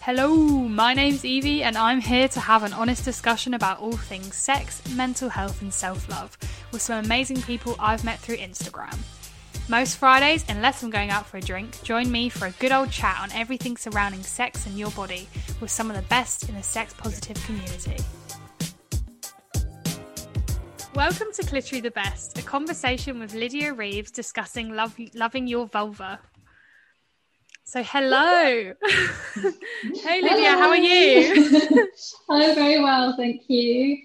Hello, 0.00 0.34
my 0.36 0.92
name's 0.92 1.24
Evie, 1.24 1.62
and 1.62 1.78
I'm 1.78 2.00
here 2.00 2.28
to 2.28 2.40
have 2.40 2.62
an 2.62 2.74
honest 2.74 3.06
discussion 3.06 3.54
about 3.54 3.80
all 3.80 3.96
things 3.96 4.36
sex, 4.36 4.82
mental 4.94 5.30
health, 5.30 5.62
and 5.62 5.72
self 5.72 6.08
love 6.10 6.36
with 6.72 6.82
some 6.82 7.02
amazing 7.02 7.40
people 7.42 7.74
I've 7.78 8.04
met 8.04 8.18
through 8.18 8.36
Instagram. 8.36 8.98
Most 9.66 9.96
Fridays, 9.96 10.44
unless 10.50 10.82
I'm 10.82 10.90
going 10.90 11.08
out 11.08 11.26
for 11.26 11.38
a 11.38 11.40
drink, 11.40 11.82
join 11.82 12.12
me 12.12 12.28
for 12.28 12.44
a 12.46 12.50
good 12.50 12.70
old 12.70 12.90
chat 12.90 13.18
on 13.22 13.32
everything 13.32 13.78
surrounding 13.78 14.22
sex 14.22 14.66
and 14.66 14.78
your 14.78 14.90
body 14.90 15.26
with 15.62 15.70
some 15.70 15.90
of 15.90 15.96
the 15.96 16.02
best 16.02 16.50
in 16.50 16.54
the 16.54 16.62
sex 16.62 16.92
positive 16.92 17.42
community. 17.46 17.96
Welcome 20.94 21.28
to 21.34 21.42
Clitory 21.42 21.82
the 21.82 21.90
Best, 21.90 22.38
a 22.38 22.42
conversation 22.42 23.18
with 23.18 23.34
Lydia 23.34 23.72
Reeves 23.72 24.10
discussing 24.10 24.74
love, 24.74 24.94
loving 25.14 25.46
your 25.46 25.66
vulva. 25.66 26.20
So, 27.64 27.82
hello. 27.82 28.74
hey, 30.04 30.22
Lydia, 30.22 30.50
how 30.50 30.68
are 30.68 30.76
you? 30.76 31.88
I'm 32.30 32.54
very 32.54 32.80
well, 32.80 33.16
thank 33.16 33.42
you. 33.48 33.98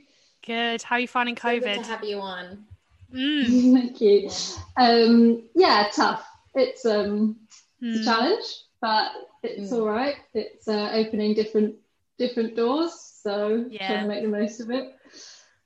Good. 0.45 0.81
How 0.81 0.95
are 0.95 0.99
you 0.99 1.07
finding 1.07 1.35
So 1.37 1.59
good 1.59 1.63
COVID? 1.63 1.75
to 1.83 1.83
have 1.83 2.03
you 2.03 2.19
on. 2.21 2.65
Mm. 3.13 3.73
Thank 3.73 4.01
you. 4.01 4.29
Um, 4.77 5.43
yeah, 5.55 5.89
tough. 5.93 6.25
It's 6.55 6.85
um, 6.85 7.37
it's 7.81 7.99
a 7.99 8.01
Mm. 8.01 8.05
challenge, 8.05 8.45
but 8.81 9.11
it's 9.43 9.71
Mm. 9.71 9.79
all 9.79 9.87
right. 9.87 10.15
It's 10.33 10.67
uh, 10.67 10.91
opening 10.93 11.33
different 11.33 11.75
different 12.17 12.55
doors, 12.55 12.93
so 13.23 13.65
Yeah. 13.69 13.87
trying 13.87 14.01
to 14.03 14.07
make 14.07 14.21
the 14.23 14.27
most 14.29 14.59
of 14.59 14.69
it. 14.71 14.95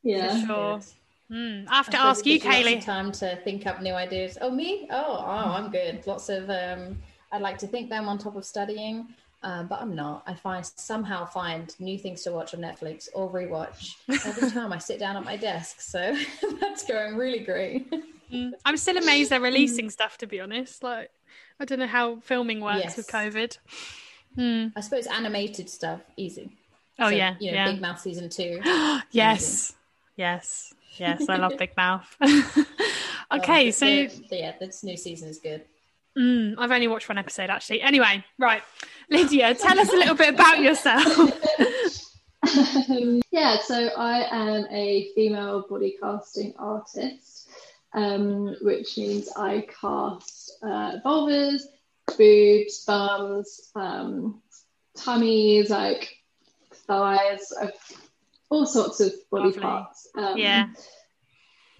Yeah. 0.03 0.29
For 0.39 0.45
sure. 0.47 0.77
Good. 0.79 0.85
Mm. 1.31 1.65
I 1.67 1.75
have 1.75 1.89
to 1.91 1.99
I 1.99 2.09
ask 2.09 2.25
you, 2.25 2.39
gives 2.39 2.45
lots 2.45 2.57
of 2.57 2.65
Kaylee. 2.65 2.85
time 2.85 3.11
to 3.13 3.35
think 3.43 3.65
up 3.65 3.81
new 3.81 3.93
ideas. 3.93 4.37
Oh, 4.41 4.51
me? 4.51 4.87
Oh, 4.91 5.17
oh, 5.19 5.53
I'm 5.53 5.71
good. 5.71 6.05
Lots 6.05 6.29
of. 6.29 6.49
Um, 6.49 6.97
I'd 7.31 7.41
like 7.41 7.57
to 7.59 7.67
think 7.67 7.89
that 7.89 7.99
I'm 7.99 8.07
on 8.07 8.17
top 8.19 8.35
of 8.35 8.45
studying, 8.45 9.07
uh, 9.41 9.63
but 9.63 9.81
I'm 9.81 9.95
not. 9.95 10.23
I 10.27 10.35
find 10.35 10.63
somehow 10.65 11.25
find 11.25 11.73
new 11.79 11.97
things 11.97 12.21
to 12.23 12.31
watch 12.31 12.53
on 12.53 12.59
Netflix 12.61 13.09
or 13.15 13.29
rewatch 13.29 13.95
every 14.25 14.49
time 14.51 14.71
I 14.71 14.77
sit 14.77 14.99
down 14.99 15.17
at 15.17 15.23
my 15.23 15.35
desk. 15.35 15.81
So 15.81 16.15
that's 16.61 16.85
going 16.85 17.15
really 17.15 17.39
great. 17.39 17.91
Mm. 18.31 18.51
I'm 18.65 18.77
still 18.77 18.97
amazed 18.97 19.31
they're 19.31 19.39
releasing 19.51 19.89
stuff, 19.89 20.17
to 20.19 20.27
be 20.27 20.39
honest. 20.39 20.83
Like, 20.83 21.09
I 21.59 21.65
don't 21.65 21.79
know 21.79 21.87
how 21.87 22.17
filming 22.19 22.61
works 22.61 22.97
with 22.97 23.07
COVID. 23.07 23.57
Mm. 24.37 24.73
I 24.75 24.81
suppose 24.81 25.07
animated 25.07 25.69
stuff 25.69 26.01
easy. 26.17 26.51
Oh, 26.99 27.09
So, 27.09 27.15
yeah. 27.15 27.35
you 27.39 27.51
know, 27.51 27.57
yeah. 27.57 27.71
Big 27.71 27.81
Mouth 27.81 27.99
season 27.99 28.29
two. 28.29 28.59
yes. 29.11 29.73
Yes. 30.15 30.73
Yes. 30.97 31.27
I 31.29 31.37
love 31.37 31.57
Big 31.57 31.75
Mouth. 31.77 32.15
Oh, 32.21 32.65
okay. 33.33 33.65
the- 33.65 33.71
So, 33.71 33.85
the- 33.85 34.37
yeah, 34.37 34.53
this 34.59 34.83
new 34.83 34.97
season 34.97 35.29
is 35.29 35.39
good. 35.39 35.63
mm, 36.17 36.55
I've 36.57 36.71
only 36.71 36.87
watched 36.87 37.09
one 37.09 37.17
episode, 37.17 37.49
actually. 37.49 37.81
Anyway, 37.81 38.23
right. 38.37 38.61
Lydia, 39.09 39.55
tell 39.55 39.79
us 39.79 39.89
a 39.91 39.95
little 39.95 40.15
bit 40.15 40.29
about 40.33 40.59
yourself. 40.59 41.17
Um, 42.89 43.21
yeah, 43.31 43.57
so 43.59 43.87
I 43.97 44.27
am 44.31 44.65
a 44.69 45.09
female 45.15 45.65
body 45.69 45.95
casting 46.01 46.53
artist, 46.59 47.49
um, 47.93 48.55
which 48.61 48.97
means 48.97 49.29
I 49.35 49.65
cast 49.81 50.57
uh, 50.63 50.97
vulvas, 51.05 51.61
boobs, 52.17 52.83
bums, 52.85 53.71
um, 53.75 54.41
tummies, 54.95 55.69
like 55.69 56.15
thighs, 56.87 57.51
uh, 57.61 57.67
all 58.53 58.65
sorts 58.65 58.99
of 58.99 59.11
body 59.31 59.45
Lovely. 59.45 59.61
parts. 59.61 60.07
Um, 60.15 60.37
Yeah. 60.37 60.67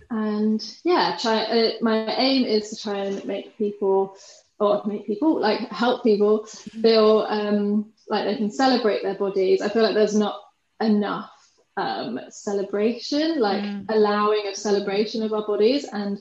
And 0.10 0.62
yeah, 0.84 1.18
try. 1.20 1.44
Uh, 1.44 1.72
my 1.82 2.16
aim 2.18 2.46
is 2.46 2.70
to 2.70 2.76
try 2.82 2.98
and 3.06 3.24
make 3.26 3.58
people, 3.58 4.16
or 4.60 4.82
make 4.86 5.08
people 5.08 5.40
like 5.40 5.60
help 5.70 6.04
people 6.04 6.46
feel 6.46 7.26
um, 7.28 7.92
like 8.10 8.26
they 8.26 8.36
can 8.36 8.52
celebrate 8.52 9.02
their 9.02 9.16
bodies. 9.16 9.62
I 9.62 9.70
feel 9.70 9.82
like 9.82 9.96
there's 9.96 10.16
not 10.16 10.40
enough 10.82 11.32
um, 11.78 12.20
celebration, 12.30 13.40
like 13.40 13.64
Mm. 13.64 13.86
allowing 13.90 14.48
of 14.48 14.56
celebration 14.56 15.24
of 15.24 15.34
our 15.34 15.48
bodies, 15.48 15.86
and 15.86 16.20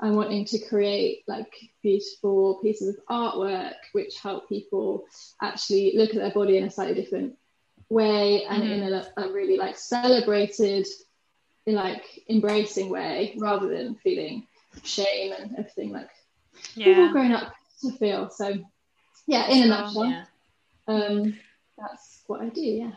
I'm 0.00 0.14
wanting 0.16 0.44
to 0.46 0.58
create 0.58 1.24
like 1.26 1.52
beautiful 1.82 2.60
pieces 2.62 2.88
of 2.96 3.04
artwork 3.10 3.74
which 3.92 4.18
help 4.22 4.48
people 4.48 5.04
actually 5.42 5.92
look 5.96 6.10
at 6.10 6.16
their 6.16 6.30
body 6.32 6.56
in 6.58 6.64
a 6.64 6.70
slightly 6.70 6.94
different 6.94 7.34
way 7.88 8.44
and 8.44 8.62
Mhm. 8.62 8.70
in 8.86 8.92
a, 8.94 9.12
a 9.16 9.32
really 9.32 9.56
like 9.56 9.76
celebrated, 9.76 10.86
in 11.66 11.74
like 11.74 12.04
embracing 12.28 12.88
way, 12.90 13.34
rather 13.38 13.68
than 13.68 13.94
feeling 13.96 14.46
shame 14.82 15.32
and 15.38 15.52
everything 15.58 15.90
like 15.92 16.10
we've 16.76 16.86
all 16.98 17.06
Yeah. 17.06 17.12
grown 17.12 17.32
up 17.32 17.54
to 17.82 17.92
feel. 17.92 18.30
So 18.30 18.54
yeah, 19.26 19.48
in 19.48 19.58
a 19.58 19.62
Sure, 19.62 19.68
nutshell, 19.68 20.04
Yeah. 20.06 20.24
um, 20.88 21.38
that's 21.78 22.22
what 22.26 22.40
I 22.42 22.48
do. 22.48 22.60
Yeah. 22.60 22.92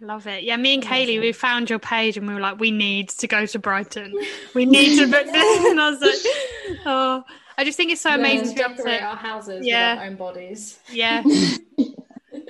Love 0.00 0.26
it. 0.26 0.42
Yeah, 0.42 0.56
me 0.56 0.74
and 0.74 0.82
Kaylee, 0.82 1.20
we 1.20 1.30
found 1.32 1.70
your 1.70 1.78
page 1.78 2.16
and 2.16 2.26
we 2.26 2.34
were 2.34 2.40
like, 2.40 2.58
we 2.58 2.72
need 2.72 3.08
to 3.10 3.28
go 3.28 3.46
to 3.46 3.58
Brighton. 3.58 4.12
We 4.54 4.66
need 4.66 4.98
to 4.98 5.06
book 5.06 5.26
this. 5.32 5.64
And 5.70 5.80
I 5.80 5.90
was 5.90 6.00
like, 6.00 6.78
oh, 6.86 7.22
I 7.56 7.64
just 7.64 7.76
think 7.76 7.92
it's 7.92 8.00
so 8.00 8.10
amazing 8.10 8.48
to 8.48 8.50
to 8.50 8.56
be 8.56 8.62
able 8.62 8.74
decorate 8.76 9.00
to, 9.00 9.06
our 9.06 9.16
houses 9.16 9.64
Yeah. 9.66 9.92
with 9.94 10.00
our 10.00 10.06
own 10.08 10.16
bodies. 10.16 10.80
yeah. 10.90 11.22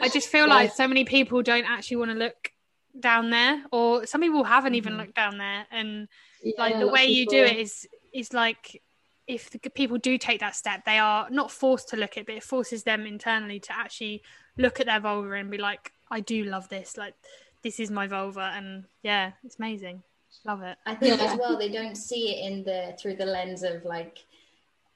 I 0.02 0.08
just 0.08 0.28
feel 0.28 0.46
Yeah. 0.48 0.54
like 0.54 0.72
so 0.72 0.88
many 0.88 1.04
people 1.04 1.42
don't 1.42 1.64
actually 1.64 1.98
want 1.98 2.10
to 2.10 2.16
look 2.16 2.52
down 2.98 3.30
there, 3.30 3.64
or 3.70 4.04
some 4.06 4.20
people 4.20 4.44
haven't 4.44 4.74
even 4.74 4.94
Mhm. 4.94 4.98
looked 4.98 5.14
down 5.14 5.38
there. 5.38 5.66
And 5.70 6.08
Yeah, 6.42 6.54
like 6.58 6.78
the 6.80 6.88
way 6.88 7.06
you 7.06 7.24
do 7.26 7.38
it 7.44 7.56
is, 7.58 7.86
is 8.12 8.32
like, 8.34 8.82
if 9.28 9.48
the 9.50 9.70
people 9.70 9.98
do 9.98 10.18
take 10.18 10.40
that 10.40 10.56
step, 10.56 10.84
they 10.84 10.98
are 10.98 11.30
not 11.30 11.50
forced 11.52 11.88
to 11.90 11.96
look 11.96 12.16
at, 12.16 12.22
it, 12.22 12.26
but 12.26 12.34
it 12.34 12.42
forces 12.42 12.82
them 12.82 13.06
internally 13.06 13.60
to 13.60 13.72
actually 13.72 14.22
look 14.58 14.80
at 14.80 14.86
their 14.86 14.98
vulva 15.00 15.32
and 15.34 15.50
be 15.50 15.58
like, 15.58 15.92
I 16.10 16.20
do 16.20 16.44
love 16.44 16.68
this. 16.68 16.96
Like, 16.96 17.14
this 17.62 17.78
is 17.78 17.90
my 17.90 18.08
vulva, 18.08 18.52
and 18.54 18.86
yeah, 19.02 19.32
it's 19.44 19.58
amazing. 19.58 20.02
Love 20.44 20.62
it. 20.62 20.76
I 20.84 20.96
think 20.96 21.20
Yeah. 21.20 21.26
as 21.32 21.38
well 21.38 21.56
they 21.56 21.68
don't 21.70 21.94
see 21.94 22.34
it 22.34 22.50
in 22.50 22.64
the 22.64 22.96
through 23.00 23.14
the 23.16 23.24
lens 23.24 23.62
of 23.62 23.84
like 23.84 24.18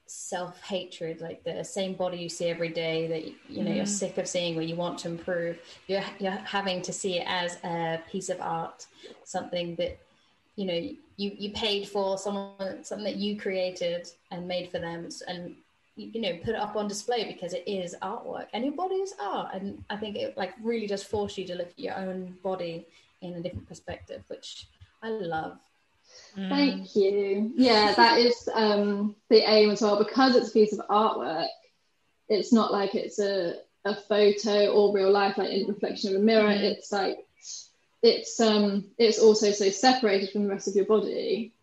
self 0.09 0.61
hatred, 0.61 1.21
like 1.21 1.43
the 1.43 1.63
same 1.63 1.93
body 1.93 2.17
you 2.17 2.29
see 2.29 2.45
every 2.45 2.69
day 2.69 3.07
that 3.07 3.23
you 3.49 3.63
know 3.63 3.73
you're 3.73 3.85
Mm. 3.85 3.99
sick 4.01 4.17
of 4.17 4.27
seeing, 4.27 4.55
where 4.55 4.65
you 4.65 4.75
want 4.75 4.97
to 4.99 5.07
improve. 5.09 5.59
You're 5.87 6.03
you're 6.19 6.31
having 6.31 6.81
to 6.83 6.93
see 6.93 7.19
it 7.19 7.25
as 7.27 7.57
a 7.63 8.01
piece 8.11 8.29
of 8.29 8.39
art, 8.41 8.85
something 9.23 9.75
that 9.75 9.99
you 10.55 10.65
know 10.65 10.73
you 11.17 11.31
you 11.37 11.51
paid 11.51 11.87
for, 11.87 12.17
someone 12.17 12.83
something 12.83 13.05
that 13.05 13.17
you 13.17 13.39
created 13.39 14.07
and 14.31 14.47
made 14.47 14.69
for 14.71 14.79
them, 14.79 15.07
and 15.27 15.55
you 15.95 16.07
you 16.13 16.21
know 16.21 16.37
put 16.37 16.49
it 16.49 16.61
up 16.61 16.75
on 16.75 16.87
display 16.87 17.25
because 17.25 17.53
it 17.53 17.63
is 17.67 17.95
artwork 18.01 18.47
and 18.53 18.63
your 18.63 18.73
body 18.73 18.95
is 18.95 19.13
art 19.19 19.49
and 19.55 19.83
i 19.89 19.97
think 19.97 20.15
it 20.15 20.37
like 20.37 20.53
really 20.61 20.85
does 20.85 21.03
force 21.03 21.37
you 21.39 21.45
to 21.47 21.55
look 21.55 21.69
at 21.69 21.79
your 21.79 21.95
own 21.97 22.37
body 22.43 22.85
in 23.21 23.33
a 23.33 23.41
different 23.41 23.67
perspective 23.67 24.21
which 24.27 24.67
i 25.01 25.09
love 25.09 25.57
Mm. 26.37 26.49
Thank 26.49 26.95
you. 26.95 27.51
Yeah, 27.55 27.93
that 27.93 28.19
is 28.19 28.47
um, 28.53 29.15
the 29.29 29.41
aim 29.49 29.71
as 29.71 29.81
well. 29.81 29.97
Because 29.97 30.35
it's 30.35 30.49
a 30.49 30.53
piece 30.53 30.73
of 30.73 30.85
artwork, 30.87 31.47
it's 32.29 32.53
not 32.53 32.71
like 32.71 32.93
it's 32.95 33.19
a, 33.19 33.55
a 33.85 33.95
photo 33.95 34.67
or 34.67 34.93
real 34.93 35.11
life, 35.11 35.37
like 35.37 35.49
in 35.49 35.67
reflection 35.67 36.15
of 36.15 36.21
a 36.21 36.23
mirror. 36.23 36.49
Mhm. 36.49 36.63
It's 36.63 36.91
like 36.91 37.25
it's 38.03 38.39
um 38.39 38.85
it's 38.97 39.19
also 39.19 39.51
so 39.51 39.69
separated 39.69 40.29
from 40.31 40.43
the 40.43 40.49
rest 40.49 40.67
of 40.67 40.75
your 40.75 40.85
body. 40.85 41.53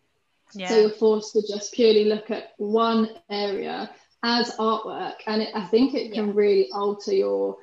Yeah. 0.53 0.67
So 0.69 0.79
you're 0.81 0.89
forced 0.89 1.33
to 1.33 1.41
just 1.47 1.73
purely 1.73 2.05
look 2.05 2.29
at 2.31 2.53
one 2.57 3.09
area 3.29 3.89
as 4.23 4.51
artwork, 4.57 5.15
and 5.27 5.41
it, 5.43 5.49
I 5.55 5.65
think 5.67 5.93
it 5.93 6.11
can 6.13 6.27
Yeah. 6.27 6.33
really 6.35 6.71
alter 6.71 7.13
your 7.13 7.57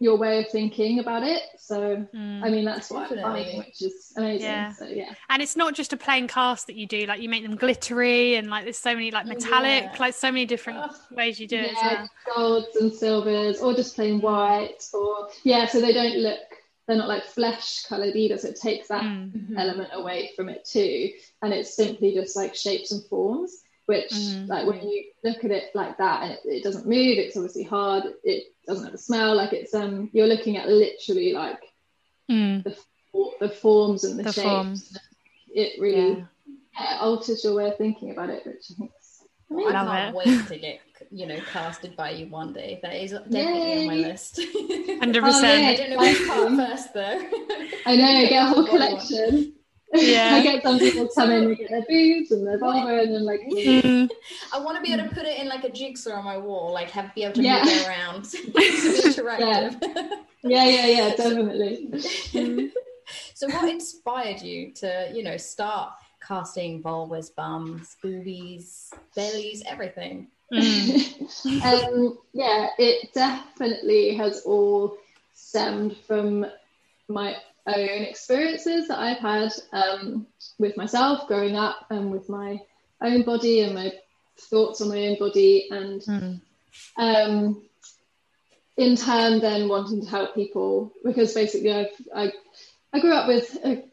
your 0.00 0.16
way 0.18 0.40
of 0.40 0.48
thinking 0.50 0.98
about 0.98 1.22
it. 1.22 1.42
So 1.58 2.06
Mm. 2.14 2.42
I 2.44 2.50
mean, 2.50 2.64
that's 2.64 2.90
what 2.90 3.04
I'm 3.10 3.16
Definitely. 3.16 3.42
finding, 3.44 3.58
which 3.58 3.80
is 3.82 4.12
amazing. 4.16 4.46
Yeah. 4.46 4.72
So 4.72 4.86
yeah. 4.86 5.14
and 5.30 5.40
it's 5.40 5.56
not 5.56 5.74
just 5.74 5.92
a 5.92 5.96
plain 5.96 6.26
cast 6.28 6.66
that 6.66 6.76
you 6.76 6.86
do 6.86 7.06
like 7.06 7.20
you 7.22 7.28
make 7.28 7.42
them 7.42 7.56
glittery 7.56 8.34
and 8.34 8.50
like 8.50 8.64
there's 8.64 8.76
so 8.78 8.92
many 8.94 9.10
like 9.10 9.26
metallic 9.26 9.84
yeah. 9.84 9.96
like 10.00 10.14
so 10.14 10.30
many 10.30 10.46
different 10.46 10.78
Oh, 10.82 10.94
ways 11.12 11.38
you 11.40 11.46
do 11.46 11.56
it 11.58 11.70
as 11.72 11.76
yeah, 11.82 12.06
well. 12.26 12.60
golds 12.62 12.76
and 12.76 12.92
silvers, 12.92 13.60
or 13.60 13.72
just 13.74 13.94
plain 13.94 14.20
white, 14.20 14.84
or 14.92 15.28
yeah, 15.44 15.66
so 15.66 15.80
they 15.80 15.92
don't 15.92 16.16
look, 16.18 16.40
they're 16.86 16.96
not 16.98 17.08
like 17.08 17.24
flesh 17.24 17.84
colored 17.84 18.14
either, 18.16 18.36
so 18.36 18.48
it 18.48 18.60
takes 18.60 18.88
that 18.88 19.02
Mm. 19.04 19.32
mhm. 19.50 19.58
element 19.58 19.88
away 19.94 20.32
from 20.36 20.48
it 20.48 20.64
too, 20.64 21.10
and 21.42 21.52
it's 21.54 21.74
simply 21.74 22.12
just 22.14 22.36
like 22.36 22.54
shapes 22.54 22.90
and 22.92 23.02
forms. 23.06 23.62
Which, 23.86 24.10
Mhm. 24.12 24.48
like, 24.48 24.66
when 24.66 24.80
you 24.88 25.04
look 25.24 25.44
at 25.44 25.50
it 25.50 25.64
like 25.74 25.98
that, 25.98 26.22
and 26.22 26.32
it, 26.32 26.40
it 26.46 26.62
doesn't 26.64 26.86
move, 26.86 27.18
it's 27.18 27.36
obviously 27.36 27.64
hard. 27.64 28.04
It 28.24 28.44
doesn't 28.66 28.84
have 28.86 28.94
a 28.94 28.98
smell. 28.98 29.34
Like 29.36 29.52
it's 29.52 29.74
um, 29.74 30.08
you're 30.14 30.26
looking 30.26 30.56
at 30.56 30.68
literally 30.68 31.32
like 31.34 31.60
Mm. 32.30 32.64
the 33.40 33.48
forms 33.50 34.04
and 34.04 34.18
the, 34.18 34.22
The 34.22 34.32
shapes. 34.32 34.42
form. 34.42 34.74
It 35.54 35.78
really 35.80 36.16
Yeah. 36.18 36.24
yeah, 36.80 36.98
alters 37.00 37.44
your 37.44 37.54
way 37.54 37.68
of 37.68 37.76
thinking 37.76 38.10
about 38.12 38.30
it, 38.30 38.46
which 38.46 38.64
I 38.70 38.74
think 38.74 38.90
is 38.98 39.20
I 39.50 39.54
amazing. 39.54 39.72
Love 39.74 39.86
can't 39.88 40.08
it. 40.08 40.16
wait 40.16 40.46
to 40.48 40.58
get 40.58 40.80
you 41.10 41.26
know 41.26 41.40
casted 41.52 41.94
by 41.96 42.10
you 42.12 42.26
one 42.28 42.54
day. 42.54 42.80
That 42.82 42.94
is 42.94 43.10
definitely 43.12 43.80
on 43.80 43.86
my 43.86 43.94
Yay. 43.96 44.02
list. 44.08 44.40
Hundred 45.00 45.22
Oh, 45.24 45.42
I 45.44 45.76
don't 45.76 45.90
know 45.90 45.98
which 45.98 46.26
part 46.26 46.52
first 46.56 46.94
though. 46.94 47.28
I 47.86 47.96
know, 47.96 48.28
get 48.28 48.42
a 48.42 48.46
whole 48.46 48.64
collection. 48.72 49.53
Yeah. 49.94 50.30
I 50.34 50.42
get 50.42 50.62
some 50.62 50.78
people 50.78 51.08
come 51.14 51.30
in 51.30 51.44
and 51.44 51.56
get 51.56 51.70
their 51.70 51.82
boobs 51.88 52.30
and 52.32 52.46
their 52.46 52.58
vulva 52.58 53.00
and 53.00 53.14
then 53.14 53.24
like 53.24 53.40
Mm. 53.42 54.10
I 54.52 54.58
want 54.58 54.76
to 54.76 54.82
be 54.82 54.92
able 54.92 55.08
to 55.08 55.14
put 55.14 55.24
it 55.24 55.38
in 55.38 55.48
like 55.48 55.64
a 55.64 55.70
jigsaw 55.70 56.14
on 56.18 56.24
my 56.24 56.36
wall, 56.38 56.72
like 56.72 56.90
have 56.90 57.14
be 57.14 57.22
able 57.24 57.34
to 57.34 57.42
Yeah. 57.42 57.62
move 57.62 57.72
it 57.72 57.88
around. 57.88 58.24
to 58.30 58.36
interactive. 58.38 59.80
yeah, 60.42 60.64
yeah, 60.64 60.86
yeah, 60.86 61.14
definitely. 61.14 62.00
so 63.34 63.48
what 63.48 63.68
inspired 63.68 64.40
you 64.42 64.72
to, 64.72 65.10
you 65.14 65.22
know, 65.22 65.36
start 65.36 65.92
casting 66.26 66.82
vulvas, 66.82 67.34
bums, 67.34 67.96
boobies, 68.02 68.90
bellies, 69.14 69.62
everything? 69.66 70.26
Mm. 70.52 71.62
um, 71.94 72.18
yeah, 72.32 72.68
it 72.78 73.12
definitely 73.12 74.14
has 74.16 74.42
all 74.42 74.96
stemmed 75.34 75.96
from 76.06 76.46
my 77.08 77.36
own 77.66 78.02
experiences 78.02 78.88
that 78.88 78.98
I've 78.98 79.18
had 79.18 79.52
um, 79.72 80.26
with 80.58 80.76
myself 80.76 81.26
growing 81.28 81.56
up 81.56 81.86
and 81.90 82.10
with 82.10 82.28
my 82.28 82.60
own 83.00 83.22
body 83.22 83.60
and 83.60 83.74
my 83.74 83.92
thoughts 84.38 84.80
on 84.80 84.88
my 84.88 85.06
own 85.08 85.18
body 85.18 85.68
and 85.70 86.00
Mm. 86.02 86.40
um, 86.96 87.62
in 88.76 88.96
turn 88.96 89.40
then 89.40 89.68
wanting 89.68 90.02
to 90.02 90.08
help 90.08 90.34
people 90.34 90.92
because 91.04 91.32
basically 91.32 91.72
I've, 91.72 91.92
I, 92.14 92.32
I 92.92 93.00
grew 93.00 93.12
up 93.14 93.28
with 93.28 93.56
a 93.64 93.84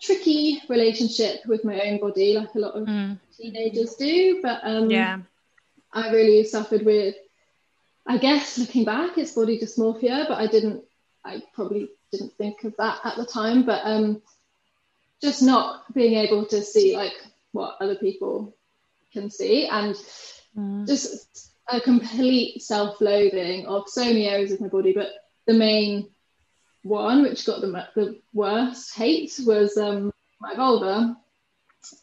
tricky 0.00 0.62
relationship 0.68 1.44
with 1.46 1.64
my 1.64 1.80
own 1.80 1.98
body 1.98 2.34
like 2.34 2.54
a 2.54 2.58
lot 2.58 2.74
of 2.74 2.86
Mm. 2.86 3.18
teenagers 3.36 3.94
do 3.96 4.40
but 4.42 4.60
um, 4.64 4.90
Yeah. 4.90 5.18
I 5.92 6.10
really 6.12 6.44
suffered 6.44 6.84
with, 6.84 7.16
I 8.06 8.18
guess 8.18 8.58
looking 8.58 8.84
back, 8.84 9.16
it's 9.18 9.32
body 9.32 9.58
dysmorphia, 9.58 10.28
but 10.28 10.38
I 10.38 10.46
didn't, 10.46 10.84
I 11.24 11.42
probably 11.54 11.88
didn't 12.12 12.34
think 12.38 12.64
of 12.64 12.74
that 12.78 13.00
at 13.04 13.16
the 13.16 13.26
time, 13.26 13.64
but 13.64 13.82
um, 13.84 14.22
just 15.22 15.42
not 15.42 15.92
being 15.94 16.14
able 16.14 16.46
to 16.46 16.62
see 16.62 16.96
like 16.96 17.12
what 17.52 17.76
other 17.80 17.96
people 17.96 18.56
can 19.12 19.30
see 19.30 19.66
and 19.66 19.94
Mm. 20.56 20.86
just 20.86 21.52
a 21.68 21.80
complete 21.80 22.62
self-loathing 22.62 23.66
of 23.66 23.88
so 23.88 24.02
many 24.02 24.26
areas 24.26 24.50
of 24.50 24.60
my 24.62 24.68
body, 24.68 24.92
but 24.94 25.08
the 25.46 25.52
main 25.52 26.08
one 26.82 27.22
which 27.22 27.44
got 27.44 27.60
the, 27.60 27.70
the 27.94 28.20
worst 28.32 28.96
hate 28.96 29.38
was 29.46 29.76
um, 29.76 30.10
my 30.40 30.54
vulva, 30.54 31.16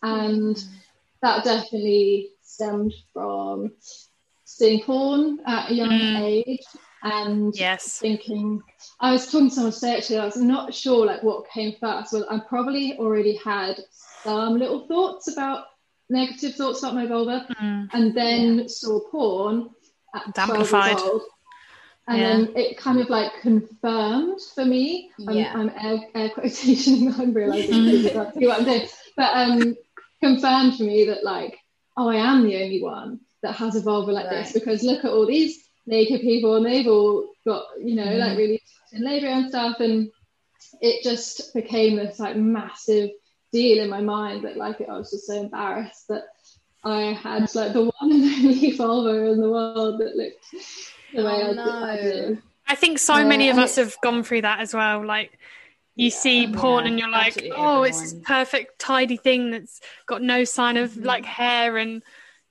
and 0.04 0.64
that 1.22 1.44
definitely 1.44 2.30
stemmed 2.44 2.94
from 3.12 3.72
seeing 4.44 4.84
porn 4.84 5.40
at 5.46 5.72
a 5.72 5.74
young 5.74 5.90
Mm. 5.90 6.22
age 6.22 6.66
and 7.04 7.56
Yes. 7.56 8.00
thinking 8.00 8.62
I 9.00 9.12
was 9.12 9.26
talking 9.32 9.50
to 9.50 9.56
someone 9.56 9.74
today 9.74 9.98
actually 9.98 10.20
I 10.20 10.26
was 10.26 10.38
not 10.38 10.74
sure 10.74 11.06
like 11.06 11.24
what 11.24 11.50
came 11.50 11.76
first 11.80 12.14
well 12.14 12.26
I 12.30 12.40
probably 12.40 12.98
already 12.98 13.36
had 13.38 13.80
some 14.24 14.58
little 14.58 14.88
thoughts 14.88 15.28
about 15.32 15.66
negative 16.10 16.56
thoughts 16.56 16.80
about 16.82 16.96
my 16.96 17.06
vulva 17.06 17.48
Mm. 17.62 17.90
and 17.94 18.14
then 18.16 18.70
saw 18.70 19.00
porn 19.12 19.70
at 20.16 20.38
Amplified. 20.38 20.98
old 21.00 21.22
and 22.08 22.20
Yeah. 22.20 22.38
then 22.38 22.56
it 22.56 22.78
kind 22.78 23.00
of 23.00 23.10
like 23.10 23.32
confirmed 23.42 24.40
for 24.54 24.66
me 24.66 25.12
I'm, 25.28 25.36
Yeah. 25.36 25.54
I'm 25.56 25.70
air, 25.70 26.00
air 26.16 26.30
quotationing 26.30 27.14
I'm 27.20 27.34
realizing 27.34 27.84
you 27.88 28.48
what 28.48 28.60
I'm 28.60 28.66
doing 28.66 28.88
but 29.18 29.36
um 29.36 29.76
confirmed 30.22 30.78
for 30.78 30.84
me 30.84 31.06
that 31.06 31.24
like 31.24 31.58
oh 31.98 32.08
I 32.10 32.16
am 32.16 32.44
the 32.44 32.62
only 32.64 32.82
one 32.82 33.20
that 33.44 33.54
has 33.56 33.76
a 33.76 33.82
vulva 33.82 34.12
like 34.12 34.30
this 34.30 34.54
because 34.54 34.82
look 34.84 35.04
at 35.06 35.12
all 35.12 35.26
these 35.28 35.64
naked 35.88 36.22
people 36.22 36.56
and 36.56 36.66
they've 36.66 36.88
all 36.88 37.30
got 37.46 37.64
you 37.80 37.96
know 37.96 38.06
Mm. 38.06 38.20
like 38.20 38.38
really 38.38 38.62
in 38.92 39.04
labour 39.04 39.28
and 39.28 39.50
stuff 39.50 39.80
and 39.80 40.10
it 40.82 41.04
just 41.04 41.54
became 41.54 41.96
this 41.96 42.20
like 42.20 42.36
massive 42.36 43.10
deal 43.52 43.84
in 43.84 43.90
my 43.90 44.02
mind 44.02 44.44
that 44.46 44.58
like 44.58 44.82
I 44.82 44.98
was 44.98 45.12
just 45.12 45.28
so 45.28 45.34
embarrassed 45.34 46.08
that 46.10 46.24
I 46.84 47.14
had 47.14 47.54
like 47.56 47.74
the 47.74 47.84
one 47.84 48.12
and 48.12 48.24
only 48.46 48.72
vulva 48.72 49.32
in 49.32 49.42
the 49.42 49.50
world 49.50 50.00
that 50.00 50.16
looked 50.16 50.46
the 51.14 51.24
way 51.24 51.32
Oh, 51.44 51.52
I, 51.52 51.54
did, 51.54 51.68
I 51.68 51.96
no. 51.96 52.02
do. 52.02 52.42
I 52.68 52.76
think 52.76 53.00
so 53.00 53.14
Uh, 53.14 53.26
many 53.26 53.50
of 53.50 53.58
us 53.58 53.76
have 53.76 53.96
gone 54.02 54.24
through 54.24 54.42
that 54.42 54.60
as 54.60 54.74
well. 54.74 55.06
Like 55.06 55.38
you 55.96 56.10
see 56.10 56.42
Yeah. 56.44 56.52
porn 56.54 56.86
Yeah, 56.86 56.90
and 56.92 57.00
you're 57.00 57.10
like, 57.10 57.28
absolutely 57.28 57.58
oh, 57.58 57.84
it's 57.84 58.02
this 58.02 58.14
perfect 58.26 58.80
tidy 58.80 59.18
thing 59.18 59.52
that's 59.52 59.82
got 60.08 60.22
no 60.22 60.44
sign 60.44 60.78
of 60.78 60.92
Mhm. 60.92 61.06
like 61.06 61.26
hair 61.26 61.78
and 61.78 62.02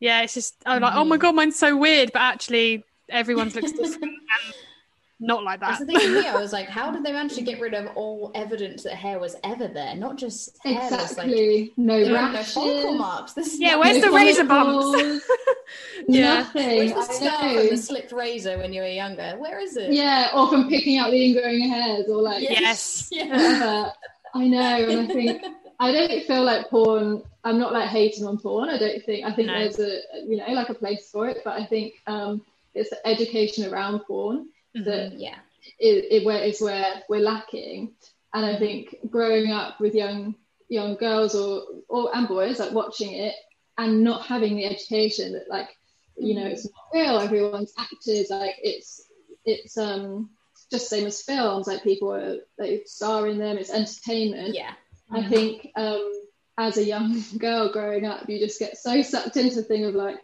yeah, 0.00 0.22
it's 0.22 0.34
just 0.34 0.54
I'm 0.66 0.82
like, 0.82 0.94
oh 0.94 1.04
my 1.04 1.16
Mhm. 1.16 1.20
god, 1.20 1.34
mine's 1.34 1.58
so 1.58 1.76
weird, 1.76 2.12
but 2.12 2.22
actually 2.22 2.84
everyone's 3.10 3.54
looks 3.54 3.72
different 3.72 4.14
not 5.20 5.44
like 5.44 5.60
That's 5.60 5.78
that. 5.78 5.86
the 5.86 5.92
thing 5.98 6.08
for 6.08 6.20
me. 6.22 6.26
I 6.28 6.36
was 6.36 6.52
like, 6.52 6.68
how 6.68 6.90
did 6.90 7.04
they 7.04 7.12
manage 7.18 7.34
to 7.36 7.42
get 7.42 7.60
rid 7.60 7.72
of 7.72 7.86
all 7.96 8.32
evidence 8.34 8.82
that 8.82 8.94
hair 8.94 9.18
was 9.20 9.36
ever 9.44 9.68
there? 9.68 9.94
Not 9.94 10.16
just 10.18 10.58
hairless, 10.64 10.90
like 11.16 11.28
Exactly. 11.28 11.72
no 11.76 11.98
no 12.04 12.12
rashes. 12.14 12.52
follicle 12.52 12.94
marks. 12.96 13.32
This 13.32 13.54
is 13.54 13.60
Yeah, 13.60 13.72
not- 13.76 13.80
where's 13.84 14.02
the 14.02 14.10
razor 14.10 14.44
bumps? 14.44 15.22
Yeah. 16.08 16.34
Nothing. 16.34 16.76
Where's 16.76 16.92
the 16.92 16.98
I 16.98 17.02
scar 17.28 17.52
know. 17.52 17.58
from 17.60 17.68
the 17.70 17.76
slipped 17.76 18.12
razor 18.12 18.58
when 18.58 18.72
you 18.72 18.82
were 18.82 18.88
younger? 18.88 19.36
Where 19.38 19.60
is 19.60 19.76
it? 19.76 19.92
Yeah, 19.92 20.30
or 20.34 20.48
from 20.48 20.68
picking 20.68 20.98
out 20.98 21.10
the 21.10 21.16
ingrowing 21.34 21.68
hairs 21.68 22.06
or 22.08 22.20
like 22.20 22.42
Yes. 22.42 23.08
Yeah. 23.10 23.90
I 24.34 24.48
know, 24.48 24.88
and 24.88 25.10
I 25.10 25.14
think 25.14 25.42
I 25.78 25.92
don't 25.92 26.24
feel 26.26 26.42
like 26.44 26.68
porn. 26.68 27.22
I'm 27.44 27.58
not 27.58 27.72
like 27.72 27.88
hating 27.88 28.26
on 28.26 28.36
porn. 28.38 28.68
I 28.68 28.78
don't 28.78 29.02
think. 29.04 29.24
I 29.24 29.32
think 29.32 29.46
No. 29.46 29.58
there's 29.60 29.78
a 29.78 30.00
you 30.26 30.36
know 30.38 30.48
like 30.48 30.68
a 30.70 30.74
place 30.74 31.08
for 31.10 31.28
it, 31.28 31.38
but 31.44 31.58
I 31.60 31.64
think 31.64 31.94
um, 32.08 32.42
it's 32.74 32.90
the 32.90 33.06
education 33.06 33.72
around 33.72 34.00
porn 34.06 34.48
Mhm. 34.76 34.84
that 34.84 35.12
Yeah. 35.18 35.38
it, 35.78 36.06
it 36.10 36.24
where 36.26 36.42
is 36.44 36.60
where 36.60 37.02
we're 37.08 37.20
lacking. 37.20 37.94
And 38.32 38.44
I 38.44 38.58
think 38.58 38.96
growing 39.10 39.50
up 39.52 39.80
with 39.80 39.94
young 39.94 40.34
young 40.68 40.96
girls 40.96 41.34
or 41.34 41.62
or 41.88 42.14
and 42.16 42.26
boys 42.28 42.58
like 42.58 42.72
watching 42.72 43.12
it 43.14 43.34
and 43.78 44.02
not 44.02 44.26
having 44.26 44.56
the 44.56 44.64
education 44.66 45.32
that 45.34 45.48
like 45.48 45.68
you 46.16 46.34
know 46.34 46.46
it's 46.46 46.64
not 46.64 46.84
real. 46.92 47.18
Everyone's 47.18 47.72
actors 47.78 48.30
like 48.30 48.56
it's 48.62 49.06
it's 49.44 49.76
um 49.78 50.30
just 50.70 50.88
same 50.88 51.06
as 51.06 51.22
films 51.22 51.66
like 51.66 51.82
people 51.82 52.12
are 52.12 52.38
they 52.58 52.82
star 52.84 53.26
in 53.28 53.38
them. 53.38 53.58
It's 53.58 53.70
entertainment. 53.70 54.54
Yeah. 54.54 54.72
I 55.10 55.22
think 55.28 55.68
um, 55.76 56.12
as 56.58 56.78
a 56.78 56.84
young 56.84 57.22
girl 57.38 57.70
growing 57.72 58.06
up, 58.06 58.28
you 58.28 58.38
just 58.38 58.58
get 58.58 58.76
so 58.76 59.02
sucked 59.02 59.36
into 59.36 59.56
the 59.56 59.62
thing 59.62 59.84
of 59.84 59.94
like, 59.94 60.16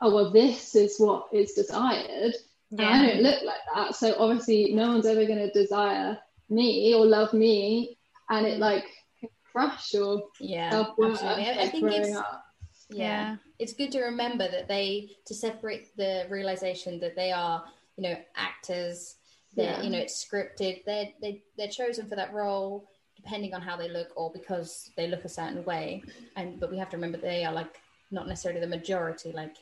oh 0.00 0.14
well, 0.14 0.30
this 0.30 0.74
is 0.74 0.98
what 0.98 1.26
is 1.32 1.52
desired, 1.52 2.34
and 2.72 2.80
I 2.80 3.04
Yeah. 3.06 3.06
don't 3.14 3.22
look 3.22 3.42
like 3.42 3.60
that. 3.74 3.96
So 3.96 4.14
obviously, 4.18 4.72
no 4.74 4.88
one's 4.88 5.06
ever 5.06 5.24
going 5.24 5.38
to 5.38 5.50
desire 5.52 6.18
me 6.48 6.94
or 6.94 7.04
love 7.06 7.32
me, 7.32 7.98
and 8.30 8.46
it 8.46 8.58
like 8.58 8.84
can 9.20 9.28
crush 9.52 9.92
your 9.92 10.22
Yeah. 10.40 10.84
Absolutely. 10.88 11.26
I, 11.26 11.62
I 11.62 11.68
think 11.68 11.90
it's 11.92 12.16
up. 12.16 12.44
yeah. 12.90 12.96
Yeah. 12.96 13.36
It's 13.58 13.72
good 13.72 13.90
to 13.92 14.02
remember 14.02 14.48
that 14.50 14.68
they 14.68 15.10
to 15.26 15.34
separate 15.34 15.96
the 15.96 16.26
realization 16.30 17.00
that 17.00 17.16
they 17.16 17.32
are, 17.32 17.64
you 17.96 18.02
know, 18.04 18.16
actors. 18.36 19.16
That 19.56 19.78
Yeah. 19.78 19.82
you 19.82 19.90
know 19.90 19.98
it's 19.98 20.24
scripted. 20.24 20.84
They're 20.84 21.08
they 21.20 21.42
they're 21.56 21.68
chosen 21.68 22.06
for 22.06 22.16
that 22.16 22.32
role 22.32 22.88
depending 23.16 23.52
on 23.52 23.60
how 23.60 23.76
they 23.76 23.88
look 23.88 24.10
or 24.14 24.30
because 24.32 24.90
they 24.96 25.08
look 25.08 25.24
a 25.24 25.28
certain 25.28 25.64
way. 25.64 26.02
And 26.36 26.60
but 26.60 26.70
we 26.70 26.78
have 26.78 26.90
to 26.90 26.96
remember 26.96 27.18
they 27.18 27.44
are 27.44 27.52
like 27.52 27.80
not 28.12 28.28
necessarily 28.28 28.60
the 28.60 28.66
majority. 28.68 29.32
Like 29.32 29.56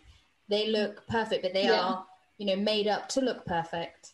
they 0.49 0.69
look 0.69 1.07
perfect, 1.09 1.43
but 1.43 1.53
they 1.53 1.65
Yeah. 1.65 1.81
are 1.81 2.07
you 2.39 2.47
know 2.47 2.57
made 2.57 2.87
up 2.87 3.09
to 3.11 3.21
look 3.21 3.45
perfect. 3.47 4.13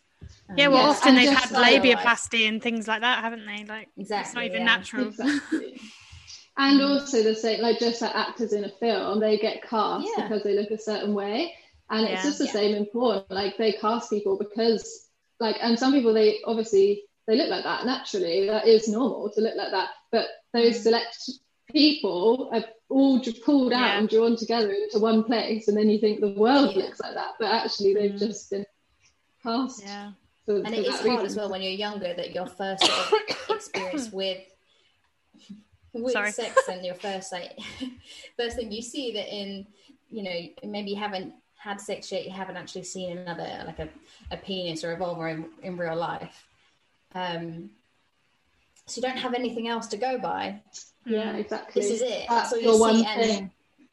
Yeah, 0.57 0.67
Um, 0.67 0.73
well, 0.73 0.83
Yeah, 0.83 0.89
often 0.91 1.09
and 1.09 1.19
they've 1.19 1.37
had 1.37 1.49
labiaplasty 1.51 2.49
and 2.49 2.63
things 2.63 2.87
like 2.87 3.01
that, 3.01 3.23
haven't 3.25 3.47
they? 3.47 3.65
Like 3.65 3.89
it's 3.97 4.11
Exactly, 4.11 4.35
not 4.41 4.45
even 4.47 4.61
yeah. 4.61 4.65
natural. 4.67 5.07
Exactly. 5.09 5.81
And 6.59 6.83
also 6.83 7.23
the 7.23 7.35
same, 7.35 7.63
like 7.63 7.79
just 7.79 8.03
like 8.03 8.15
actors 8.15 8.53
in 8.53 8.65
a 8.65 8.69
film, 8.69 9.21
they 9.21 9.39
get 9.39 9.63
cast 9.63 10.07
Yeah. 10.07 10.25
because 10.25 10.43
they 10.43 10.55
look 10.55 10.71
a 10.71 10.79
certain 10.79 11.15
way, 11.15 11.55
and 11.89 12.03
it's 12.07 12.23
Yeah. 12.23 12.23
just 12.25 12.39
the 12.39 12.45
Yeah. 12.45 12.53
same 12.53 12.75
in 12.77 12.85
porn. 12.87 13.23
Like 13.31 13.57
they 13.57 13.73
cast 13.73 14.11
people 14.11 14.37
because, 14.37 15.09
like, 15.41 15.57
and 15.63 15.79
some 15.79 15.93
people 15.93 16.13
they 16.13 16.41
obviously 16.45 17.05
they 17.27 17.37
look 17.37 17.49
like 17.49 17.65
that 17.65 17.87
naturally. 17.87 18.47
That 18.47 18.67
is 18.67 18.87
normal 18.87 19.31
to 19.31 19.41
look 19.41 19.57
like 19.57 19.71
that. 19.71 19.91
But 20.11 20.27
those 20.53 20.77
Mm. 20.79 20.83
select 20.83 21.31
people 21.71 22.51
are 22.53 22.65
all 22.93 23.19
j- 23.19 23.33
pulled 23.45 23.73
out 23.73 23.81
Yeah. 23.81 23.99
and 23.99 24.09
drawn 24.09 24.37
together 24.37 24.71
into 24.73 24.99
one 24.99 25.25
place, 25.25 25.69
and 25.69 25.77
then 25.77 25.89
you 25.91 25.99
think 25.99 26.21
the 26.21 26.31
world 26.31 26.75
Yeah. 26.77 26.83
looks 26.85 27.01
like 27.01 27.15
that, 27.15 27.33
but 27.39 27.51
actually 27.51 27.95
they've 27.95 28.13
Mm. 28.13 28.19
just 28.19 28.51
been 28.51 28.67
cast. 29.43 29.83
Yeah. 29.83 30.13
For, 30.47 30.57
and 30.57 30.69
for 30.69 30.75
it 30.75 30.79
is 30.81 30.87
that 30.87 30.97
hard 31.09 31.11
reason. 31.11 31.27
as 31.27 31.37
well 31.37 31.51
when 31.51 31.63
you're 31.63 31.73
younger 31.73 32.13
that 32.15 32.33
your 32.35 32.47
first 32.47 32.85
sort 32.85 33.13
of 33.13 33.51
experience 33.57 34.11
with 34.13 34.39
with 35.93 36.13
Sorry. 36.13 36.33
sex 36.33 36.69
and 36.69 36.85
your 36.85 36.95
first 36.95 37.31
like 37.33 37.59
first 38.37 38.57
thing 38.57 38.73
you 38.73 38.83
see 38.83 39.13
that 39.13 39.29
in 39.33 39.67
you 40.11 40.23
know 40.23 40.41
maybe 40.71 40.91
you 40.91 40.97
haven't 40.97 41.35
had 41.57 41.81
sex 41.81 42.11
yet 42.11 42.25
you 42.25 42.31
haven't 42.33 42.57
actually 42.57 42.83
seen 42.83 43.17
another 43.19 43.63
like 43.67 43.79
a, 43.79 43.89
a 44.31 44.37
penis 44.37 44.83
or 44.85 44.93
a 44.93 44.97
vulva 44.97 45.27
in, 45.27 45.45
in 45.63 45.77
real 45.77 45.95
life 45.95 46.47
um 47.15 47.71
so 48.93 49.01
you 49.01 49.03
don't 49.03 49.19
have 49.19 49.35
anything 49.35 49.69
else 49.69 49.87
to 49.89 49.97
go 49.97 50.19
by 50.19 50.61
Yeah, 51.07 51.33
Mm. 51.33 51.41
exactly. 51.41 51.83
this 51.83 51.91
is 51.91 52.03
it 52.03 52.27
That's 52.29 52.53
all 52.53 52.59
your 52.61 52.75
you 52.75 52.81
one 52.81 52.97
see 52.99 53.07
and 53.07 53.23
thing. 53.23 53.51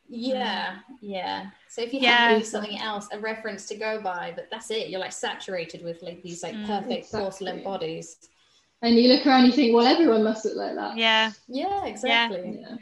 yeah 0.07 0.79
yeah 1.01 1.49
so 1.67 1.81
if 1.81 1.93
you 1.93 1.99
Yeah. 2.01 2.29
have 2.37 2.45
something 2.45 2.77
else 2.79 3.07
a 3.11 3.19
reference 3.19 3.67
to 3.67 3.75
go 3.75 4.01
by 4.01 4.33
but 4.35 4.47
that's 4.51 4.71
it 4.71 4.89
you're 4.89 4.99
like 4.99 5.11
saturated 5.13 5.83
with 5.83 6.01
like 6.01 6.21
these 6.23 6.43
like 6.43 6.55
Mm. 6.55 6.65
perfect 6.67 6.91
Exactly. 7.05 7.19
porcelain 7.19 7.63
bodies 7.63 8.17
and 8.81 8.95
you 8.95 9.09
look 9.09 9.27
around, 9.27 9.45
you 9.45 9.51
think, 9.51 9.75
well, 9.75 9.85
everyone 9.85 10.23
must 10.23 10.45
look 10.45 10.55
like 10.55 10.73
that. 10.75 10.95
Yeah. 10.97 11.33
Yeah, 11.49 11.85
exactly. 11.85 12.59
Yeah. 12.61 12.77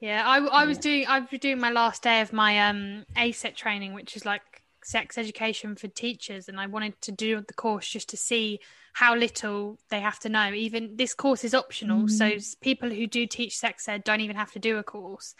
Yeah, 0.00 0.22
I, 0.26 0.38
I 0.38 0.64
was 0.64 0.78
Yeah. 0.78 0.82
doing 0.82 1.06
I 1.06 1.20
was 1.20 1.40
doing 1.40 1.58
my 1.60 1.70
last 1.70 2.02
day 2.02 2.22
of 2.22 2.32
my 2.32 2.68
um 2.70 3.04
ASET 3.16 3.54
training, 3.54 3.92
which 3.92 4.16
is 4.16 4.24
like 4.24 4.62
sex 4.82 5.18
education 5.18 5.76
for 5.76 5.88
teachers, 5.88 6.48
and 6.48 6.58
I 6.58 6.66
wanted 6.66 7.00
to 7.02 7.12
do 7.12 7.42
the 7.46 7.52
course 7.54 7.86
just 7.86 8.08
to 8.10 8.16
see 8.16 8.60
how 9.02 9.14
little 9.14 9.78
they 9.90 10.00
have 10.00 10.18
to 10.18 10.30
know. 10.30 10.50
Even 10.54 10.96
this 10.96 11.12
course 11.12 11.44
is 11.44 11.52
optional, 11.52 12.08
so 12.08 12.24
Mm. 12.30 12.36
s- 12.36 12.54
people 12.54 12.88
who 12.88 13.06
do 13.06 13.26
teach 13.26 13.54
sex 13.58 13.86
ed 13.90 14.02
don't 14.04 14.22
even 14.22 14.36
have 14.36 14.52
to 14.52 14.58
do 14.58 14.78
a 14.78 14.82
course. 14.82 15.34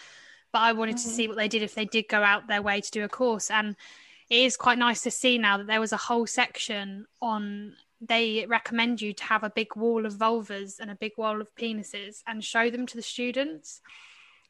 But 0.53 0.59
I 0.61 0.73
wanted 0.75 0.99
to 0.99 1.09
Mhm. 1.09 1.17
see 1.17 1.27
what 1.27 1.39
they 1.39 1.49
did 1.49 1.63
if 1.63 1.75
they 1.75 1.87
did 1.87 2.07
go 2.07 2.23
out 2.23 2.49
their 2.49 2.61
way 2.61 2.83
to 2.83 2.91
do 2.91 3.03
a 3.03 3.09
course, 3.09 3.51
and 3.51 3.75
it 4.29 4.41
is 4.41 4.59
quite 4.59 4.77
nice 4.77 5.01
to 5.05 5.11
see 5.11 5.39
now 5.39 5.57
that 5.57 5.69
there 5.69 5.81
was 5.81 5.95
a 5.95 5.97
whole 6.09 6.27
section 6.27 7.07
on. 7.23 7.77
They 7.99 8.45
recommend 8.47 9.01
you 9.01 9.15
to 9.15 9.25
have 9.25 9.43
a 9.43 9.49
big 9.49 9.75
wall 9.75 10.05
of 10.05 10.13
vulvas 10.13 10.79
and 10.79 10.91
a 10.91 10.95
big 10.95 11.13
wall 11.17 11.41
of 11.41 11.55
penises 11.55 12.23
and 12.27 12.45
show 12.45 12.69
them 12.69 12.85
to 12.89 12.97
the 12.97 13.03
students 13.15 13.81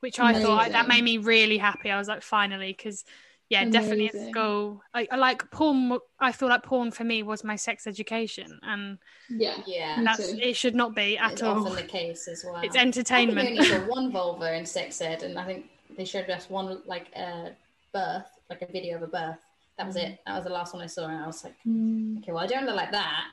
which 0.01 0.19
I 0.19 0.33
thought 0.43 0.73
that 0.73 0.89
made 0.89 1.05
me 1.05 1.17
really 1.19 1.59
happy. 1.59 1.91
I 1.93 1.99
was 1.99 2.09
like, 2.09 2.23
finally, 2.23 2.73
because 2.73 3.05
yeah, 3.49 3.65
definitely 3.65 4.09
at 4.09 4.15
Amazing. 4.15 4.33
school. 4.33 4.83
I, 4.95 5.07
I 5.11 5.17
like 5.17 5.51
porn. 5.51 5.99
I 6.19 6.33
feel 6.33 6.49
like 6.49 6.63
porn 6.65 6.91
for 6.91 7.05
me 7.05 7.23
was 7.23 7.45
my 7.45 7.57
sex 7.57 7.87
education, 7.87 8.59
and 8.63 8.99
Yeah. 9.31 9.57
Yeah. 9.67 10.03
That's 10.03 10.33
too. 10.33 10.39
it. 10.43 10.57
Should 10.57 10.75
not 10.75 10.95
be 10.95 11.17
at 11.19 11.33
it's 11.33 11.43
all. 11.43 11.61
often 11.61 11.77
the 11.77 11.83
case 11.83 12.27
as 12.29 12.45
well. 12.47 12.57
It's 12.63 12.77
I 12.77 12.81
think 12.81 12.87
entertainment. 12.97 13.49
only 13.51 13.65
saw 13.65 13.79
one 13.87 14.11
vulva 14.13 14.57
in 14.57 14.67
sex 14.67 15.01
ed, 15.01 15.23
and 15.23 15.39
I 15.39 15.45
think 15.45 15.67
they 15.97 16.05
showed 16.05 16.29
us 16.31 16.51
one 16.51 16.83
like 16.87 17.07
uh, 17.17 17.51
birth, 17.93 18.27
like 18.51 18.63
a 18.63 18.67
video 18.67 18.97
of 18.97 19.03
a 19.03 19.07
birth. 19.07 19.39
That 19.79 19.87
was 19.87 19.97
it. 19.97 20.19
That 20.27 20.35
was 20.37 20.45
the 20.45 20.51
last 20.51 20.73
one 20.75 20.83
I 20.83 20.87
saw, 20.87 21.07
and 21.07 21.23
I 21.23 21.27
was 21.27 21.45
like, 21.45 21.55
Mm. 21.67 22.19
okay, 22.19 22.33
well, 22.33 22.43
I 22.43 22.47
don't 22.47 22.65
look 22.67 22.77
like 22.77 22.93
that, 22.93 23.25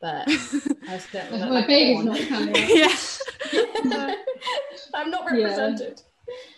but 0.00 0.28
I 0.88 0.98
certainly 0.98 1.38
look 1.38 1.48
My 1.48 1.54
like 1.60 1.68
baby's 1.68 1.94
porn. 2.02 2.06
not 2.06 2.28
coming. 2.28 2.54
yeah, 2.68 2.96
I'm 4.94 5.10
not 5.10 5.24
Yeah. 5.24 5.44
represented. 5.44 6.02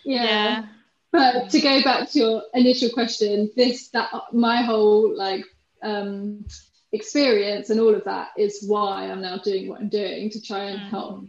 Yeah. 0.03 0.23
yeah, 0.23 0.65
But 1.11 1.49
to 1.51 1.61
go 1.61 1.81
back 1.83 2.09
to 2.11 2.19
your 2.19 2.41
initial 2.53 2.89
question, 2.89 3.49
this 3.55 3.89
that 3.89 4.09
my 4.33 4.61
whole 4.61 5.15
like 5.15 5.45
um, 5.81 6.45
experience 6.91 7.69
and 7.69 7.79
all 7.79 7.93
of 7.95 8.03
that 8.05 8.29
is 8.37 8.63
why 8.67 9.05
I'm 9.09 9.21
now 9.21 9.37
doing 9.37 9.67
what 9.69 9.81
I'm 9.81 9.89
doing 9.89 10.29
to 10.31 10.41
try 10.41 10.59
and 10.71 10.79
Mm. 10.81 10.89
help 10.89 11.23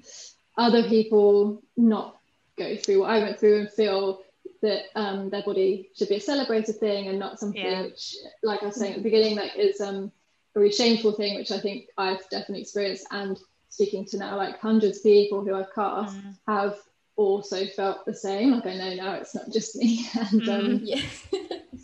other 0.56 0.82
people 0.88 1.62
not 1.76 2.18
go 2.56 2.76
through 2.76 3.00
what 3.00 3.11
I 3.11 3.20
went 3.20 3.38
through 3.38 3.61
and 3.61 3.70
feel 3.70 4.23
that 4.62 4.85
um, 4.97 5.30
their 5.30 5.42
body 5.42 5.90
should 5.97 6.08
be 6.08 6.16
a 6.16 6.20
celebrated 6.20 6.76
thing 6.80 7.06
and 7.08 7.18
not 7.18 7.38
something 7.38 7.62
Yeah. 7.64 7.82
which, 7.82 8.16
like 8.42 8.62
I 8.62 8.66
was 8.66 8.76
saying 8.76 8.94
at 8.94 8.99
the 8.99 9.04
beginning, 9.04 9.37
like 9.37 9.56
is 9.56 9.80
um, 9.80 10.11
a 10.56 10.61
really 10.61 10.73
shameful 10.73 11.12
thing, 11.12 11.37
which 11.37 11.52
I 11.52 11.61
think 11.61 11.87
I've 11.97 12.28
definitely 12.30 12.62
experienced. 12.62 13.06
And 13.12 13.38
speaking 13.68 14.04
to 14.06 14.18
now 14.18 14.37
like 14.37 14.58
hundreds 14.58 14.99
of 14.99 15.04
people 15.04 15.44
who 15.44 15.54
I've 15.54 15.73
cast 15.73 16.16
Mm. 16.16 16.37
have 16.49 16.76
also 17.18 17.66
felt 17.66 18.06
the 18.06 18.14
same. 18.14 18.52
Like 18.52 18.66
I 18.66 18.76
know 18.76 18.94
now 18.94 19.14
it's 19.14 19.34
not 19.34 19.50
just 19.52 19.76
me. 19.76 20.06
And 20.32 20.48
um, 20.48 20.80
Yeah. 20.84 21.02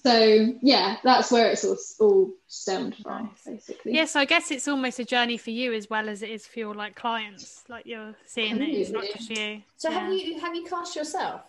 so 0.02 0.54
yeah, 0.62 0.96
that's 1.02 1.30
where 1.32 1.50
it's 1.50 1.64
all, 1.64 1.76
all 2.00 2.30
stemmed 2.46 2.94
from, 2.96 3.24
Nice. 3.24 3.44
basically. 3.44 3.92
yeah. 3.94 4.04
So 4.04 4.20
I 4.20 4.24
guess 4.24 4.50
it's 4.50 4.68
almost 4.68 4.98
a 5.00 5.04
journey 5.04 5.36
for 5.36 5.50
you 5.50 5.72
as 5.72 5.90
well 5.90 6.08
as 6.08 6.22
it 6.22 6.30
is 6.30 6.46
for 6.46 6.60
your 6.60 6.74
like 6.74 6.94
clients. 6.94 7.64
Like 7.68 7.84
you're 7.84 8.14
seeing 8.26 8.62
it. 8.62 8.68
It's 8.68 8.90
not 8.90 9.04
just 9.12 9.28
you. 9.30 9.62
so 9.76 9.90
Yeah. 9.90 9.98
have 10.00 10.12
you 10.12 10.40
have 10.40 10.54
you 10.54 10.64
cast 10.64 10.94
yourself? 10.96 11.42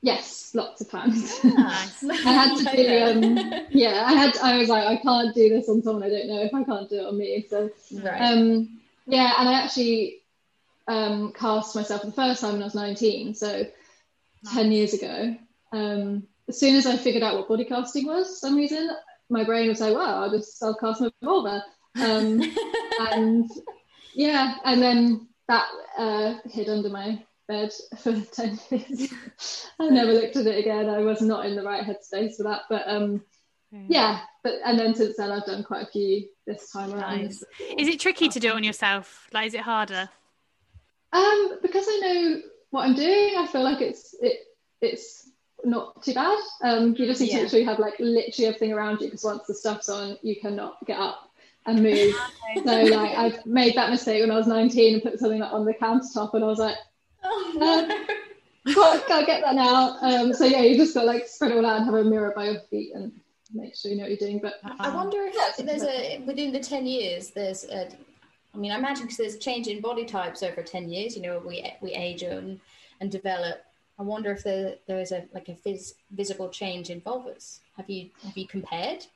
Yes, 0.00 0.50
lots 0.54 0.80
of 0.80 0.90
times. 0.90 1.42
Nice. 1.44 2.04
I 2.10 2.32
had 2.32 2.56
to 2.56 2.76
do 2.76 3.28
um 3.28 3.66
yeah, 3.70 4.04
I 4.06 4.12
had 4.14 4.36
I 4.38 4.56
was 4.58 4.68
like, 4.68 4.84
I 4.86 4.96
can't 4.96 5.34
do 5.34 5.48
this 5.50 5.68
on 5.68 5.82
someone 5.82 6.02
I 6.02 6.08
don't 6.08 6.28
know 6.28 6.42
if 6.42 6.54
I 6.54 6.64
can't 6.64 6.88
do 6.88 7.00
it 7.00 7.06
on 7.06 7.18
me. 7.18 7.46
So 7.50 7.70
right. 8.02 8.20
um 8.32 8.80
yeah, 9.06 9.32
and 9.38 9.48
I 9.48 9.52
actually 9.62 10.22
um 10.88 11.32
cast 11.32 11.74
myself 11.74 12.02
for 12.02 12.08
the 12.08 12.12
first 12.12 12.40
time 12.40 12.52
when 12.52 12.62
I 12.62 12.66
was 12.66 12.74
19, 12.74 13.34
so 13.34 13.66
10 14.52 14.72
years 14.72 14.94
ago. 14.94 15.36
Um 15.72 16.24
as 16.48 16.60
soon 16.60 16.76
as 16.76 16.86
I 16.86 16.96
figured 16.96 17.22
out 17.22 17.36
what 17.36 17.48
body 17.48 17.64
casting 17.64 18.06
was 18.06 18.26
for 18.28 18.46
some 18.46 18.56
reason, 18.56 18.90
my 19.30 19.44
brain 19.44 19.68
was 19.68 19.80
like, 19.80 19.94
well, 19.94 20.24
I'll 20.24 20.30
just 20.30 20.62
I'll 20.62 20.76
cast 20.76 21.00
my 21.00 21.10
vulva. 21.22 21.64
Um 21.96 22.42
and 23.00 23.50
yeah, 24.14 24.56
and 24.64 24.80
then 24.80 25.28
that 25.48 25.66
uh, 25.98 26.34
hid 26.48 26.68
under 26.68 26.88
my 26.88 27.22
bed 27.48 27.72
for 27.98 28.20
10 28.32 28.58
years. 28.70 29.12
I 29.78 29.88
never 29.88 30.12
looked 30.12 30.36
at 30.36 30.46
it 30.46 30.58
again. 30.58 30.88
I 30.88 30.98
was 30.98 31.20
not 31.20 31.46
in 31.46 31.56
the 31.56 31.62
right 31.62 31.84
headspace 31.84 32.36
for 32.36 32.44
that. 32.44 32.62
But 32.68 32.84
um, 32.86 33.22
yeah, 33.88 34.20
but 34.42 34.54
and 34.64 34.78
then 34.78 34.94
since 34.94 35.16
then, 35.16 35.30
I've 35.30 35.44
done 35.44 35.64
quite 35.64 35.82
a 35.82 35.90
few 35.90 36.28
this 36.46 36.70
time 36.70 36.94
around. 36.94 37.22
Nice. 37.22 37.44
Is 37.76 37.88
it 37.88 38.00
tricky 38.00 38.28
to 38.28 38.40
do 38.40 38.48
it 38.48 38.54
on 38.54 38.64
yourself? 38.64 39.28
Like, 39.32 39.48
is 39.48 39.54
it 39.54 39.60
harder? 39.60 40.10
Um, 41.14 41.58
because 41.62 41.86
I 41.88 41.98
know 42.02 42.42
what 42.70 42.82
I'm 42.82 42.94
doing, 42.94 43.36
I 43.38 43.46
feel 43.46 43.62
like 43.62 43.80
it's 43.80 44.14
it 44.20 44.40
it's 44.80 45.30
not 45.64 46.02
too 46.02 46.12
bad. 46.12 46.38
Um, 46.62 46.94
you 46.98 47.06
just 47.06 47.20
need 47.20 47.30
to 47.30 47.42
make 47.42 47.50
sure 47.50 47.60
you 47.60 47.66
have 47.66 47.78
like 47.78 47.94
literally 47.98 48.48
everything 48.48 48.72
around 48.72 49.00
you 49.00 49.06
because 49.06 49.24
once 49.24 49.46
the 49.46 49.54
stuff's 49.54 49.88
on, 49.88 50.18
you 50.22 50.36
cannot 50.40 50.84
get 50.84 50.98
up 50.98 51.30
and 51.66 51.82
move. 51.82 52.14
so 52.64 52.82
like 52.82 53.16
I've 53.16 53.46
made 53.46 53.76
that 53.76 53.90
mistake 53.90 54.20
when 54.20 54.30
I 54.30 54.36
was 54.36 54.48
19 54.48 54.94
and 54.94 55.02
put 55.02 55.18
something 55.18 55.40
like 55.40 55.52
on 55.52 55.64
the 55.64 55.74
countertop, 55.74 56.34
and 56.34 56.44
I 56.44 56.48
was 56.48 56.58
like, 56.58 56.76
oh, 57.22 57.52
no. 57.56 58.72
can't, 58.74 59.06
can't 59.06 59.26
get 59.26 59.42
that 59.42 59.54
now. 59.54 59.98
Um, 60.00 60.32
so 60.32 60.44
yeah, 60.44 60.62
you 60.62 60.76
just 60.76 60.94
got 60.94 61.06
like 61.06 61.28
spread 61.28 61.52
it 61.52 61.56
all 61.56 61.66
out 61.66 61.76
and 61.76 61.84
have 61.86 61.94
a 61.94 62.04
mirror 62.04 62.32
by 62.34 62.50
your 62.50 62.60
feet 62.70 62.92
and 62.94 63.12
make 63.52 63.76
sure 63.76 63.90
you 63.90 63.96
know 63.96 64.02
what 64.02 64.10
you're 64.10 64.28
doing. 64.28 64.40
But 64.40 64.54
I 64.80 64.94
wonder 64.94 65.18
if 65.22 65.56
there's 65.58 65.84
a 65.84 66.18
within 66.26 66.52
the 66.52 66.60
ten 66.60 66.86
years. 66.86 67.30
There's 67.30 67.64
a, 67.64 67.88
I 68.54 68.58
mean, 68.58 68.70
I 68.70 68.78
imagine 68.78 69.04
because 69.04 69.18
there's 69.18 69.38
change 69.38 69.66
in 69.66 69.80
body 69.80 70.04
types 70.04 70.42
over 70.42 70.62
ten 70.62 70.88
years. 70.88 71.16
You 71.16 71.22
know, 71.22 71.42
we 71.44 71.72
we 71.80 71.92
age 71.92 72.22
and 72.22 72.60
and 73.00 73.10
develop. 73.10 73.64
I 73.98 74.02
wonder 74.02 74.32
if 74.32 74.44
there 74.44 74.76
there 74.86 75.00
is 75.00 75.12
a 75.12 75.24
like 75.34 75.48
a 75.48 75.54
vis, 75.54 75.94
visible 76.10 76.48
change 76.48 76.90
in 76.90 77.00
vulvas. 77.00 77.60
Have 77.76 77.90
you 77.90 78.10
have 78.24 78.36
you 78.36 78.46
compared? 78.46 79.06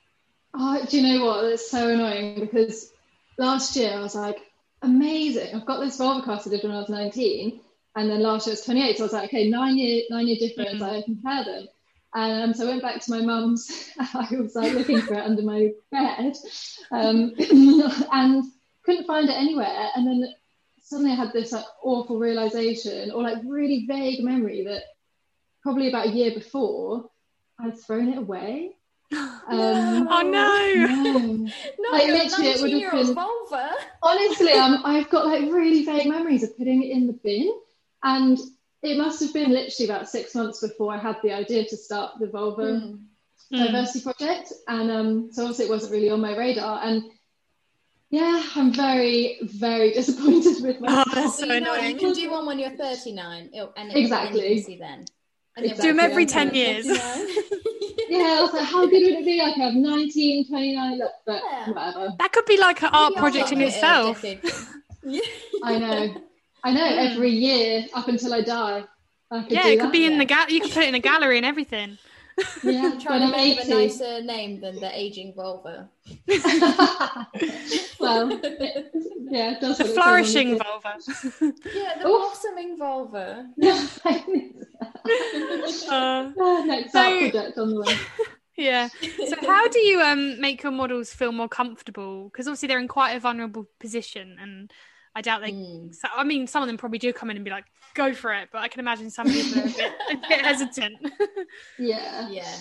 oh, 0.54 0.84
do 0.88 1.00
you 1.00 1.18
know 1.18 1.24
what? 1.24 1.42
That's 1.42 1.70
so 1.70 1.88
annoying 1.88 2.40
because 2.40 2.92
last 3.38 3.76
year 3.76 3.92
I 3.92 4.00
was 4.00 4.14
like, 4.14 4.38
amazing. 4.82 5.54
I've 5.54 5.66
got 5.66 5.80
this 5.80 5.98
vulva 5.98 6.24
cast 6.24 6.46
I 6.46 6.50
did 6.50 6.62
when 6.62 6.72
I 6.72 6.80
was 6.80 6.88
19, 6.88 7.60
and 7.96 8.10
then 8.10 8.22
last 8.22 8.46
year 8.46 8.52
I 8.52 8.54
was 8.54 8.64
28. 8.64 8.96
So 8.96 9.02
I 9.02 9.06
was 9.06 9.12
like, 9.12 9.24
okay, 9.24 9.48
nine 9.48 9.76
year 9.76 10.02
nine 10.10 10.26
year 10.26 10.36
difference. 10.38 10.82
Mhm. 10.82 10.98
I 10.98 11.02
compare 11.02 11.44
them. 11.44 11.68
And 12.14 12.42
um, 12.42 12.54
so 12.54 12.64
I 12.64 12.70
went 12.70 12.82
back 12.82 13.00
to 13.02 13.10
my 13.10 13.20
mum's. 13.20 13.90
I 13.98 14.28
was 14.32 14.54
like 14.54 14.72
looking 14.72 15.00
for 15.02 15.14
it 15.14 15.24
under 15.24 15.42
my 15.42 15.72
bed, 15.90 16.34
um, 16.90 17.34
and 18.12 18.44
couldn't 18.88 19.06
find 19.06 19.28
it 19.28 19.36
anywhere. 19.36 19.90
And 19.94 20.06
then 20.06 20.32
suddenly 20.82 21.12
I 21.12 21.16
had 21.16 21.32
this 21.32 21.52
like 21.52 21.64
awful 21.82 22.18
realization, 22.18 23.10
or 23.10 23.22
like 23.22 23.38
really 23.46 23.84
vague 23.86 24.24
memory 24.24 24.64
that 24.64 24.82
probably 25.62 25.88
about 25.88 26.06
a 26.06 26.10
year 26.10 26.32
before 26.32 27.10
I'd 27.60 27.78
thrown 27.78 28.08
it 28.12 28.18
away. 28.18 28.72
Um, 29.50 30.06
Oh 30.10 30.20
no! 30.20 30.86
no. 31.02 31.18
No, 31.18 31.90
Like, 31.92 32.06
literally, 32.08 32.48
it 32.50 32.60
would 32.60 32.70
have 32.70 32.80
19-year-old 32.82 33.06
been- 33.06 33.14
vulva. 33.14 33.70
Honestly, 34.02 34.52
um, 34.64 34.82
I've 34.84 35.08
got 35.08 35.24
like 35.26 35.50
really 35.50 35.84
vague 35.86 36.06
memories 36.06 36.42
of 36.42 36.56
putting 36.58 36.82
it 36.82 36.90
in 36.90 37.06
the 37.06 37.14
bin, 37.14 37.50
and 38.02 38.38
it 38.82 38.98
must 38.98 39.20
have 39.20 39.32
been 39.32 39.50
literally 39.50 39.88
about 39.90 40.08
six 40.08 40.34
months 40.34 40.60
before 40.60 40.92
I 40.92 40.98
had 40.98 41.16
the 41.22 41.32
idea 41.32 41.64
to 41.66 41.76
start 41.76 42.18
the 42.20 42.26
vulva 42.26 42.62
Mm. 42.62 42.98
Mm. 43.50 43.66
diversity 43.66 44.04
project, 44.04 44.52
and 44.68 44.90
um, 44.90 45.32
so 45.32 45.44
obviously 45.44 45.64
it 45.64 45.70
wasn't 45.70 45.92
really 45.92 46.10
on 46.10 46.20
my 46.20 46.36
radar. 46.36 46.82
And 46.84 47.04
yeah, 48.10 48.42
I'm 48.54 48.72
very, 48.72 49.38
very 49.42 49.92
disappointed 49.98 50.62
with 50.62 50.76
Oh, 50.78 50.80
myself. 50.80 51.06
that's 51.14 51.38
so 51.38 51.46
Well, 51.46 51.54
you 51.56 51.60
know, 51.64 51.74
you 51.74 51.94
can 51.96 52.12
do 52.12 52.30
one 52.30 52.46
when 52.46 52.58
you're 52.58 52.70
39, 52.70 53.50
it'll- 53.54 53.72
and 53.76 53.90
it- 53.90 53.96
Exactly. 53.96 54.56
and 54.56 54.68
you 54.68 54.78
then. 54.78 55.04
And 55.56 55.64
then 55.64 55.72
Exactly. 55.72 55.92
Do 55.92 55.98
'em 55.98 56.00
every 56.10 56.26
10 56.26 56.54
years. 56.54 56.86
yeah, 58.08 58.38
I 58.38 58.42
was 58.42 58.52
like, 58.52 58.64
how 58.64 58.86
good 58.86 59.02
would 59.02 59.12
it 59.20 59.24
be? 59.24 59.40
I 59.40 59.52
could 59.52 59.62
have 59.62 59.74
19, 59.74 60.46
29, 60.48 60.98
look, 60.98 61.12
but 61.26 61.42
Yeah. 61.44 61.70
whatever. 61.70 62.12
That 62.18 62.32
could 62.32 62.46
be 62.46 62.56
like 62.58 62.82
an 62.82 62.90
art 62.92 63.10
Maybe 63.14 63.20
project 63.20 63.52
in 63.52 63.58
start 63.58 63.60
it 63.60 63.64
a 63.64 63.68
itself. 63.68 64.24
Yeah. 65.04 65.20
I 65.62 65.78
know, 65.78 66.14
I 66.64 66.72
know. 66.72 66.80
Mm. 66.80 67.10
Every 67.12 67.30
year 67.30 67.86
up 67.94 68.08
until 68.08 68.34
I 68.34 68.42
die, 68.42 68.84
I 69.30 69.42
could 69.42 69.52
Yeah, 69.52 69.62
do 69.64 69.68
it 69.70 69.76
could 69.76 69.86
that. 69.86 69.92
be 69.92 70.04
in 70.06 70.12
yeah. 70.12 70.18
the 70.18 70.24
gal. 70.24 70.48
You 70.50 70.60
could 70.60 70.72
put 70.72 70.82
it 70.84 70.88
in 70.88 70.94
a 70.94 70.98
gallery 71.00 71.36
and 71.36 71.46
everything. 71.46 71.98
Yeah, 72.62 72.90
I'm 72.92 73.00
trying 73.04 73.20
to 73.30 73.36
I'm 73.36 73.58
of 73.58 73.66
a 73.66 73.68
nicer 73.68 74.22
name 74.22 74.60
than 74.60 74.76
the 74.80 74.90
aging 74.96 75.34
vulva. 75.34 75.88
well, 78.00 78.30
yeah, 79.30 79.52
it 79.52 79.60
does 79.60 79.78
The 79.78 79.84
what 79.84 79.86
it 79.86 79.86
says 79.86 79.88
on 79.88 79.94
flourishing 79.94 80.48
tin. 80.48 80.58
vulva. 80.58 80.96
Yeah, 81.74 81.98
the 82.02 82.08
Oof. 82.08 82.20
blossoming 82.22 82.78
vulva. 82.78 83.46
Uh, 85.90 86.32
Ah, 86.40 86.62
Next 86.66 86.92
So- 86.92 87.30
project 87.30 87.58
on 87.58 87.70
the 87.70 87.80
way. 87.80 87.96
yeah. 88.56 88.88
So 89.28 89.36
how 89.42 89.68
do 89.68 89.78
you 89.80 90.00
um 90.00 90.40
make 90.40 90.62
your 90.62 90.72
models 90.72 91.12
feel 91.12 91.32
more 91.32 91.48
comfortable? 91.48 92.24
Because 92.24 92.46
obviously 92.46 92.68
they're 92.68 92.78
in 92.80 92.88
quite 92.88 93.12
a 93.12 93.20
vulnerable 93.20 93.66
position, 93.80 94.36
and 94.40 94.70
I 95.14 95.22
doubt 95.22 95.40
they. 95.42 95.52
Mm. 95.52 95.94
So, 95.94 96.08
I 96.14 96.24
mean, 96.24 96.46
some 96.46 96.62
of 96.62 96.66
them 96.68 96.76
probably 96.76 96.98
do 96.98 97.12
come 97.12 97.30
in 97.30 97.36
and 97.36 97.44
be 97.44 97.50
like, 97.50 97.64
"Go 97.94 98.14
for 98.14 98.32
it," 98.32 98.48
but 98.52 98.58
I 98.62 98.68
can 98.68 98.80
imagine 98.80 99.10
some 99.10 99.26
people 99.26 99.60
are 99.60 99.64
a 99.64 99.66
bit, 99.66 99.92
a 100.10 100.28
bit 100.28 100.40
hesitant. 100.44 100.96
Yeah. 101.78 102.28
Yeah. 102.28 102.56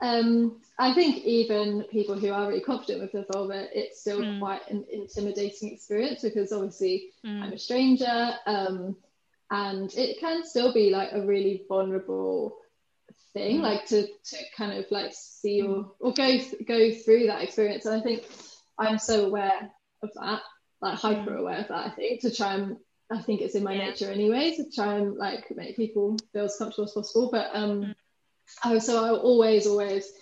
um, 0.00 0.60
I 0.78 0.92
think 0.92 1.24
even 1.24 1.84
people 1.90 2.18
who 2.18 2.30
are 2.30 2.48
really 2.48 2.60
confident 2.60 3.00
with 3.00 3.12
the 3.12 3.26
vulva, 3.32 3.66
it's 3.72 4.00
still 4.00 4.20
mm. 4.20 4.38
quite 4.38 4.68
an 4.70 4.84
intimidating 4.92 5.72
experience 5.72 6.22
because 6.22 6.52
obviously 6.52 7.10
mm. 7.24 7.42
I'm 7.42 7.52
a 7.52 7.58
stranger, 7.58 8.34
um, 8.46 8.96
and 9.50 9.92
it 9.94 10.18
can 10.20 10.44
still 10.44 10.72
be 10.72 10.90
like 10.90 11.10
a 11.12 11.24
really 11.24 11.64
vulnerable 11.68 12.58
thing, 13.32 13.58
mm. 13.58 13.62
like 13.62 13.86
to 13.86 14.06
to 14.06 14.36
kind 14.56 14.78
of 14.78 14.86
like 14.90 15.12
see 15.14 15.62
or 15.62 15.68
mm. 15.68 15.90
or 16.00 16.12
go 16.12 16.38
go 16.66 16.92
through 16.92 17.26
that 17.26 17.42
experience. 17.42 17.86
And 17.86 17.94
I 17.94 18.02
think 18.02 18.24
I'm 18.78 18.98
so 18.98 19.26
aware 19.26 19.70
of 20.02 20.10
that, 20.14 20.42
like 20.80 20.98
hyper 20.98 21.32
mm. 21.32 21.40
aware 21.40 21.60
of 21.60 21.68
that. 21.68 21.86
I 21.86 21.90
think 21.90 22.20
to 22.22 22.34
try 22.34 22.54
and 22.54 22.76
I 23.10 23.22
think 23.22 23.40
it's 23.40 23.54
in 23.54 23.62
my 23.62 23.74
yeah. 23.74 23.86
nature 23.86 24.10
anyway 24.10 24.54
to 24.56 24.70
try 24.70 24.94
and 24.96 25.16
like 25.16 25.46
make 25.54 25.76
people 25.76 26.16
feel 26.32 26.44
as 26.44 26.56
comfortable 26.56 26.84
as 26.84 26.92
possible. 26.92 27.28
But 27.30 27.50
um, 27.52 27.82
mm. 27.82 27.94
oh, 28.64 28.78
so 28.78 29.04
I 29.04 29.10
always 29.10 29.66
always 29.66 30.12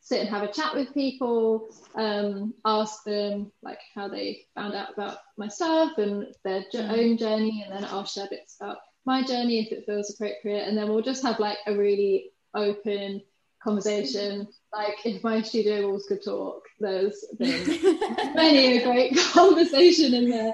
sit 0.00 0.20
and 0.20 0.28
have 0.28 0.42
a 0.42 0.52
chat 0.52 0.74
with 0.74 0.92
people, 0.92 1.68
um, 1.94 2.52
ask 2.64 3.04
them 3.04 3.52
like 3.62 3.78
how 3.94 4.08
they 4.08 4.46
found 4.54 4.74
out 4.74 4.92
about 4.92 5.18
my 5.36 5.46
stuff 5.46 5.98
and 5.98 6.26
their 6.44 6.64
mm. 6.74 6.90
own 6.90 7.16
journey, 7.16 7.64
and 7.64 7.74
then 7.74 7.84
I'll 7.90 8.04
share 8.04 8.26
bits 8.28 8.56
about 8.60 8.78
my 9.04 9.22
journey 9.22 9.60
if 9.60 9.72
it 9.72 9.86
feels 9.86 10.12
appropriate, 10.12 10.66
and 10.66 10.76
then 10.76 10.88
we'll 10.88 11.02
just 11.02 11.22
have 11.22 11.38
like 11.38 11.58
a 11.66 11.76
really 11.76 12.30
open 12.54 13.22
conversation. 13.62 14.48
Like 14.74 15.04
if 15.04 15.22
my 15.22 15.42
studio 15.42 15.88
walls 15.88 16.06
could 16.08 16.24
talk, 16.24 16.64
there's 16.80 17.24
been 17.38 17.66
many 18.34 18.78
a 18.78 18.84
great 18.84 19.16
conversation 19.32 20.14
in 20.14 20.30
there. 20.30 20.52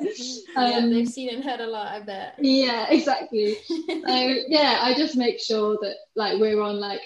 Um, 0.56 0.72
yeah, 0.72 0.86
they've 0.88 1.08
seen 1.08 1.34
and 1.34 1.44
heard 1.44 1.60
a 1.60 1.66
lot, 1.66 1.86
I 1.86 2.00
bet. 2.00 2.34
Yeah, 2.38 2.88
exactly. 2.90 3.58
so 3.68 4.34
yeah, 4.48 4.80
I 4.82 4.94
just 4.96 5.16
make 5.16 5.38
sure 5.38 5.78
that 5.82 5.94
like 6.16 6.40
we're 6.40 6.60
on 6.60 6.80
like 6.80 7.02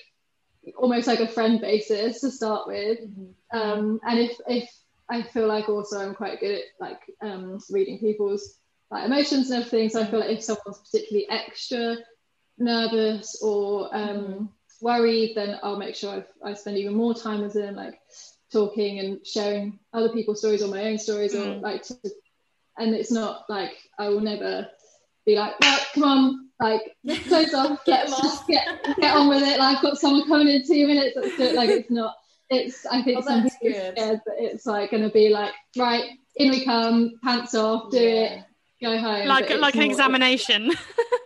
almost 0.76 1.06
like 1.06 1.20
a 1.20 1.28
friend 1.28 1.60
basis 1.60 2.20
to 2.20 2.30
start 2.30 2.66
with. 2.66 2.98
Mm-hmm. 2.98 3.58
Um, 3.58 4.00
and 4.08 4.18
if 4.18 4.40
if 4.48 4.70
I 5.10 5.22
feel 5.22 5.46
like 5.46 5.68
also 5.68 6.00
I'm 6.00 6.14
quite 6.14 6.40
good 6.40 6.60
at 6.60 6.64
like 6.80 7.00
um, 7.20 7.58
reading 7.70 7.98
people's 7.98 8.58
like 8.90 9.04
emotions 9.04 9.50
and 9.50 9.62
everything. 9.62 9.90
So 9.90 10.00
I 10.00 10.06
feel 10.06 10.20
like 10.20 10.30
if 10.30 10.42
someone's 10.42 10.78
particularly 10.78 11.28
extra 11.28 11.96
nervous 12.58 13.40
or 13.42 13.94
um, 13.94 14.08
mm-hmm. 14.08 14.44
Worried, 14.82 15.34
then 15.34 15.58
I'll 15.62 15.78
make 15.78 15.94
sure 15.94 16.24
I, 16.44 16.50
I 16.50 16.54
spend 16.54 16.76
even 16.76 16.94
more 16.94 17.14
time 17.14 17.40
with 17.40 17.54
them, 17.54 17.76
like 17.76 17.98
talking 18.52 18.98
and 18.98 19.26
sharing 19.26 19.78
other 19.94 20.10
people's 20.10 20.40
stories 20.40 20.62
or 20.62 20.68
my 20.68 20.84
own 20.84 20.98
stories, 20.98 21.34
mm-hmm. 21.34 21.50
or 21.50 21.54
mm. 21.54 21.62
like. 21.62 21.82
To, 21.84 21.96
and 22.78 22.94
it's 22.94 23.10
not 23.10 23.44
like 23.48 23.72
I 23.98 24.08
will 24.08 24.20
never 24.20 24.66
be 25.26 25.36
like, 25.36 25.52
right, 25.62 25.86
come 25.94 26.04
on, 26.04 26.48
like 26.60 26.96
close 27.28 27.54
off, 27.54 27.84
get, 27.86 28.10
off. 28.10 28.46
get 28.46 28.66
get 29.00 29.16
on 29.16 29.28
with 29.28 29.42
it. 29.42 29.58
Like 29.58 29.76
I've 29.76 29.82
got 29.82 29.98
someone 29.98 30.26
coming 30.26 30.48
in 30.48 30.66
two 30.66 30.86
minutes. 30.86 31.16
Let's 31.16 31.36
do 31.36 31.42
it. 31.44 31.54
Like 31.54 31.70
it's 31.70 31.90
not. 31.90 32.14
It's 32.50 32.84
I 32.86 33.02
think 33.02 33.18
oh, 33.18 33.22
some 33.22 33.48
people 33.48 33.68
are 33.68 33.92
scared 33.94 34.20
that 34.26 34.34
it's 34.38 34.66
like 34.66 34.90
going 34.90 35.02
to 35.02 35.08
be 35.08 35.30
like 35.30 35.52
right 35.76 36.04
in 36.36 36.50
we 36.50 36.64
come, 36.64 37.12
pants 37.22 37.54
off, 37.54 37.90
do 37.90 37.98
yeah. 37.98 38.10
it, 38.10 38.44
go 38.82 38.98
home. 38.98 39.26
Like 39.26 39.50
like 39.58 39.74
an 39.74 39.82
examination. 39.82 40.72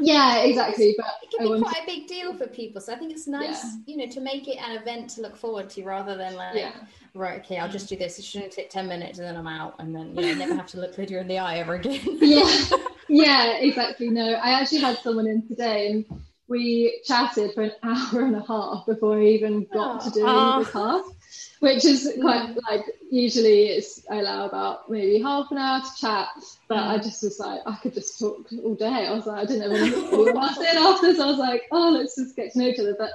yeah, 0.00 0.38
exactly. 0.38 0.94
But 0.96 1.06
it 1.22 1.36
can 1.36 1.52
be 1.52 1.60
quite 1.60 1.82
a 1.82 1.86
big 1.86 2.06
deal 2.06 2.34
for 2.34 2.46
people. 2.46 2.80
So 2.80 2.92
I 2.92 2.96
think 2.96 3.12
it's 3.12 3.26
nice, 3.26 3.64
yeah. 3.64 3.70
you 3.86 3.96
know, 3.96 4.06
to 4.06 4.20
make 4.20 4.48
it 4.48 4.58
an 4.58 4.76
event 4.76 5.10
to 5.10 5.22
look 5.22 5.36
forward 5.36 5.70
to 5.70 5.84
rather 5.84 6.16
than 6.16 6.36
like, 6.36 6.54
yeah. 6.54 6.72
right, 7.14 7.40
okay, 7.40 7.58
I'll 7.58 7.68
just 7.68 7.88
do 7.88 7.96
this. 7.96 8.18
It 8.18 8.24
shouldn't 8.24 8.52
take 8.52 8.70
10 8.70 8.86
minutes 8.86 9.18
and 9.18 9.26
then 9.26 9.36
I'm 9.36 9.46
out 9.46 9.74
and 9.78 9.94
then, 9.94 10.14
you 10.16 10.22
know, 10.22 10.34
never 10.34 10.54
have 10.54 10.66
to 10.68 10.80
look 10.80 10.96
Lydia 10.96 11.20
in 11.20 11.28
the 11.28 11.38
eye 11.38 11.58
ever 11.58 11.74
again. 11.74 12.00
yeah, 12.04 12.50
yeah, 13.08 13.56
exactly. 13.58 14.08
No, 14.10 14.34
I 14.34 14.60
actually 14.60 14.80
had 14.80 14.98
someone 14.98 15.26
in 15.26 15.46
today 15.46 15.88
and 15.88 16.22
we 16.48 17.00
chatted 17.04 17.52
for 17.54 17.62
an 17.62 17.72
hour 17.82 18.22
and 18.22 18.36
a 18.36 18.44
half 18.46 18.86
before 18.86 19.18
I 19.18 19.24
even 19.24 19.64
got 19.72 20.02
to 20.02 20.10
doing 20.10 20.26
oh. 20.28 20.64
the 20.64 20.70
task 20.70 21.14
which 21.60 21.84
is 21.84 22.12
quite 22.20 22.56
like 22.70 22.84
usually 23.10 23.64
it's 23.64 24.04
I 24.10 24.16
allow 24.16 24.46
about 24.46 24.90
maybe 24.90 25.20
half 25.20 25.50
an 25.50 25.58
hour 25.58 25.80
to 25.80 26.00
chat, 26.00 26.28
but 26.68 26.78
I 26.78 26.98
just 26.98 27.22
was 27.22 27.38
like 27.38 27.60
I 27.66 27.74
could 27.76 27.94
just 27.94 28.18
talk 28.18 28.46
all 28.64 28.74
day. 28.74 29.06
I 29.06 29.12
was 29.12 29.26
like 29.26 29.42
I 29.42 29.44
didn't 29.44 29.70
know 29.70 29.76
anyone 29.76 30.36
else 30.36 30.58
in 30.58 30.78
after, 30.78 31.14
so 31.14 31.24
I 31.24 31.26
was 31.26 31.38
like 31.38 31.64
oh 31.72 31.90
let's 31.90 32.16
just 32.16 32.36
get 32.36 32.52
to 32.52 32.58
know 32.58 32.68
each 32.68 32.78
other. 32.78 32.96
But 32.98 33.10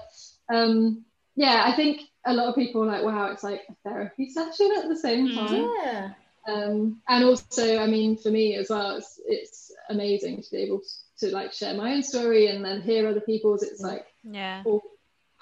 um, 0.54 1.06
yeah, 1.36 1.63
I 1.66 1.75
think 1.75 2.02
a 2.25 2.34
lot 2.34 2.48
of 2.48 2.56
people 2.56 2.84
are 2.84 2.88
like 2.88 3.04
wow 3.04 3.32
it's 3.32 3.44
like 3.44 3.62
a 3.70 3.90
therapy 3.90 4.30
session 4.30 4.72
at 4.78 4.90
the 4.90 4.98
same 4.98 5.30
mm. 5.30 5.36
time. 5.36 5.70
Yeah. 5.84 6.10
Um, 6.46 7.02
and 7.08 7.24
also 7.24 7.78
I 7.78 7.88
mean 7.88 8.17
for 8.17 8.30
me 8.30 8.56
as 8.56 8.69
well 8.69 8.98
it's 8.98 9.19
it's 9.26 9.72
amazing 9.89 10.41
to 10.41 10.52
be 10.52 10.58
able 10.58 10.80
to 10.80 10.89
like 11.21 11.54
share 11.54 11.73
my 11.73 11.93
own 11.93 12.04
story 12.04 12.47
and 12.47 12.63
then 12.63 12.82
hear 12.82 13.08
other 13.08 13.21
people's. 13.21 13.63
It's 13.63 13.82
like 13.82 14.06
yeah. 14.23 14.63
All, 14.65 14.82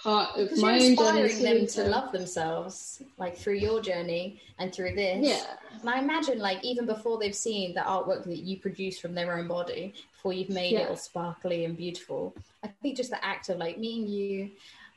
part 0.01 0.35
of 0.37 0.57
my 0.57 0.73
own 0.73 0.81
inspiring 0.81 1.43
them 1.43 1.67
to 1.67 1.83
love 1.83 2.11
themselves 2.11 3.03
like 3.17 3.37
through 3.37 3.53
your 3.53 3.81
journey 3.81 4.41
and 4.57 4.73
through 4.73 4.95
this 4.95 5.19
yeah 5.21 5.43
and 5.79 5.89
i 5.89 5.99
imagine 5.99 6.39
like 6.39 6.63
even 6.63 6.85
before 6.85 7.19
they've 7.19 7.35
seen 7.35 7.73
the 7.75 7.81
artwork 7.81 8.23
that 8.23 8.39
you 8.39 8.57
produce 8.59 8.97
from 8.97 9.13
their 9.13 9.37
own 9.37 9.47
body 9.47 9.93
before 10.13 10.33
you've 10.33 10.49
made 10.49 10.73
yeah. 10.73 10.79
it 10.79 10.89
all 10.89 10.95
sparkly 10.95 11.65
and 11.65 11.77
beautiful 11.77 12.33
i 12.63 12.67
think 12.81 12.97
just 12.97 13.11
the 13.11 13.25
act 13.25 13.49
of 13.49 13.57
like 13.57 13.77
meeting 13.77 14.07
you 14.07 14.49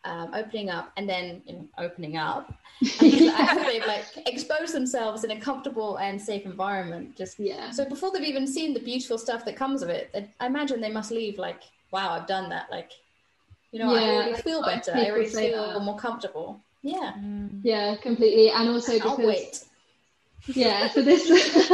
um, 0.05 0.31
opening 0.35 0.71
up 0.71 0.93
and 0.97 1.09
then 1.09 1.43
you 1.47 1.55
know, 1.55 1.69
opening 1.79 2.17
up 2.17 2.53
and 3.01 3.13
yeah. 3.13 3.83
like 3.87 4.05
expose 4.27 4.73
themselves 4.73 5.25
in 5.25 5.31
a 5.31 5.41
comfortable 5.41 5.97
and 5.97 6.21
safe 6.21 6.45
environment 6.45 7.17
just 7.17 7.39
yeah 7.39 7.71
so 7.71 7.85
before 7.89 8.11
they've 8.13 8.23
even 8.23 8.47
seen 8.47 8.75
the 8.75 8.81
beautiful 8.81 9.17
stuff 9.17 9.45
that 9.45 9.57
comes 9.57 9.81
of 9.83 9.89
it 9.89 10.11
i 10.41 10.47
imagine 10.47 10.81
they 10.81 10.91
must 10.91 11.11
leave 11.11 11.39
like 11.39 11.63
wow 11.93 12.11
i've 12.11 12.27
done 12.27 12.51
that 12.51 12.71
like 12.71 12.91
you 13.75 13.81
know, 13.81 13.93
yeah, 13.93 14.01
I 14.03 14.15
already 14.15 14.43
feel 14.43 14.63
better. 14.63 14.93
I 14.95 15.11
already 15.11 15.27
feel 15.27 15.73
that. 15.73 15.83
more 15.83 15.97
comfortable. 15.99 16.61
Yeah. 16.83 17.13
Mm. 17.19 17.59
Yeah, 17.65 17.97
completely. 17.97 18.49
And 18.51 18.69
also 18.69 18.93
because 18.93 19.19
wait. 19.19 19.65
yeah, 20.47 20.87
for 20.91 21.03
this 21.03 21.27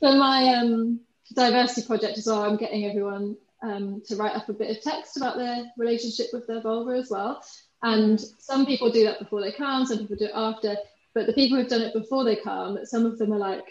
for 0.00 0.12
my 0.12 0.52
um 0.52 1.00
diversity 1.34 1.86
project 1.86 2.18
as 2.18 2.26
well, 2.26 2.42
I'm 2.42 2.58
getting 2.58 2.84
everyone 2.84 3.38
um, 3.62 4.02
to 4.06 4.16
write 4.16 4.36
up 4.36 4.48
a 4.48 4.52
bit 4.52 4.76
of 4.76 4.82
text 4.82 5.16
about 5.16 5.36
their 5.36 5.64
relationship 5.76 6.28
with 6.32 6.46
their 6.46 6.60
vulva 6.60 6.92
as 6.92 7.10
well. 7.10 7.42
And 7.82 8.20
some 8.38 8.66
people 8.66 8.90
do 8.90 9.04
that 9.04 9.20
before 9.20 9.40
they 9.40 9.52
come, 9.52 9.86
some 9.86 9.98
people 9.98 10.16
do 10.16 10.26
it 10.26 10.32
after. 10.34 10.76
But 11.14 11.26
the 11.26 11.32
people 11.32 11.58
who've 11.58 11.68
done 11.68 11.82
it 11.82 11.94
before 11.94 12.24
they 12.24 12.36
come, 12.36 12.78
some 12.84 13.06
of 13.06 13.18
them 13.18 13.32
are 13.32 13.38
like, 13.38 13.64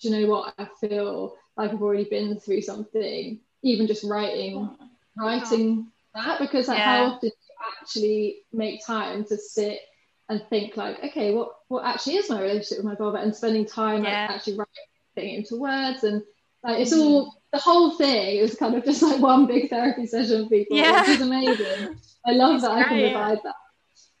do 0.00 0.08
you 0.08 0.20
know 0.20 0.30
what? 0.30 0.54
I 0.58 0.68
feel 0.80 1.36
like 1.56 1.70
I've 1.70 1.82
already 1.82 2.04
been 2.04 2.38
through 2.40 2.62
something. 2.62 3.40
Even 3.62 3.86
just 3.86 4.04
writing, 4.04 4.68
writing 5.16 5.90
that 6.14 6.38
because 6.38 6.68
like, 6.68 6.78
yeah. 6.78 6.96
how 6.96 7.04
often 7.04 7.30
do 7.30 7.34
you 7.34 7.80
actually 7.80 8.36
make 8.52 8.84
time 8.84 9.24
to 9.24 9.36
sit 9.36 9.80
and 10.28 10.42
think 10.48 10.76
like, 10.76 11.02
okay, 11.04 11.34
what 11.34 11.56
what 11.68 11.84
actually 11.84 12.16
is 12.16 12.30
my 12.30 12.40
relationship 12.40 12.78
with 12.78 12.86
my 12.86 12.94
vulva 12.94 13.18
and 13.18 13.34
spending 13.34 13.66
time 13.66 14.04
yeah. 14.04 14.26
like 14.26 14.36
actually 14.36 14.56
writing 14.56 14.68
it 15.16 15.38
into 15.38 15.56
words 15.56 16.04
and 16.04 16.22
like 16.62 16.80
it's 16.80 16.92
mm-hmm. 16.92 17.02
all 17.02 17.42
the 17.54 17.60
whole 17.60 17.92
thing 17.92 18.38
is 18.38 18.56
kind 18.56 18.74
of 18.74 18.84
just 18.84 19.00
like 19.00 19.20
one 19.20 19.46
big 19.46 19.70
therapy 19.70 20.06
session 20.06 20.42
for 20.42 20.50
people, 20.50 20.76
yeah. 20.76 21.02
which 21.02 21.10
is 21.10 21.20
amazing. 21.20 21.96
I 22.26 22.32
love 22.32 22.60
that 22.62 22.72
great, 22.72 22.84
I 22.84 22.88
can 22.88 23.12
provide 23.12 23.38
that. 23.44 23.54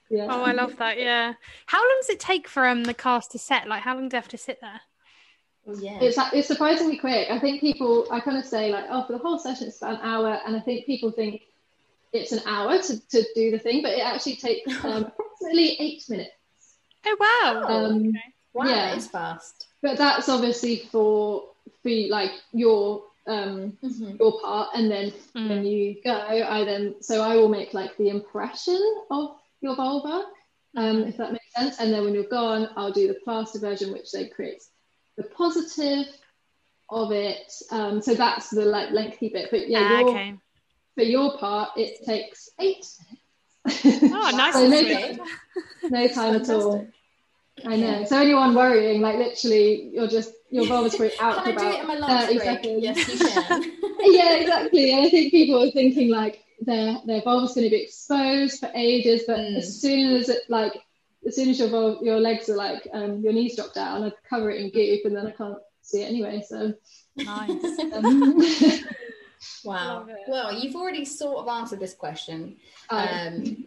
Yeah. 0.08 0.26
Oh, 0.30 0.42
I 0.42 0.52
love 0.52 0.76
that. 0.76 1.00
Yeah. 1.00 1.34
How 1.66 1.78
long 1.78 1.96
does 2.00 2.10
it 2.10 2.20
take 2.20 2.46
for 2.46 2.64
um 2.64 2.84
the 2.84 2.94
cast 2.94 3.32
to 3.32 3.38
set? 3.38 3.66
Like, 3.66 3.82
how 3.82 3.94
long 3.94 4.08
do 4.08 4.14
you 4.16 4.20
have 4.20 4.28
to 4.28 4.38
sit 4.38 4.60
there? 4.60 4.80
Oh, 5.66 5.76
yeah. 5.80 5.98
It's 6.00 6.16
it's 6.32 6.46
surprisingly 6.46 6.96
quick. 6.96 7.28
I 7.28 7.40
think 7.40 7.60
people 7.60 8.06
I 8.12 8.20
kind 8.20 8.38
of 8.38 8.44
say 8.44 8.70
like, 8.70 8.84
oh, 8.88 9.04
for 9.04 9.14
the 9.14 9.18
whole 9.18 9.40
session 9.40 9.66
it's 9.66 9.78
about 9.78 10.00
an 10.00 10.06
hour, 10.08 10.38
and 10.46 10.54
I 10.54 10.60
think 10.60 10.86
people 10.86 11.10
think 11.10 11.42
it's 12.12 12.30
an 12.30 12.40
hour 12.46 12.78
to, 12.78 13.08
to 13.08 13.24
do 13.34 13.50
the 13.50 13.58
thing, 13.58 13.82
but 13.82 13.94
it 13.94 14.04
actually 14.04 14.36
takes 14.36 14.72
um, 14.84 15.04
approximately 15.18 15.76
eight 15.80 16.04
minutes. 16.08 16.30
Oh 17.04 17.16
wow! 17.18 17.62
Um, 17.66 18.08
okay. 18.10 18.18
Wow, 18.52 18.66
yeah, 18.66 18.94
it's 18.94 19.08
fast. 19.08 19.66
But 19.82 19.98
that's 19.98 20.28
obviously 20.28 20.88
for 20.92 21.48
for 21.82 21.90
like 21.90 22.30
your 22.52 23.02
um 23.26 23.76
mm-hmm. 23.82 24.16
your 24.18 24.40
part, 24.40 24.70
and 24.74 24.90
then 24.90 25.12
mm. 25.36 25.48
when 25.48 25.64
you 25.64 25.96
go, 26.02 26.12
I 26.12 26.64
then 26.64 26.96
so 27.00 27.22
I 27.22 27.36
will 27.36 27.48
make 27.48 27.74
like 27.74 27.96
the 27.96 28.08
impression 28.08 28.80
of 29.10 29.36
your 29.60 29.76
vulva, 29.76 30.26
um, 30.76 30.96
mm-hmm. 30.96 31.08
if 31.08 31.16
that 31.16 31.32
makes 31.32 31.52
sense, 31.56 31.80
and 31.80 31.92
then 31.92 32.04
when 32.04 32.14
you're 32.14 32.24
gone, 32.24 32.68
I'll 32.76 32.92
do 32.92 33.08
the 33.08 33.18
plaster 33.24 33.58
version, 33.58 33.92
which 33.92 34.10
then 34.12 34.30
creates 34.30 34.68
the 35.16 35.24
positive 35.24 36.06
of 36.90 37.12
it. 37.12 37.52
Um, 37.70 38.02
so 38.02 38.14
that's 38.14 38.50
the 38.50 38.64
like 38.64 38.90
lengthy 38.90 39.30
bit, 39.30 39.48
but 39.50 39.68
yeah, 39.68 39.88
ah, 39.90 40.08
okay 40.08 40.34
for 40.94 41.02
your 41.02 41.36
part, 41.38 41.70
it 41.76 42.04
takes 42.04 42.48
eight 42.60 42.86
Oh, 43.66 44.30
nice. 44.36 44.54
so 44.54 44.68
no, 44.68 44.82
time, 44.82 45.18
no 45.84 46.08
time 46.08 46.34
at 46.34 46.50
all. 46.50 46.86
I 47.64 47.76
know. 47.76 48.04
So 48.04 48.18
anyone 48.18 48.54
worrying, 48.54 49.00
like 49.00 49.16
literally, 49.16 49.90
you're 49.92 50.08
just 50.08 50.32
your 50.54 50.66
vulva's 50.66 50.94
probably 50.94 51.18
out 51.18 51.44
can 51.44 51.58
for 51.58 51.64
I 51.64 51.96
about 51.96 52.20
thirty 52.20 52.38
break? 52.38 52.48
seconds. 52.48 52.82
Yes, 52.82 53.08
you 53.08 53.18
can. 53.18 53.72
yeah, 54.00 54.34
exactly. 54.36 54.92
And 54.92 55.06
I 55.06 55.10
think 55.10 55.32
people 55.32 55.62
are 55.62 55.70
thinking 55.72 56.10
like 56.10 56.44
their 56.60 56.98
their 57.04 57.22
vulva's 57.22 57.54
going 57.54 57.66
to 57.66 57.70
be 57.70 57.82
exposed 57.82 58.60
for 58.60 58.70
ages, 58.74 59.22
but 59.26 59.38
mm. 59.38 59.56
as 59.56 59.80
soon 59.80 60.14
as 60.16 60.28
it 60.28 60.42
like 60.48 60.74
as 61.26 61.34
soon 61.34 61.48
as 61.50 61.58
your 61.58 61.68
vulva, 61.68 62.04
your 62.04 62.20
legs 62.20 62.48
are 62.48 62.56
like 62.56 62.86
um, 62.92 63.20
your 63.20 63.32
knees 63.32 63.56
drop 63.56 63.74
down, 63.74 64.04
I 64.04 64.12
cover 64.28 64.50
it 64.50 64.60
in 64.60 64.70
goop, 64.70 65.04
and 65.04 65.16
then 65.16 65.26
I 65.26 65.32
can't 65.32 65.58
see 65.82 66.02
it 66.02 66.06
anyway. 66.06 66.42
So 66.46 66.74
nice. 67.16 67.60
Um, 67.92 68.40
Wow. 69.62 70.06
Well, 70.26 70.54
you've 70.54 70.74
already 70.74 71.04
sort 71.04 71.38
of 71.38 71.48
answered 71.48 71.80
this 71.80 71.92
question. 71.92 72.56
Oh. 72.88 72.96
Um, 72.96 73.66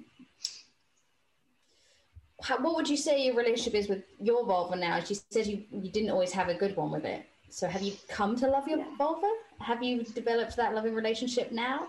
how, 2.48 2.58
what 2.64 2.76
would 2.76 2.90
you 2.90 2.98
say 2.98 3.26
your 3.26 3.36
relationship 3.36 3.76
is 3.76 3.88
with 3.90 4.04
your 4.20 4.46
vulva 4.46 4.76
now? 4.76 5.00
She 5.02 5.16
said 5.16 5.48
you 5.48 5.64
you 5.72 5.92
didn't 5.92 6.12
always 6.12 6.32
have 6.32 6.48
a 6.50 6.54
good 6.54 6.76
one 6.76 6.92
with 6.92 7.06
it. 7.06 7.26
So 7.50 7.68
have 7.68 7.82
you 7.82 7.94
come 8.10 8.36
to 8.38 8.48
love 8.48 8.68
your 8.68 8.84
vulva? 8.98 9.32
Have 9.60 9.84
you 9.84 10.04
developed 10.04 10.56
that 10.58 10.74
loving 10.74 10.94
relationship 10.96 11.52
now? 11.52 11.88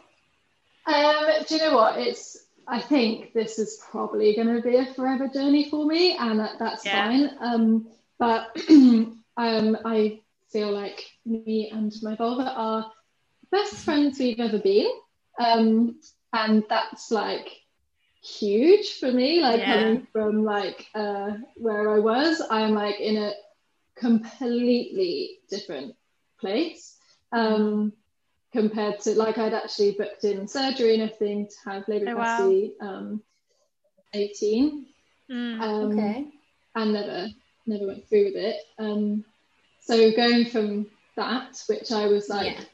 Um, 0.86 1.26
do 1.46 1.54
you 1.54 1.60
know 1.60 1.74
what? 1.76 1.98
It's 1.98 2.46
I 2.66 2.80
think 2.80 3.32
this 3.32 3.58
is 3.58 3.80
probably 3.90 4.34
going 4.34 4.54
to 4.54 4.62
be 4.62 4.76
a 4.76 4.86
forever 4.94 5.28
journey 5.28 5.70
for 5.70 5.86
me, 5.86 6.16
and 6.16 6.38
that, 6.40 6.58
that's 6.58 6.84
Yeah. 6.84 6.92
fine. 7.08 7.30
Um, 7.40 7.86
but 8.18 8.56
um, 8.70 9.78
I 9.84 10.20
feel 10.52 10.72
like 10.72 11.04
me 11.24 11.70
and 11.72 11.92
my 12.02 12.14
vulva 12.16 12.50
are 12.56 12.92
best 13.50 13.74
friends 13.84 14.18
we've 14.18 14.40
ever 14.40 14.58
been, 14.58 14.88
um, 15.38 15.98
and 16.32 16.64
that's 16.68 17.10
like 17.10 17.48
huge 18.22 18.98
for 18.98 19.10
me. 19.12 19.40
Like 19.42 19.60
Yeah. 19.60 19.74
coming 19.80 20.06
from 20.12 20.44
like 20.44 20.86
uh, 20.94 21.32
where 21.56 21.94
I 21.94 21.98
was, 21.98 22.42
I'm 22.50 22.74
like 22.74 23.00
in 23.00 23.16
a 23.16 23.32
completely 23.96 25.38
different 25.50 25.94
place. 26.40 26.96
Um, 27.32 27.92
compared 28.52 29.00
to 29.00 29.14
like 29.14 29.38
I'd 29.38 29.52
actually 29.54 29.92
booked 29.92 30.24
in 30.24 30.48
surgery 30.48 30.94
and 30.94 31.02
everything 31.02 31.48
to 31.48 31.70
have 31.70 31.88
labour 31.88 32.10
Oh, 32.12 32.16
wow. 32.16 32.62
um 32.80 33.22
18 34.14 34.86
Mm. 35.30 35.62
um 35.62 35.92
Okay. 35.92 36.32
and 36.74 36.92
never 36.92 37.28
never 37.66 37.86
went 37.86 38.08
through 38.08 38.24
with 38.24 38.36
it 38.36 38.56
um 38.78 39.24
so 39.80 40.10
going 40.12 40.46
from 40.46 40.86
that 41.16 41.62
which 41.68 41.92
I 41.92 42.06
was 42.06 42.28
like 42.28 42.56
Yeah. 42.56 42.64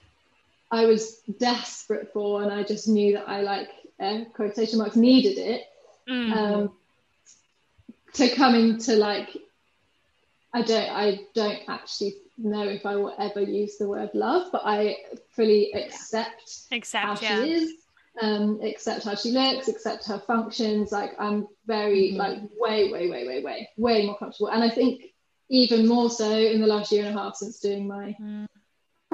I 0.70 0.86
was 0.86 1.20
desperate 1.38 2.12
for 2.12 2.42
and 2.42 2.52
I 2.52 2.62
just 2.62 2.88
knew 2.88 3.14
that 3.14 3.28
I 3.28 3.40
like 3.42 3.68
uh, 4.00 4.24
quotation 4.34 4.78
marks 4.78 4.96
needed 4.96 5.38
it 5.38 5.62
Mm. 6.08 6.32
um, 6.36 6.72
to 8.12 8.28
come 8.34 8.54
into 8.54 8.94
like 8.96 9.28
I 10.52 10.62
don't 10.62 10.90
I 10.90 11.20
don't 11.34 11.60
actually 11.68 12.14
know 12.36 12.62
if 12.68 12.84
I 12.84 12.96
will 12.96 13.14
ever 13.18 13.40
use 13.40 13.78
the 13.78 13.88
word 13.88 14.10
love, 14.14 14.52
but 14.52 14.62
I 14.64 14.96
fully 15.30 15.72
accept 15.72 16.64
how 16.70 16.76
Accept, 16.76 17.18
she 17.20 17.24
yeah. 17.24 17.42
is, 17.42 17.72
um, 18.20 18.60
accept 18.62 19.04
how 19.04 19.14
she 19.14 19.30
looks, 19.30 19.68
accept 19.68 20.04
her 20.06 20.18
functions. 20.18 20.92
Like 20.92 21.12
I'm 21.18 21.48
very 21.66 22.12
Mhm. 22.12 22.16
like 22.18 22.38
way, 22.58 22.92
way, 22.92 23.08
way, 23.08 23.26
way, 23.26 23.42
way, 23.42 23.68
way 23.78 24.06
more 24.06 24.18
comfortable. 24.18 24.48
And 24.50 24.62
I 24.62 24.68
think 24.68 25.02
even 25.48 25.86
more 25.86 26.10
so 26.10 26.30
in 26.30 26.60
the 26.60 26.66
last 26.66 26.92
year 26.92 27.06
and 27.06 27.18
a 27.18 27.22
half 27.22 27.36
since 27.36 27.60
doing 27.60 27.86
my 27.88 28.14
Mm. 28.20 28.46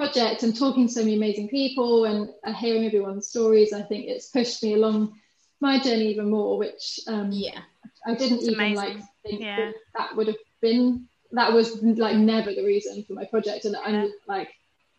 Project 0.05 0.43
and 0.43 0.57
talking 0.57 0.87
to 0.87 0.93
so 0.93 1.01
many 1.01 1.15
amazing 1.17 1.49
people 1.49 2.07
and 2.07 2.31
uh, 2.45 2.53
hearing 2.55 2.87
everyone's 2.87 3.29
stories, 3.29 3.73
I 3.73 3.83
think 3.83 4.07
it's 4.09 4.29
pushed 4.29 4.63
me 4.63 4.73
along 4.75 5.19
my 5.61 5.79
journey 5.79 6.07
even 6.13 6.31
more, 6.31 6.57
which 6.59 7.01
um, 7.07 7.31
Yeah. 7.33 7.61
I 8.07 8.15
didn't 8.15 8.39
It's 8.39 8.49
even 8.49 8.55
amazing. 8.55 8.77
like 8.77 8.97
think 9.27 9.41
Yeah. 9.43 9.57
that, 9.57 9.75
that 9.97 10.17
would 10.17 10.27
have 10.29 10.37
been 10.63 11.07
that 11.33 11.53
was 11.53 11.83
like 11.83 12.17
never 12.17 12.53
the 12.55 12.65
reason 12.65 13.05
for 13.05 13.13
my 13.13 13.25
project 13.27 13.67
and 13.67 13.75
Yeah. 13.75 13.85
I'm 14.05 14.13
like 14.27 14.49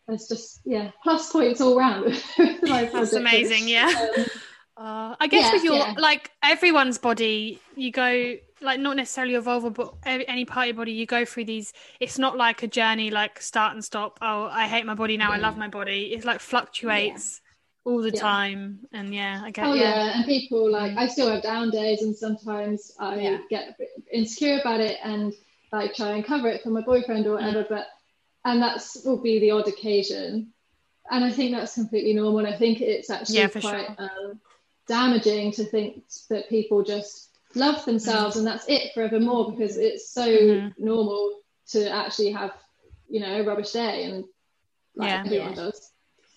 there's 0.08 0.28
just 0.28 0.62
yeah 0.66 0.92
plus 1.04 1.32
points 1.32 1.60
all 1.62 1.78
round 1.78 2.04
That's 2.62 3.14
amazing, 3.14 3.68
yeah. 3.68 3.90
Um, 4.18 4.26
Uh, 4.78 5.16
I 5.20 5.28
guess 5.28 5.46
Yeah, 5.48 5.54
with 5.54 5.64
your 5.64 5.94
like 6.10 6.32
everyone's 6.42 6.98
body, 6.98 7.60
you 7.76 7.92
go 7.92 8.38
like 8.62 8.80
not 8.80 8.96
necessarily 8.96 9.34
your 9.34 9.42
vulva, 9.42 9.70
but 9.70 9.96
any 10.06 10.46
part 10.46 10.66
of 10.66 10.68
your 10.68 10.76
body, 10.78 10.92
you 10.92 11.06
go 11.06 11.26
through 11.26 11.46
these. 11.46 11.74
It's 12.00 12.18
not 12.20 12.38
like 12.38 12.64
a 12.64 12.68
journey, 12.68 13.10
like 13.12 13.42
start 13.42 13.74
and 13.74 13.84
stop. 13.84 14.20
Oh, 14.22 14.46
I 14.52 14.68
hate 14.68 14.86
my 14.86 14.94
body 14.94 15.18
now. 15.18 15.32
I 15.32 15.38
love 15.38 15.58
my 15.58 15.68
body. 15.68 16.14
It 16.14 16.26
like 16.26 16.40
fluctuates 16.40 17.42
all 17.84 18.02
the 18.02 18.12
Yeah. 18.12 18.20
time, 18.20 18.80
and 18.94 19.14
yeah, 19.14 19.42
I 19.44 19.52
get 19.52 19.66
oh 19.66 19.74
yeah. 19.74 19.82
yeah. 19.84 20.18
and 20.18 20.26
people 20.26 20.70
like 20.70 20.96
I 20.96 21.08
still 21.08 21.30
have 21.32 21.42
down 21.42 21.72
days 21.72 22.04
and 22.04 22.16
sometimes 22.16 22.92
I 23.00 23.16
Yeah. 23.20 23.38
get 23.50 23.70
a 23.70 23.76
bit 23.80 23.90
insecure 24.12 24.60
about 24.60 24.80
it 24.82 24.98
and 25.04 25.34
like 25.72 25.96
try 25.96 26.12
and 26.12 26.24
cover 26.24 26.48
it 26.50 26.62
for 26.62 26.70
my 26.70 26.82
boyfriend 26.82 27.26
or 27.26 27.36
whatever 27.36 27.66
but 27.68 27.88
and 28.46 28.62
that's 28.62 29.04
will 29.06 29.22
be 29.22 29.40
the 29.40 29.52
odd 29.52 29.68
occasion 29.68 30.54
and 31.10 31.24
I 31.26 31.32
think 31.32 31.52
that's 31.56 31.74
completely 31.76 32.14
normal 32.14 32.40
and 32.40 32.48
I 32.48 32.58
think 32.58 32.82
it's 32.82 33.10
actually 33.10 33.38
Yeah, 33.38 33.48
quite 33.48 33.62
sure. 33.62 33.96
um, 33.98 34.40
damaging 34.88 35.52
to 35.54 35.64
think 35.64 36.04
that 36.30 36.50
people 36.50 36.84
just 36.84 37.31
love 37.56 37.84
themselves 37.86 38.36
and 38.38 38.46
that's 38.48 38.66
it 38.68 38.94
forevermore 38.94 39.52
because 39.52 39.78
it's 39.78 40.12
so 40.14 40.26
Mhm. 40.28 40.74
normal 40.78 41.40
to 41.68 41.90
actually 41.90 42.32
have 42.32 42.52
you 43.10 43.20
know 43.20 43.42
a 43.42 43.44
rubbish 43.44 43.72
day 43.72 44.06
and 44.06 44.26
like 44.96 45.10
Yeah. 45.10 45.24
everyone 45.26 45.50
Yeah. 45.50 45.56
does 45.56 45.92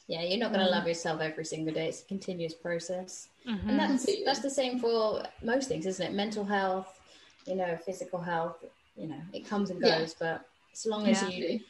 Yeah, 0.06 0.20
you're 0.22 0.38
not 0.38 0.52
going 0.52 0.60
to 0.64 0.70
Mm. 0.70 0.76
love 0.76 0.86
yourself 0.86 1.22
every 1.22 1.46
single 1.46 1.72
day. 1.72 1.88
It's 1.88 2.02
a 2.02 2.04
continuous 2.04 2.52
process. 2.52 3.28
Mhm. 3.46 3.68
And 3.70 3.78
that's 3.78 4.04
that's 4.26 4.40
the 4.40 4.50
same 4.50 4.78
for 4.78 5.22
most 5.42 5.68
things, 5.68 5.86
isn't 5.86 6.06
it? 6.06 6.12
Mental 6.12 6.44
health, 6.44 7.00
you 7.46 7.54
know, 7.54 7.74
physical 7.86 8.20
health, 8.20 8.62
you 8.96 9.06
know, 9.06 9.22
it 9.32 9.46
comes 9.46 9.70
and 9.70 9.80
Yeah. 9.80 10.00
goes, 10.00 10.12
but 10.14 10.44
as 10.74 10.84
long 10.84 11.06
as 11.08 11.22
Yeah. 11.22 11.28
you 11.30 11.60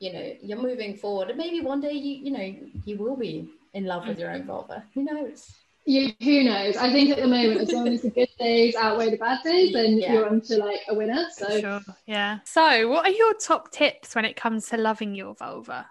you 0.00 0.12
know, 0.12 0.36
you're 0.42 0.60
moving 0.70 0.94
forward 0.96 1.28
and 1.30 1.38
maybe 1.38 1.60
one 1.60 1.80
day 1.80 1.92
you 1.92 2.14
you 2.26 2.30
know, 2.30 2.48
you 2.84 2.96
will 2.98 3.16
be 3.16 3.48
in 3.72 3.84
love 3.86 4.06
with 4.06 4.18
your 4.18 4.30
own 4.32 4.44
vulva. 4.44 4.84
Who 4.94 5.02
knows? 5.02 5.50
You, 5.88 6.12
who 6.22 6.44
knows? 6.44 6.76
I 6.76 6.92
think 6.92 7.08
at 7.08 7.16
the 7.16 7.26
moment, 7.26 7.62
as 7.62 7.72
long 7.72 7.88
as 7.88 8.02
the 8.02 8.10
good 8.10 8.28
days 8.38 8.76
outweigh 8.76 9.08
the 9.08 9.16
bad 9.16 9.42
days, 9.42 9.72
then 9.72 9.96
Yeah. 9.96 10.12
you're 10.12 10.28
on 10.28 10.42
to 10.42 10.58
like 10.58 10.80
a 10.86 10.94
winner. 10.94 11.26
So 11.34 11.60
sure. 11.60 11.80
Yeah. 12.06 12.40
So, 12.44 12.88
what 12.88 13.06
are 13.06 13.10
your 13.10 13.32
top 13.32 13.72
tips 13.72 14.14
when 14.14 14.26
it 14.26 14.36
comes 14.36 14.66
to 14.68 14.76
loving 14.76 15.14
your 15.14 15.34
vulva 15.34 15.88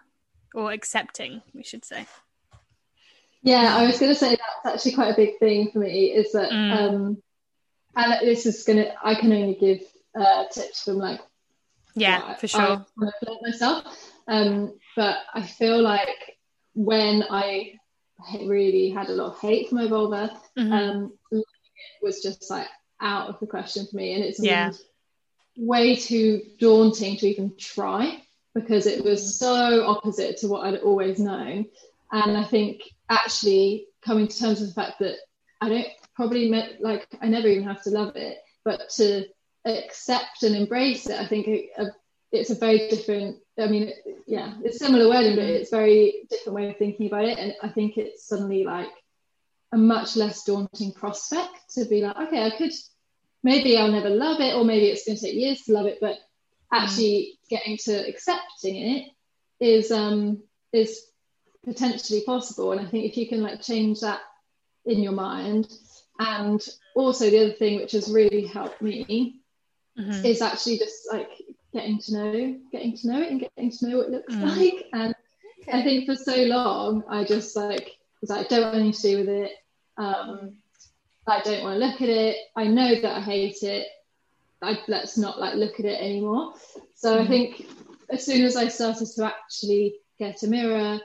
or 0.53 0.71
accepting, 0.71 1.41
we 1.55 1.63
should 1.63 1.83
say? 1.83 2.05
yeah, 3.41 3.75
I 3.75 3.87
was 3.87 3.99
going 3.99 4.11
to 4.11 4.19
say 4.19 4.29
that's 4.63 4.75
actually 4.75 4.91
quite 4.93 5.13
a 5.13 5.15
big 5.15 5.39
thing 5.39 5.71
for 5.71 5.79
me. 5.79 6.11
Is 6.11 6.31
that 6.33 6.51
Mm. 6.51 6.71
um, 6.73 7.23
and 7.95 8.13
this 8.21 8.45
is 8.45 8.63
gonna 8.65 8.93
I 9.03 9.15
can 9.15 9.33
only 9.33 9.55
give 9.55 9.81
uh, 10.15 10.45
tips 10.51 10.83
from 10.83 10.97
like 10.97 11.21
Yeah, 11.95 12.35
for 12.35 12.47
sure. 12.47 12.85
learnt 12.97 13.41
myself. 13.41 13.83
Um, 14.27 14.77
but 14.95 15.17
I 15.33 15.41
feel 15.41 15.81
like 15.81 16.37
when 16.75 17.23
I 17.31 17.76
really 18.45 18.89
had 18.89 19.09
a 19.09 19.13
lot 19.13 19.33
of 19.33 19.39
hate 19.39 19.69
for 19.69 19.75
my 19.75 19.87
vulva, 19.87 20.39
Mhm. 20.57 20.71
um, 20.71 21.19
it 21.31 21.43
was 22.01 22.21
just 22.21 22.49
like 22.49 22.67
out 22.99 23.29
of 23.29 23.39
the 23.39 23.47
question 23.47 23.85
for 23.85 23.95
me, 23.95 24.13
and 24.13 24.23
it's 24.23 24.41
Yeah. 24.41 24.71
way 25.55 25.95
too 25.95 26.41
daunting 26.59 27.17
to 27.17 27.27
even 27.27 27.55
try 27.57 28.21
because 28.53 28.85
it 28.87 29.03
was 29.03 29.37
so 29.37 29.85
opposite 29.85 30.37
to 30.37 30.47
what 30.47 30.65
I'd 30.65 30.79
always 30.79 31.19
known. 31.19 31.65
And 32.11 32.37
I 32.37 32.43
think 32.43 32.81
actually 33.09 33.87
coming 34.01 34.27
to 34.27 34.37
terms 34.39 34.59
with 34.61 34.69
the 34.69 34.75
fact 34.75 34.99
that 34.99 35.17
I 35.61 35.69
don't 35.69 35.87
probably 36.15 36.49
met, 36.49 36.81
like 36.81 37.07
I 37.21 37.27
never 37.27 37.47
even 37.47 37.63
have 37.65 37.83
to 37.83 37.91
love 37.91 38.15
it, 38.15 38.37
but 38.63 38.89
to 38.95 39.27
accept 39.65 40.43
and 40.43 40.55
embrace 40.55 41.07
it, 41.07 41.19
I 41.19 41.25
think 41.27 41.47
it, 41.47 41.69
uh, 41.77 41.85
it's 42.31 42.49
a 42.49 42.55
very 42.55 42.89
different. 42.89 43.37
I 43.57 43.67
mean, 43.67 43.91
yeah, 44.27 44.53
it's 44.63 44.79
similar 44.79 45.07
wording, 45.09 45.35
but 45.35 45.45
it's 45.45 45.69
very 45.71 46.25
different 46.29 46.55
way 46.55 46.69
of 46.69 46.77
thinking 46.77 47.07
about 47.07 47.25
it, 47.25 47.37
and 47.37 47.53
I 47.63 47.69
think 47.69 47.97
it's 47.97 48.27
suddenly 48.27 48.63
like 48.63 48.89
a 49.73 49.77
much 49.77 50.15
less 50.15 50.43
daunting 50.43 50.93
prospect 50.93 51.73
to 51.75 51.85
be 51.85 52.01
like, 52.01 52.15
okay, 52.17 52.45
I 52.45 52.51
could 52.57 52.71
maybe 53.43 53.77
I'll 53.77 53.91
never 53.91 54.09
love 54.09 54.39
it, 54.41 54.55
or 54.55 54.63
maybe 54.63 54.87
it's 54.87 55.05
going 55.05 55.17
to 55.17 55.25
take 55.25 55.35
years 55.35 55.61
to 55.63 55.73
love 55.73 55.85
it, 55.85 55.99
but 56.01 56.17
actually 56.73 57.39
getting 57.49 57.77
to 57.77 58.07
accepting 58.07 58.75
it 58.75 59.11
is 59.59 59.91
um 59.91 60.43
is 60.73 61.01
potentially 61.63 62.21
possible. 62.25 62.71
And 62.73 62.81
I 62.81 62.85
think 62.89 63.05
if 63.05 63.17
you 63.17 63.27
can 63.27 63.41
like 63.41 63.61
change 63.61 64.01
that 64.01 64.19
in 64.85 65.01
your 65.01 65.13
mind, 65.13 65.71
and 66.19 66.61
also 66.95 67.29
the 67.29 67.45
other 67.45 67.53
thing 67.53 67.77
which 67.77 67.93
has 67.93 68.11
really 68.11 68.45
helped 68.45 68.81
me 68.81 69.41
Mhm. 69.97 70.25
is 70.25 70.41
actually 70.43 70.77
just 70.77 71.11
like 71.11 71.29
getting 71.77 71.99
to 71.99 72.13
know, 72.13 72.55
getting 72.71 72.97
to 72.97 73.07
know 73.07 73.21
it, 73.21 73.31
and 73.31 73.39
getting 73.41 73.71
to 73.71 73.87
know 73.87 73.97
what 73.97 74.07
it 74.07 74.11
looks 74.11 74.33
Mm. 74.33 74.43
like. 74.57 74.85
And 74.93 75.15
I 75.71 75.83
think 75.83 76.05
for 76.05 76.15
so 76.15 76.35
long, 76.43 77.03
I 77.09 77.23
just 77.23 77.55
like 77.55 77.97
was 78.21 78.29
like, 78.29 78.45
I 78.45 78.49
don't 78.49 78.61
want 78.63 78.75
anything 78.75 78.93
to 78.93 79.01
do 79.11 79.17
with 79.19 79.29
it. 79.29 79.51
Um, 79.97 80.57
I 81.27 81.41
don't 81.41 81.63
want 81.63 81.79
to 81.79 81.85
look 81.85 82.01
at 82.01 82.09
it. 82.09 82.37
I 82.55 82.65
know 82.67 82.95
that 83.01 83.17
I 83.17 83.21
hate 83.21 83.61
it. 83.63 83.87
I, 84.61 84.79
let's 84.87 85.17
not 85.17 85.39
like 85.39 85.55
look 85.55 85.79
at 85.79 85.85
it 85.85 86.01
anymore. 86.01 86.53
So 86.95 87.19
I 87.19 87.23
Mhm. 87.25 87.27
think 87.27 87.67
as 88.09 88.25
soon 88.25 88.43
as 88.45 88.55
I 88.55 88.67
started 88.69 89.07
to 89.15 89.25
actually 89.25 89.95
get 90.17 90.41
a 90.43 90.47
mirror, 90.47 90.99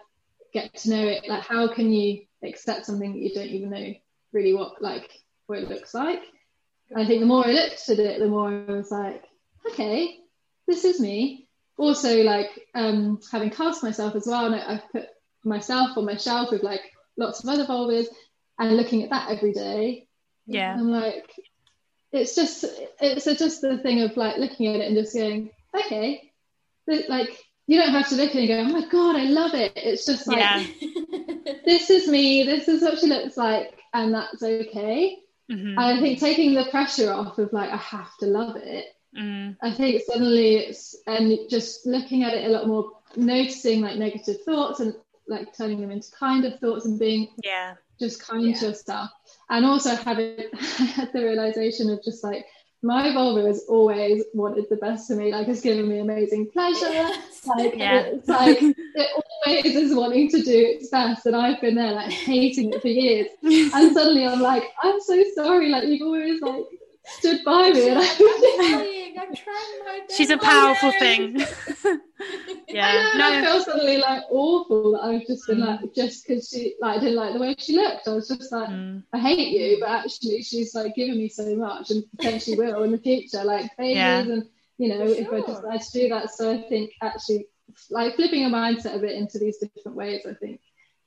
get 0.55 0.75
to 0.75 0.91
know 0.91 1.07
it, 1.07 1.29
like 1.29 1.43
how 1.43 1.69
can 1.69 1.93
you 1.93 2.25
accept 2.43 2.87
something 2.87 3.13
that 3.13 3.19
you 3.21 3.35
don't 3.35 3.49
even 3.49 3.71
know 3.71 3.95
really 4.33 4.55
what 4.55 4.81
like 4.81 5.11
what 5.49 5.59
it 5.59 5.69
looks 5.69 5.93
like? 5.95 6.23
I 6.95 7.05
think 7.07 7.21
the 7.21 7.27
more 7.27 7.47
I 7.47 7.53
looked 7.53 7.89
at 7.89 7.99
it, 7.99 8.21
the 8.21 8.29
more 8.29 8.49
I 8.49 8.73
was 8.73 8.91
like, 8.91 9.25
okay, 9.71 10.19
this 10.67 10.85
is 10.85 11.01
me. 11.01 11.49
Also, 11.79 12.23
like 12.23 12.51
um, 12.75 13.21
having 13.31 13.51
cast 13.51 13.83
myself 13.83 14.15
as 14.15 14.27
well, 14.27 14.47
and 14.47 14.55
I, 14.55 14.75
I've 14.75 14.93
put 14.93 15.07
myself 15.45 15.97
on 15.97 16.05
my 16.05 16.17
shelf 16.17 16.51
with 16.51 16.63
like 16.63 16.83
lots 17.17 17.43
of 17.43 17.49
other 17.49 17.65
vulvas, 17.65 18.07
and 18.59 18.77
looking 18.77 19.03
at 19.03 19.11
that 19.11 19.31
every 19.31 19.53
day. 19.53 20.07
Yeah. 20.47 20.75
I'm 20.75 20.91
like, 20.91 21.31
it's 22.13 22.35
just 22.35 22.65
it's 23.01 23.25
just 23.25 23.61
the 23.63 23.79
thing 23.79 24.03
of 24.03 24.17
like 24.17 24.37
looking 24.39 24.67
at 24.69 24.81
it 24.81 24.87
and 24.87 24.97
just 24.97 25.15
going, 25.15 25.51
okay, 25.75 26.31
like 26.87 27.31
you 27.67 27.81
don't 27.81 27.93
have 27.93 28.09
to 28.09 28.17
look 28.17 28.31
at 28.31 28.37
it 28.37 28.51
and 28.51 28.71
go, 28.71 28.77
oh 28.77 28.81
my 28.81 28.89
god, 28.89 29.17
I 29.17 29.25
love 29.25 29.55
it. 29.55 29.73
It's 29.77 30.05
just 30.05 30.27
like 30.27 30.39
Yeah. 30.39 30.65
this 31.65 31.91
is 31.91 32.09
me, 32.09 32.45
this 32.45 32.69
is 32.69 32.83
what 32.83 32.99
she 32.99 33.07
looks 33.07 33.37
like, 33.37 33.79
and 33.95 34.15
that's 34.15 34.43
okay. 34.43 35.19
Mhm. 35.51 35.79
I 35.79 36.01
think 36.01 36.21
taking 36.21 36.55
the 36.55 36.67
pressure 36.67 37.13
off 37.13 37.39
of 37.39 37.53
like 37.53 37.71
I 37.71 37.77
have 37.77 38.17
to 38.21 38.27
love 38.27 38.57
it. 38.57 38.87
Mm. 39.17 39.57
I 39.63 39.71
think 39.73 40.03
suddenly 40.07 40.57
it's 40.57 40.97
and 41.07 41.39
just 41.51 41.87
looking 41.87 42.23
at 42.25 42.33
it 42.35 42.47
a 42.47 42.49
lot 42.49 42.67
more, 42.67 42.93
noticing 43.17 43.81
like 43.83 43.99
negative 43.99 44.41
thoughts 44.45 44.81
and 44.81 44.95
like 45.29 45.55
turning 45.57 45.81
them 45.81 45.91
into 45.91 46.11
kinder 46.13 46.51
thoughts 46.61 46.87
and 46.87 46.99
being 46.99 47.29
Yeah. 47.45 47.75
just 48.01 48.23
kind 48.27 48.45
Yeah. 48.47 48.55
to 48.57 48.67
yourself. 48.69 49.11
And 49.51 49.67
also 49.67 49.95
having 49.97 50.49
had 50.97 51.13
the 51.13 51.23
realization 51.23 51.91
of 51.91 52.03
just 52.03 52.25
like 52.25 52.47
my 52.85 53.13
vulva 53.13 53.47
has 53.47 53.65
always 53.69 54.25
wanted 54.35 54.65
the 54.69 54.77
best 54.77 55.07
for 55.07 55.15
me. 55.15 55.31
Like 55.31 55.47
it's 55.47 55.61
given 55.61 55.87
me 55.89 55.99
amazing 55.99 56.51
pleasure. 56.51 57.09
Like 57.45 57.75
Yeah. 57.77 58.03
it's 58.03 58.29
like 58.29 58.59
it 58.63 59.09
always 59.47 59.75
is 59.77 59.95
wanting 59.95 60.29
to 60.31 60.43
do 60.43 60.57
its 60.57 60.89
best, 60.91 61.27
and 61.27 61.35
I've 61.37 61.61
been 61.61 61.75
there 61.75 61.91
like 61.93 62.11
hating 62.13 62.73
it 62.73 62.81
for 62.81 62.89
years. 62.89 63.27
And 63.75 63.93
suddenly 63.93 64.25
I'm 64.25 64.41
like, 64.41 64.63
I'm 64.83 65.01
so 65.01 65.23
sorry. 65.35 65.69
Like 65.69 65.85
you've 65.85 66.03
always 66.03 66.41
like 66.41 66.65
stood 67.19 67.41
by 67.45 67.71
me, 67.71 67.89
and 67.89 67.99
I. 68.01 69.02
Trying, 69.15 69.29
I'm 69.29 69.35
trying 69.35 69.85
my 69.87 70.01
best. 70.07 70.17
She's 70.17 70.31
a 70.31 70.39
powerful 70.39 70.93
thing. 70.93 71.37
yeah. 72.69 72.87
I, 72.89 72.95
know, 72.95 73.11
and 73.15 73.23
I 73.23 73.41
No. 73.41 73.47
feel 73.47 73.61
suddenly 73.65 73.99
like 73.99 74.23
awful 74.31 74.93
that 74.93 75.01
I've 75.05 75.27
just 75.27 75.47
been 75.47 75.59
Mm. 75.59 75.83
like 75.83 75.95
just 75.95 76.27
because 76.27 76.49
she 76.49 76.75
like 76.81 76.99
I 76.99 77.01
didn't 77.01 77.17
like 77.17 77.33
the 77.35 77.41
way 77.41 77.55
she 77.59 77.77
looked. 77.77 78.09
I 78.09 78.13
was 78.15 78.29
just 78.29 78.53
like, 78.53 78.69
Mm. 78.69 79.03
I 79.13 79.19
hate 79.19 79.49
you, 79.49 79.79
but 79.81 79.89
actually 79.91 80.43
she's 80.43 80.75
like 80.75 80.95
giving 80.95 81.17
me 81.17 81.29
so 81.29 81.55
much 81.57 81.91
and 81.91 82.05
potentially 82.17 82.57
will 82.57 82.83
in 82.85 82.93
the 82.93 82.99
future, 82.99 83.45
like 83.45 83.71
babies 83.77 83.97
Yeah. 83.97 84.21
and 84.21 84.49
you 84.79 84.89
know, 84.89 85.03
if 85.07 85.29
I 85.33 85.41
decide 85.41 85.81
to 85.83 85.93
do 85.93 86.09
that. 86.09 86.31
So 86.31 86.51
I 86.53 86.63
think 86.69 86.93
actually 87.03 87.47
like 87.91 88.17
flipping 88.17 88.41
your 88.43 88.51
mindset 88.51 88.97
a 88.97 88.99
bit 88.99 89.13
into 89.13 89.39
these 89.39 89.59
different 89.59 89.97
ways, 89.97 90.27
I 90.27 90.35
think 90.35 90.61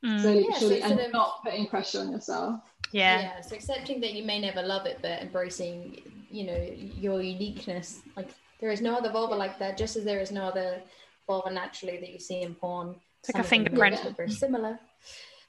Mm. 0.05 0.21
slowly 0.21 0.39
Yeah, 0.41 0.45
but 0.49 0.53
so 0.53 0.59
surely 0.59 0.75
instead 0.81 0.91
and 0.91 1.07
of- 1.07 1.13
not 1.13 1.43
putting 1.43 1.67
pressure 1.67 1.99
on 2.01 2.11
yourself. 2.11 2.59
Yeah. 2.91 3.19
yeah 3.19 3.41
so 3.41 3.55
accepting 3.55 3.99
that 4.01 4.13
you 4.13 4.23
may 4.23 4.39
never 4.39 4.61
love 4.61 4.85
it 4.85 4.99
but 5.01 5.21
embracing 5.21 6.01
you 6.29 6.45
know 6.45 6.61
your 7.05 7.21
uniqueness 7.21 8.01
like 8.15 8.29
there 8.61 8.71
is 8.71 8.79
no 8.81 8.95
other 8.95 9.11
vulva 9.11 9.35
like 9.35 9.57
that 9.59 9.77
just 9.77 9.95
as 9.97 10.03
there 10.05 10.19
is 10.19 10.31
no 10.31 10.43
other 10.43 10.81
vulva 11.27 11.51
naturally 11.51 11.97
that 11.97 12.09
you 12.13 12.19
see 12.19 12.41
in 12.41 12.53
porn 12.55 12.95
It's 13.19 13.33
like 13.33 13.43
a 13.43 13.47
Some 13.47 13.59
of 13.61 13.65
them 13.65 13.75
fingerprint. 13.75 14.05
look 14.05 14.17
very 14.17 14.31
similar 14.31 14.79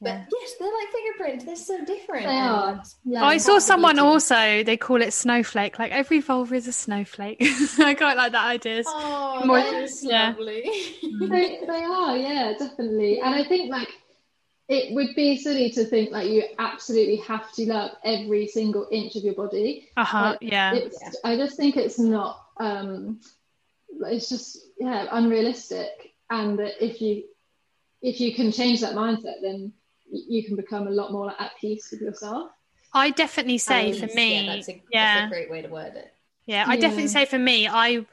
but 0.01 0.09
Yeah. 0.09 0.25
yes 0.41 0.51
they're 0.59 0.73
like 0.81 0.89
fingerprints 0.97 1.45
they're 1.45 1.57
so 1.57 1.85
different 1.85 2.27
They 2.27 2.39
are. 2.39 2.83
Yeah. 3.05 3.25
I 3.25 3.37
saw 3.37 3.53
Part 3.53 3.57
of 3.57 3.63
the 3.63 3.67
someone 3.67 3.95
beauty. 3.97 4.09
also, 4.09 4.63
they 4.63 4.77
call 4.77 5.01
it 5.01 5.13
snowflake. 5.13 5.79
Like 5.79 5.93
every 5.93 6.21
vulva 6.21 6.55
is 6.55 6.67
a 6.69 6.73
snowflake. 6.73 7.39
I 7.79 7.95
quite 7.95 8.17
like 8.17 8.33
that 8.33 8.45
idea. 8.47 8.83
oh 8.87 9.43
More- 9.45 9.59
that 9.59 9.83
is 9.85 10.05
yeah. 10.05 10.29
lovely 10.31 10.63
they, 11.33 11.61
they 11.67 11.83
are, 11.85 12.17
yeah, 12.17 12.53
definitely. 12.59 13.21
And 13.21 13.35
I 13.35 13.45
think 13.45 13.71
like 13.71 13.89
it 14.69 14.95
would 14.95 15.15
be 15.15 15.37
silly 15.37 15.71
to 15.71 15.85
think 15.85 16.11
like 16.11 16.29
you 16.29 16.43
absolutely 16.59 17.17
have 17.17 17.53
to 17.53 17.67
love 17.67 17.93
every 18.05 18.49
single 18.49 18.89
inch 18.91 19.15
of 19.15 19.23
your 19.23 19.35
body. 19.35 19.89
Uh 19.97 20.05
huh. 20.05 20.23
Like, 20.31 20.39
Yeah. 20.43 20.75
Yeah. 20.75 21.11
I 21.25 21.37
just 21.37 21.57
think 21.57 21.77
it's 21.77 21.99
not. 21.99 22.45
Um, 22.59 23.21
it's 24.01 24.29
just 24.29 24.59
yeah 24.79 25.07
unrealistic, 25.13 26.13
and 26.31 26.59
that 26.59 26.85
if 26.85 27.01
you 27.01 27.25
if 28.03 28.21
you 28.21 28.35
can 28.35 28.53
change 28.53 28.81
that 28.81 28.95
mindset, 28.95 29.41
then 29.43 29.73
you 30.11 30.45
can 30.45 30.57
become 30.57 30.87
a 30.87 30.91
lot 30.91 31.13
more 31.13 31.33
at 31.41 31.53
peace 31.61 31.91
with 31.91 32.01
yourself. 32.01 32.51
I 32.93 33.11
definitely 33.11 33.59
say 33.59 33.91
At 33.91 33.97
for 33.97 34.15
me, 34.15 34.47
yeah, 34.47 34.55
that's 34.55 34.69
a, 34.69 34.83
yeah. 34.91 35.15
that's 35.15 35.27
a 35.27 35.35
great 35.35 35.51
way 35.51 35.63
to 35.63 35.69
word 35.69 35.95
it 35.97 36.15
Yeah, 36.47 36.65
I 36.67 36.77
definitely 36.77 37.09
say 37.09 37.25
for 37.25 37.39
me, 37.39 37.69
I 37.69 38.07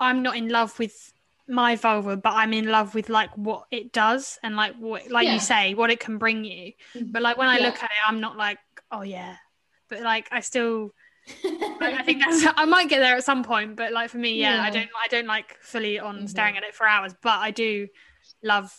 I'm 0.00 0.22
not 0.22 0.36
in 0.36 0.48
love 0.48 0.78
with 0.78 1.12
my 1.48 1.76
vulva, 1.76 2.16
but 2.16 2.32
I'm 2.34 2.52
in 2.52 2.66
love 2.68 2.94
with 2.94 3.08
like 3.08 3.30
what 3.36 3.66
it 3.70 3.92
does 3.92 4.38
and 4.42 4.56
like 4.56 4.74
what 4.76 5.10
like 5.10 5.26
Yeah. 5.26 5.34
you 5.34 5.40
say, 5.40 5.74
what 5.74 5.90
it 5.90 6.00
can 6.00 6.18
bring 6.18 6.44
you. 6.44 6.72
Mhm. 6.94 7.12
But 7.12 7.22
like 7.22 7.36
when 7.38 7.48
I 7.48 7.58
Yeah. 7.58 7.66
look 7.66 7.76
at 7.82 7.90
it, 7.90 8.08
I'm 8.08 8.20
not 8.20 8.36
like, 8.36 8.58
oh 8.90 9.02
yeah. 9.02 9.36
But 9.88 10.00
like 10.00 10.28
I 10.32 10.40
still 10.40 10.90
I, 11.80 11.98
I 11.98 12.02
think 12.02 12.22
that's 12.24 12.44
I 12.56 12.64
might 12.64 12.88
get 12.88 13.00
there 13.00 13.16
at 13.16 13.24
some 13.24 13.42
point, 13.44 13.76
but 13.76 13.92
like 13.92 14.10
for 14.10 14.18
me, 14.18 14.40
yeah, 14.40 14.60
I 14.62 14.70
don't 14.70 14.88
I 15.04 15.08
don't 15.08 15.26
like 15.26 15.56
fully 15.62 15.98
on 15.98 16.24
Mhm. 16.24 16.28
staring 16.28 16.56
at 16.56 16.64
it 16.64 16.74
for 16.74 16.86
hours, 16.86 17.14
but 17.22 17.38
I 17.38 17.50
do 17.50 17.88
love 18.42 18.72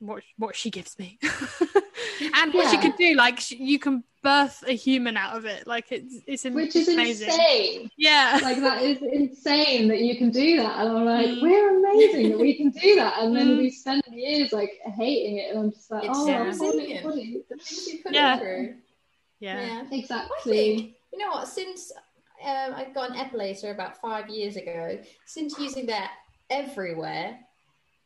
what 0.00 0.22
what 0.36 0.54
she 0.56 0.70
gives 0.70 0.98
me 0.98 1.18
and 2.34 2.54
what 2.54 2.68
she 2.68 2.76
Yeah. 2.76 2.82
can 2.82 2.92
do 2.96 3.14
like 3.14 3.40
sh 3.40 3.52
you 3.52 3.78
can 3.78 4.04
birth 4.28 4.64
a 4.66 4.72
human 4.86 5.16
out 5.16 5.36
of 5.38 5.44
it 5.54 5.66
like 5.66 5.86
it's 5.90 6.14
it's 6.26 6.44
am- 6.46 6.54
Which 6.54 6.76
is 6.76 6.88
amazing 6.88 7.28
insane. 7.28 7.90
yeah 7.96 8.38
Like 8.42 8.60
that 8.60 8.82
is 8.82 8.98
insane 9.20 9.88
that 9.88 10.00
you 10.00 10.14
can 10.20 10.30
do 10.30 10.48
that. 10.62 10.74
And 10.80 10.88
I'm 10.98 11.04
like, 11.04 11.26
Mm. 11.28 11.42
we're 11.42 11.70
amazing 11.78 12.30
that 12.30 12.38
we 12.46 12.52
can 12.60 12.70
do 12.70 12.90
that. 12.96 13.14
And 13.20 13.34
then 13.36 13.48
Mm. 13.56 13.58
we 13.58 13.70
spend 13.70 14.02
years 14.10 14.52
like 14.52 14.72
hating 15.00 15.38
it, 15.38 15.46
and 15.50 15.58
I'm 15.60 15.70
just 15.72 15.90
like, 15.90 16.04
It's 16.04 16.18
oh, 16.18 16.26
so 16.26 16.32
my 16.32 16.44
resilient. 16.44 17.04
body. 17.04 17.42
the 17.48 17.56
things 17.56 17.86
you 17.88 18.02
put 18.02 18.12
Yeah. 18.12 18.38
through 18.38 18.74
yeah 19.40 19.60
yeah 19.66 19.82
Exactly. 19.98 20.52
think 20.76 20.94
you 21.12 21.18
know 21.20 21.30
what 21.30 21.46
since 21.48 21.92
um, 22.44 22.70
I 22.80 22.82
got 22.98 23.10
an 23.10 23.16
epilator 23.24 23.70
about 23.72 23.92
five 24.00 24.28
years 24.28 24.56
ago, 24.56 24.98
since 25.26 25.58
using 25.58 25.86
that 25.86 26.10
everywhere 26.50 27.38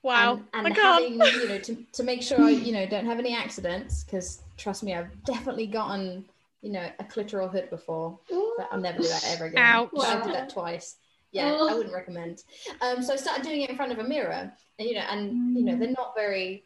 wow 0.03 0.35
and, 0.35 0.45
and 0.55 0.62
my 0.65 0.71
god 0.71 1.03
having 1.03 1.12
you 1.15 1.49
know 1.49 1.59
to, 1.59 1.77
to 1.93 2.03
make 2.03 2.23
sure 2.23 2.41
I 2.43 2.51
you 2.51 2.73
know 2.73 2.87
don't 2.87 3.07
have 3.07 3.19
any 3.19 3.35
accidents 3.35 4.05
because 4.05 4.43
trust 4.57 4.83
me 4.83 4.95
I've 4.95 5.11
definitely 5.25 5.67
gotten 5.67 6.25
you 6.61 6.73
know 6.73 6.88
a 6.99 7.05
clitoral 7.05 7.51
hood 7.51 7.71
before 7.71 8.19
but 8.57 8.69
I'll 8.73 8.81
never 8.81 8.99
do 8.99 9.09
that 9.09 9.25
ever 9.29 9.47
again. 9.47 9.62
Ouch. 9.62 9.91
But 9.93 10.07
I 10.07 10.23
did 10.25 10.35
that 10.35 10.51
twice. 10.51 10.97
Yeah, 11.33 11.51
Oh. 11.59 11.71
I 11.71 11.75
wouldn't 11.75 11.95
recommend. 11.95 12.43
Um, 12.83 13.03
so 13.03 13.15
I 13.15 13.17
started 13.17 13.43
doing 13.45 13.62
it 13.62 13.71
in 13.71 13.77
front 13.77 13.91
of 13.91 13.99
a 13.99 14.05
mirror, 14.05 14.53
and 14.79 14.88
you 14.88 14.95
know, 14.95 15.01
and 15.09 15.57
you 15.57 15.65
know, 15.65 15.79
they're 15.79 15.91
not 15.91 16.15
very 16.15 16.62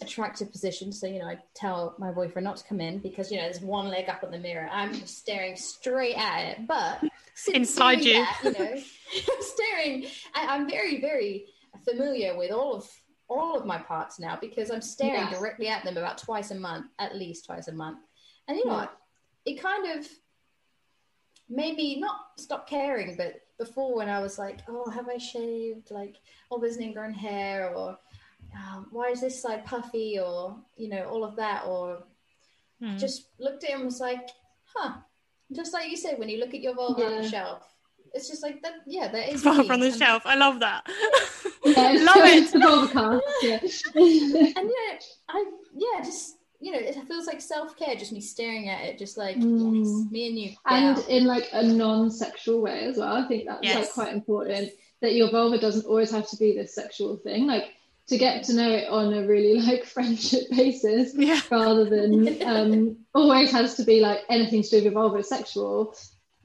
attractive 0.00 0.50
positions. 0.50 0.98
So 1.00 1.06
you 1.06 1.18
know, 1.18 1.26
I 1.26 1.36
tell 1.54 1.94
my 1.98 2.10
boyfriend 2.10 2.44
not 2.44 2.56
to 2.56 2.64
come 2.64 2.80
in 2.80 2.98
because 2.98 3.30
you 3.30 3.36
know 3.36 3.44
there's 3.44 3.60
one 3.60 3.88
leg 3.88 4.08
up 4.08 4.24
on 4.24 4.30
the 4.30 4.38
mirror. 4.38 4.68
I'm 4.72 4.94
just 4.94 5.18
staring 5.18 5.56
straight 5.56 6.16
at 6.16 6.52
it, 6.52 6.66
but 6.66 7.02
Inside 7.52 8.02
you. 8.02 8.14
that, 8.14 8.40
you 8.44 8.52
know, 8.52 8.82
staring. 9.40 10.06
I, 10.34 10.46
I'm 10.54 10.68
very, 10.68 11.00
very 11.00 11.46
familiar 11.84 12.36
with 12.36 12.50
all 12.52 12.74
of 12.74 12.88
all 13.28 13.58
of 13.58 13.66
my 13.66 13.76
parts 13.78 14.20
now 14.20 14.38
because 14.40 14.70
I'm 14.70 14.80
staring 14.80 15.26
Yes. 15.28 15.38
directly 15.38 15.66
at 15.66 15.82
them 15.82 15.96
about 15.96 16.16
twice 16.18 16.52
a 16.52 16.54
month, 16.54 16.86
at 17.00 17.16
least 17.16 17.44
twice 17.46 17.66
a 17.66 17.72
month. 17.72 17.98
And 18.46 18.56
you 18.56 18.64
know 18.66 18.74
Yeah. 18.74 18.80
what? 18.82 19.00
It 19.44 19.60
kind 19.60 19.98
of 19.98 20.08
made 21.48 21.76
me 21.76 21.98
not 21.98 22.16
stop 22.38 22.68
caring, 22.68 23.16
but 23.16 23.40
before 23.58 23.94
when 23.96 24.08
I 24.08 24.20
was 24.20 24.38
like, 24.38 24.60
oh, 24.68 24.88
have 24.90 25.08
I 25.08 25.18
shaved? 25.18 25.90
Like, 25.90 26.16
oh, 26.50 26.60
there's 26.60 26.76
an 26.76 26.82
ingrown 26.84 27.14
hair, 27.14 27.74
or 27.74 27.98
um, 28.54 28.86
why 28.90 29.08
is 29.08 29.20
this 29.20 29.40
side 29.42 29.64
puffy, 29.64 30.18
or 30.20 30.56
you 30.76 30.88
know, 30.88 31.04
all 31.08 31.24
of 31.24 31.36
that, 31.36 31.64
or 31.66 32.04
Hmm. 32.80 32.96
just 32.98 33.30
looked 33.38 33.64
at 33.64 33.70
it 33.70 33.76
and 33.76 33.84
was 33.86 34.00
like, 34.00 34.28
huh. 34.64 34.98
Just 35.52 35.72
like 35.72 35.90
you 35.90 35.96
said, 35.96 36.18
when 36.18 36.28
you 36.28 36.38
look 36.38 36.54
at 36.54 36.60
your 36.60 36.74
vulva 36.74 37.06
on 37.06 37.22
the 37.22 37.28
shelf, 37.28 37.75
it's 38.16 38.28
just 38.28 38.42
like 38.42 38.60
that. 38.62 38.72
Yeah, 38.86 39.08
that 39.08 39.32
is 39.32 39.42
Far 39.42 39.62
from 39.64 39.80
the 39.80 39.86
And- 39.86 39.96
shelf. 39.96 40.22
I 40.26 40.34
love 40.36 40.60
that. 40.60 40.86
Yeah, 41.64 41.92
Love 42.04 42.16
it. 42.24 42.42
it's 42.42 42.52
the 42.52 42.58
Volcast. 42.58 43.20
Yeah. 43.42 43.58
and 44.60 44.70
yeah, 44.70 44.98
I 45.28 45.44
yeah, 45.76 46.02
just 46.04 46.36
you 46.58 46.72
know, 46.72 46.78
it 46.78 46.96
feels 47.06 47.26
like 47.26 47.40
self 47.40 47.76
care, 47.76 47.94
just 47.96 48.12
me 48.12 48.20
staring 48.20 48.68
at 48.70 48.82
it, 48.84 48.98
just 48.98 49.16
like 49.18 49.36
Mm. 49.36 49.84
yes, 49.84 50.10
me 50.10 50.28
and 50.28 50.38
you. 50.38 50.50
and 50.66 50.96
yeah. 50.98 51.16
in 51.16 51.24
like 51.26 51.48
a 51.52 51.62
non-sexual 51.62 52.62
way 52.62 52.84
as 52.84 52.96
well. 52.96 53.14
I 53.14 53.28
think 53.28 53.46
that's 53.46 53.60
Yes. 53.62 53.76
like 53.76 53.90
quite 53.92 54.14
important 54.14 54.70
that 55.02 55.12
your 55.14 55.30
vulva 55.30 55.58
doesn't 55.58 55.84
always 55.86 56.10
have 56.10 56.28
to 56.30 56.36
be 56.36 56.56
this 56.56 56.74
sexual 56.74 57.16
thing. 57.18 57.46
Like 57.46 57.74
to 58.08 58.16
get 58.16 58.44
to 58.44 58.54
know 58.54 58.70
it 58.70 58.88
on 58.88 59.12
a 59.12 59.26
really 59.26 59.60
like 59.68 59.84
friendship 59.84 60.44
basis 60.50 61.12
yeah. 61.14 61.40
rather 61.50 61.84
than 61.84 62.42
um, 62.42 62.96
always 63.14 63.50
has 63.52 63.74
to 63.74 63.84
be 63.84 64.00
like 64.00 64.20
anything 64.30 64.62
to 64.62 64.70
do 64.70 64.84
with 64.84 64.94
vulva 64.94 65.22
sexual. 65.22 65.94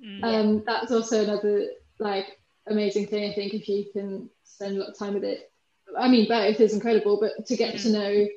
Mm. 0.03 0.23
Um, 0.23 0.63
that's 0.65 0.91
also 0.91 1.23
another 1.23 1.67
like 1.99 2.39
amazing 2.67 3.07
thing. 3.07 3.29
I 3.31 3.33
think 3.35 3.53
if 3.53 3.67
you 3.69 3.85
can 3.93 4.29
spend 4.43 4.77
a 4.77 4.79
lot 4.79 4.89
of 4.89 4.97
time 4.97 5.13
with 5.13 5.23
it. 5.23 5.51
I 5.97 6.07
mean, 6.07 6.27
both 6.27 6.59
is 6.59 6.73
incredible, 6.73 7.19
but 7.19 7.45
to 7.47 7.55
get 7.57 7.77
to 7.79 7.87
Mm. 7.89 7.91
know 7.93 8.27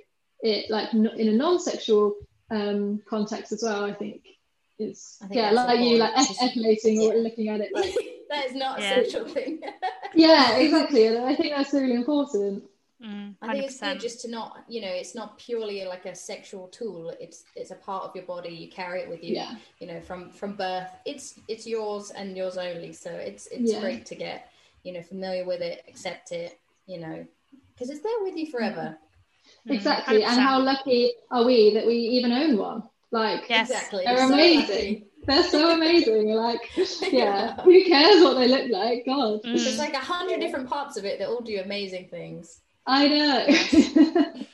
it 0.42 0.70
like 0.70 0.92
n- 0.92 1.10
in 1.16 1.28
a 1.28 1.32
non-sexual 1.32 2.16
um, 2.50 3.00
context 3.08 3.52
as 3.52 3.62
well, 3.62 3.84
I 3.84 3.94
think 3.94 4.22
is 4.78 5.18
I 5.22 5.26
think 5.28 5.36
yeah, 5.36 5.50
like 5.52 5.78
you 5.80 5.98
like 5.98 6.10
important. 6.10 6.38
ep- 6.42 6.50
epilating 6.50 7.00
or 7.02 7.14
looking 7.16 7.48
at 7.48 7.60
it 7.60 7.70
like 7.72 7.94
that 8.30 8.46
is 8.46 8.54
not 8.54 8.78
a 8.78 8.82
Yeah. 8.82 8.94
sexual 8.96 9.28
thing. 9.28 9.60
yeah, 10.14 10.56
exactly, 10.56 11.06
and 11.06 11.24
I 11.24 11.34
think 11.36 11.54
that's 11.56 11.72
really 11.72 11.94
important. 11.94 12.64
Mm, 13.02 13.34
I 13.42 13.52
think 13.52 13.64
it's 13.64 13.80
good 13.80 14.00
just 14.00 14.20
to 14.22 14.30
not, 14.30 14.64
you 14.68 14.80
know, 14.80 14.88
it's 14.88 15.14
not 15.14 15.36
purely 15.38 15.84
like 15.84 16.06
a 16.06 16.14
sexual 16.14 16.68
tool. 16.68 17.12
It's 17.20 17.44
it's 17.56 17.70
a 17.70 17.74
part 17.76 18.04
of 18.04 18.14
your 18.14 18.24
body. 18.24 18.50
You 18.50 18.70
carry 18.70 19.00
it 19.00 19.08
with 19.08 19.22
you, 19.22 19.34
Yeah, 19.34 19.54
you 19.80 19.86
know, 19.86 20.00
from 20.00 20.30
from 20.30 20.54
birth. 20.54 20.90
It's 21.04 21.38
it's 21.48 21.66
yours 21.66 22.10
and 22.12 22.36
yours 22.36 22.56
only. 22.56 22.92
So 22.92 23.10
it's 23.10 23.46
it's 23.48 23.72
Yeah. 23.72 23.80
great 23.80 24.06
to 24.06 24.14
get, 24.14 24.48
you 24.84 24.92
know, 24.92 25.02
familiar 25.02 25.44
with 25.44 25.60
it, 25.60 25.84
accept 25.88 26.32
it, 26.32 26.58
you 26.86 27.00
know, 27.00 27.26
because 27.74 27.90
it's 27.90 28.00
there 28.00 28.22
with 28.22 28.36
you 28.36 28.46
forever. 28.50 28.96
Mm, 29.66 29.74
exactly. 29.74 30.22
And 30.22 30.38
100%. 30.38 30.42
how 30.42 30.60
lucky 30.60 31.12
are 31.30 31.44
we 31.44 31.74
that 31.74 31.86
we 31.86 31.94
even 31.96 32.32
own 32.32 32.56
one? 32.56 32.84
Like 33.10 33.48
Yes. 33.50 33.70
Exactly. 33.70 34.04
They're 34.04 34.18
So 34.28 34.34
amazing. 34.34 35.06
they're 35.26 35.42
so 35.42 35.74
amazing. 35.74 36.28
Like 36.28 36.60
lucky. 36.76 37.16
yeah, 37.16 37.60
who 37.62 37.84
cares 37.84 38.22
what 38.22 38.34
they 38.34 38.48
look 38.48 38.70
like? 38.70 39.04
God, 39.04 39.42
Mm. 39.42 39.52
There's 39.64 39.78
like 39.78 39.94
a 39.94 39.98
hundred 39.98 40.40
different 40.40 40.68
parts 40.68 40.96
of 40.96 41.04
it 41.04 41.18
that 41.18 41.28
all 41.28 41.40
do 41.42 41.60
amazing 41.60 42.08
things. 42.08 42.60
I 42.86 43.08
know. 43.08 44.34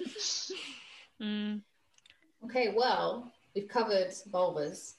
Mm. 1.20 1.60
Okay, 2.44 2.72
well, 2.74 3.30
we've 3.54 3.68
covered 3.68 4.10
vulvas, 4.32 4.94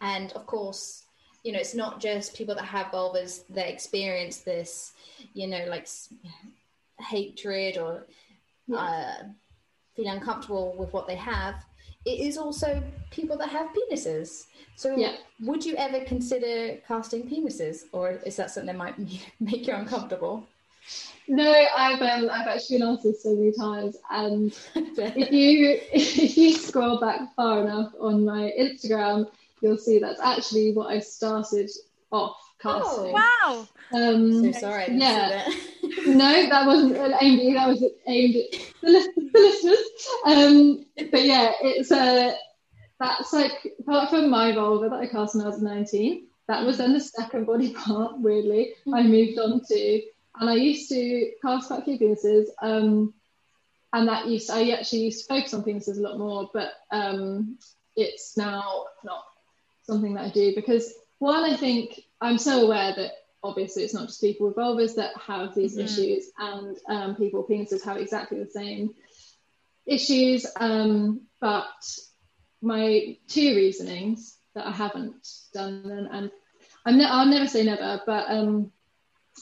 and 0.00 0.32
of 0.32 0.46
course, 0.46 1.04
you 1.44 1.52
know, 1.52 1.60
it's 1.60 1.74
not 1.74 2.00
just 2.00 2.34
people 2.34 2.54
that 2.56 2.64
have 2.64 2.86
vulvas 2.86 3.44
that 3.50 3.68
experience 3.68 4.38
this, 4.38 4.92
you 5.34 5.46
know, 5.46 5.64
like 5.68 5.86
hatred 6.98 7.78
or 7.78 8.04
yeah. 8.66 8.76
uh, 8.76 9.24
feel 9.94 10.08
uncomfortable 10.08 10.74
with 10.76 10.92
what 10.92 11.06
they 11.06 11.14
have. 11.14 11.64
It 12.04 12.20
is 12.20 12.36
also 12.36 12.82
people 13.10 13.36
that 13.38 13.48
have 13.48 13.68
penises. 13.68 14.46
So, 14.74 14.96
yeah. 14.96 15.16
would 15.40 15.64
you 15.64 15.76
ever 15.76 16.00
consider 16.04 16.78
casting 16.86 17.28
penises, 17.28 17.84
or 17.92 18.10
is 18.26 18.36
that 18.36 18.50
something 18.50 18.66
that 18.66 18.76
might 18.76 18.98
make 19.40 19.68
you 19.68 19.74
uncomfortable? 19.74 20.46
No, 21.28 21.66
I've 21.76 22.00
um, 22.00 22.30
I've 22.30 22.46
actually 22.46 22.78
been 22.78 22.88
asked 22.88 23.02
this 23.02 23.22
so 23.22 23.34
many 23.34 23.52
times, 23.52 23.96
and 24.10 24.56
if 24.74 25.32
you 25.32 25.80
if 25.92 26.36
you 26.36 26.52
scroll 26.52 27.00
back 27.00 27.34
far 27.34 27.62
enough 27.62 27.92
on 27.98 28.24
my 28.24 28.52
Instagram, 28.58 29.28
you'll 29.60 29.78
see 29.78 29.98
that's 29.98 30.20
actually 30.20 30.72
what 30.72 30.86
I 30.86 31.00
started 31.00 31.70
off 32.12 32.36
casting. 32.62 33.12
Oh, 33.12 33.12
wow! 33.12 33.68
Um, 33.92 34.52
so 34.52 34.60
sorry. 34.60 34.86
yeah. 34.90 35.48
no, 36.06 36.48
that 36.48 36.66
wasn't 36.66 36.96
aimed 37.20 37.40
at 37.40 37.44
you. 37.44 37.54
That 37.54 37.68
was 37.68 37.84
aimed 38.06 38.36
at 38.36 38.52
the, 38.82 39.12
the 39.16 39.38
listeners. 39.38 39.78
Um, 40.24 40.86
but 41.10 41.24
yeah, 41.24 41.52
it's 41.60 41.90
a 41.90 42.28
uh, 42.28 42.34
that's 43.00 43.32
like 43.32 43.74
apart 43.80 44.10
from 44.10 44.30
my 44.30 44.52
vulva 44.52 44.88
that 44.88 45.00
I 45.00 45.06
cast 45.06 45.34
when 45.34 45.44
I 45.44 45.48
was 45.48 45.60
19. 45.60 46.26
That 46.48 46.64
was 46.64 46.78
then 46.78 46.92
the 46.92 47.00
second 47.00 47.46
body 47.46 47.72
part. 47.72 48.18
Weirdly, 48.18 48.74
I 48.94 49.02
moved 49.02 49.38
on 49.40 49.60
to 49.68 50.02
and 50.40 50.50
I 50.50 50.54
used 50.54 50.88
to 50.90 51.32
cast 51.42 51.68
quite 51.68 51.82
a 51.82 51.84
few 51.84 51.98
penises. 51.98 52.46
Um, 52.60 53.14
and 53.92 54.08
that 54.08 54.26
used 54.26 54.50
I 54.50 54.70
actually 54.70 55.04
used 55.04 55.26
to 55.26 55.34
focus 55.34 55.54
on 55.54 55.62
penises 55.62 55.98
a 55.98 56.02
lot 56.02 56.18
more, 56.18 56.50
but 56.52 56.72
um, 56.90 57.58
it's 57.94 58.36
now 58.36 58.84
not 59.04 59.24
something 59.84 60.14
that 60.14 60.26
I 60.26 60.30
do 60.30 60.54
because 60.54 60.92
while 61.18 61.44
I 61.44 61.56
think 61.56 62.02
I'm 62.20 62.38
so 62.38 62.66
aware 62.66 62.94
that 62.94 63.12
obviously 63.42 63.84
it's 63.84 63.94
not 63.94 64.08
just 64.08 64.20
people 64.20 64.48
with 64.48 64.56
vulvas 64.56 64.96
that 64.96 65.16
have 65.16 65.54
these 65.54 65.76
mm-hmm. 65.76 65.86
issues, 65.86 66.30
and 66.38 66.76
um, 66.88 67.16
people 67.16 67.40
with 67.40 67.50
penises 67.50 67.84
have 67.84 67.96
exactly 67.96 68.38
the 68.38 68.50
same 68.50 68.94
issues. 69.86 70.46
Um, 70.58 71.22
but 71.40 71.64
my 72.60 73.16
two 73.28 73.54
reasonings 73.54 74.36
that 74.54 74.66
I 74.66 74.72
haven't 74.72 75.26
done, 75.54 75.84
and, 75.86 76.08
and 76.10 76.30
I'm 76.84 76.98
ne- 76.98 77.04
I'll 77.04 77.26
never 77.26 77.46
say 77.46 77.64
never, 77.64 78.02
but 78.04 78.26
um, 78.28 78.72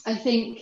I 0.05 0.15
think 0.15 0.61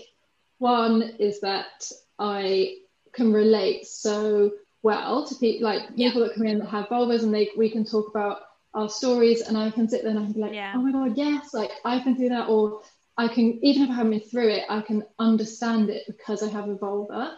one 0.63 1.01
is 1.19 1.41
that 1.41 1.91
I 2.17 2.77
can 3.11 3.33
relate 3.33 3.85
so 3.85 4.51
well 4.81 5.27
to 5.27 5.35
people 5.35 5.67
like 5.67 5.95
people 5.95 6.21
that 6.21 6.35
come 6.35 6.47
in 6.47 6.59
that 6.59 6.69
have 6.69 6.87
vulvas 6.87 7.23
and 7.23 7.33
they 7.33 7.49
we 7.57 7.69
can 7.69 7.85
talk 7.85 8.07
about 8.07 8.39
our 8.73 8.89
stories 8.89 9.41
and 9.41 9.57
I 9.57 9.69
can 9.71 9.89
sit 9.89 10.03
there 10.03 10.11
and 10.11 10.19
I 10.19 10.23
can 10.23 10.33
be 10.33 10.39
like, 10.39 10.53
yeah. 10.53 10.71
oh 10.73 10.81
my 10.81 10.91
god, 10.91 11.17
yes, 11.17 11.53
like 11.53 11.71
I 11.83 11.99
can 11.99 12.13
do 12.15 12.29
that 12.29 12.47
or 12.47 12.81
I 13.17 13.27
can 13.27 13.59
even 13.61 13.83
if 13.83 13.89
I 13.89 13.95
haven't 13.95 14.11
been 14.11 14.29
through 14.29 14.49
it, 14.49 14.63
I 14.69 14.81
can 14.81 15.03
understand 15.19 15.89
it 15.89 16.03
because 16.07 16.41
I 16.41 16.49
have 16.49 16.69
a 16.69 16.77
vulva. 16.77 17.37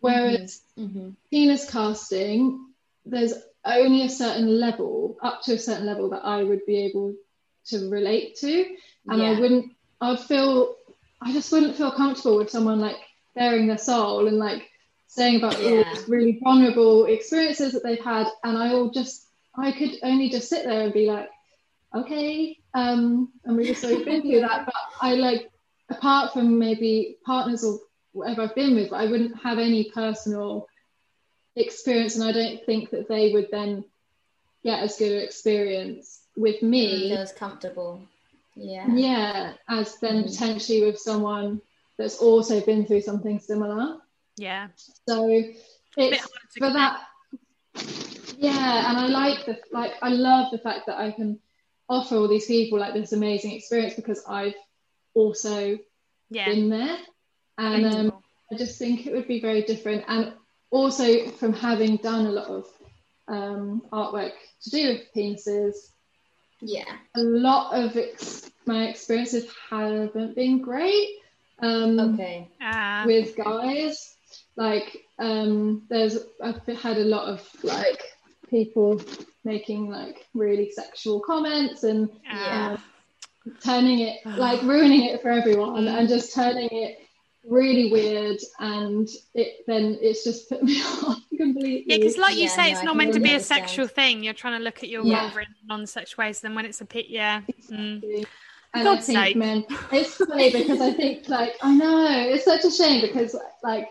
Whereas 0.00 0.60
mm-hmm. 0.78 0.98
Mm-hmm. 0.98 1.10
penis 1.30 1.70
casting, 1.70 2.66
there's 3.06 3.34
only 3.64 4.02
a 4.02 4.10
certain 4.10 4.60
level, 4.60 5.16
up 5.22 5.42
to 5.42 5.54
a 5.54 5.58
certain 5.58 5.86
level 5.86 6.10
that 6.10 6.24
I 6.24 6.42
would 6.42 6.66
be 6.66 6.78
able 6.86 7.14
to 7.68 7.88
relate 7.88 8.36
to. 8.40 8.66
And 9.08 9.22
yeah. 9.22 9.30
I 9.30 9.40
wouldn't 9.40 9.72
I'd 10.00 10.20
feel 10.20 10.76
I 11.20 11.32
just 11.32 11.50
wouldn't 11.50 11.76
feel 11.76 11.90
comfortable 11.92 12.38
with 12.38 12.50
someone 12.50 12.80
like 12.80 12.96
bearing 13.34 13.66
their 13.66 13.78
soul 13.78 14.26
and 14.28 14.38
like 14.38 14.68
saying 15.06 15.36
about 15.36 15.60
yeah. 15.60 15.70
all 15.70 15.84
these 15.84 16.08
really 16.08 16.38
vulnerable 16.42 17.06
experiences 17.06 17.72
that 17.72 17.82
they've 17.82 18.02
had, 18.04 18.26
and 18.44 18.56
I 18.56 18.72
all 18.72 18.90
just 18.90 19.26
I 19.54 19.72
could 19.72 19.92
only 20.02 20.28
just 20.28 20.48
sit 20.48 20.64
there 20.64 20.82
and 20.82 20.92
be 20.92 21.06
like, 21.06 21.30
okay, 21.94 22.58
um, 22.74 23.32
I'm 23.46 23.56
really 23.56 23.74
sorry 23.74 23.94
you've 23.94 24.04
been 24.04 24.22
through 24.22 24.40
that, 24.48 24.66
but 24.66 24.74
I 25.00 25.14
like 25.14 25.50
apart 25.88 26.32
from 26.32 26.58
maybe 26.58 27.16
partners 27.24 27.64
or 27.64 27.78
whatever 28.12 28.42
I've 28.42 28.54
been 28.54 28.74
with, 28.74 28.92
I 28.92 29.06
wouldn't 29.06 29.40
have 29.42 29.58
any 29.58 29.90
personal 29.90 30.68
experience, 31.54 32.16
and 32.16 32.24
I 32.24 32.32
don't 32.32 32.64
think 32.66 32.90
that 32.90 33.08
they 33.08 33.32
would 33.32 33.48
then 33.50 33.84
get 34.62 34.80
as 34.80 34.96
good 34.96 35.12
an 35.12 35.22
experience 35.22 36.20
with 36.36 36.62
me. 36.62 37.10
Feel 37.10 37.18
as 37.18 37.32
comfortable 37.32 38.02
yeah. 38.56 38.86
Yeah 38.88 39.52
as 39.68 39.98
then 39.98 40.24
mm. 40.24 40.26
potentially 40.26 40.84
with 40.84 40.98
someone 40.98 41.60
that's 41.98 42.18
also 42.18 42.60
been 42.60 42.86
through 42.86 43.02
something 43.02 43.38
similar. 43.38 43.98
Yeah. 44.36 44.68
So 45.08 45.28
it's 45.96 46.28
for 46.58 46.72
that 46.72 47.00
yeah 48.38 48.90
and 48.90 48.98
i 48.98 49.06
like 49.06 49.46
the 49.46 49.58
like 49.72 49.92
i 50.02 50.10
love 50.10 50.50
the 50.50 50.58
fact 50.58 50.84
that 50.86 50.98
i 50.98 51.10
can 51.10 51.38
offer 51.88 52.16
all 52.16 52.28
these 52.28 52.46
people 52.46 52.78
like 52.78 52.92
this 52.92 53.12
amazing 53.14 53.52
experience 53.52 53.94
because 53.94 54.22
i've 54.28 54.54
also 55.16 55.78
yeah. 56.30 56.46
been 56.46 56.68
there. 56.68 56.98
And 57.58 57.86
um, 57.86 58.12
i 58.52 58.56
just 58.56 58.78
think 58.78 59.06
it 59.06 59.12
would 59.12 59.26
be 59.26 59.40
very 59.40 59.62
different. 59.62 60.04
And 60.08 60.34
also 60.70 61.28
from 61.30 61.52
having 61.52 61.96
done 61.96 62.26
a 62.26 62.32
lot 62.32 62.46
of 62.46 62.66
um, 63.28 63.82
artwork 63.92 64.32
to 64.62 64.70
do 64.70 64.88
with 64.88 65.02
penises 65.16 65.74
yeah 66.60 66.96
a 67.14 67.22
lot 67.22 67.74
of 67.74 67.96
ex- 67.96 68.50
my 68.64 68.88
experiences 68.88 69.46
haven't 69.70 70.34
been 70.34 70.60
great 70.60 71.08
um 71.60 71.98
okay 71.98 72.48
uh. 72.60 73.04
with 73.06 73.36
guys 73.36 74.16
like 74.56 75.04
um 75.18 75.82
there's 75.88 76.18
i've 76.42 76.64
had 76.78 76.96
a 76.98 77.04
lot 77.04 77.28
of 77.28 77.46
like 77.62 78.02
people 78.48 79.00
making 79.44 79.88
like 79.88 80.26
really 80.34 80.70
sexual 80.70 81.20
comments 81.20 81.82
and 81.82 82.08
yeah. 82.24 82.76
um, 82.76 82.82
turning 83.62 84.00
it 84.00 84.18
like 84.24 84.60
ruining 84.62 85.04
it 85.04 85.22
for 85.22 85.30
everyone 85.30 85.84
mm. 85.84 85.98
and 85.98 86.08
just 86.08 86.34
turning 86.34 86.68
it 86.72 86.98
really 87.48 87.92
weird 87.92 88.38
and 88.58 89.08
it 89.34 89.64
then 89.66 89.96
it's 90.00 90.24
just 90.24 90.48
put 90.48 90.62
me 90.62 90.80
off 90.82 91.20
completely 91.36 91.84
yeah 91.86 91.96
because 91.96 92.16
like 92.18 92.36
you 92.36 92.42
yeah, 92.42 92.48
say 92.48 92.72
no, 92.72 92.76
it's 92.76 92.84
not 92.84 92.96
meant 92.96 93.14
to 93.14 93.20
be 93.20 93.34
a 93.34 93.40
sexual 93.40 93.86
thing 93.86 94.22
you're 94.22 94.34
trying 94.34 94.58
to 94.58 94.64
look 94.64 94.82
at 94.82 94.88
your 94.88 95.04
yeah. 95.04 95.30
in 95.30 95.46
non-sexual 95.66 96.24
ways 96.24 96.40
then 96.40 96.54
when 96.54 96.64
it's 96.64 96.80
a 96.80 96.84
pit 96.84 97.06
yeah 97.08 97.42
mm. 97.70 98.26
and 98.74 98.84
God's 98.84 99.08
I 99.10 99.12
think 99.12 99.18
sake. 99.18 99.36
men 99.36 99.64
it's 99.92 100.16
funny 100.16 100.52
because 100.52 100.80
I 100.80 100.92
think 100.92 101.28
like 101.28 101.54
I 101.62 101.74
know 101.74 102.06
it's 102.28 102.44
such 102.44 102.64
a 102.64 102.70
shame 102.70 103.00
because 103.00 103.36
like 103.62 103.88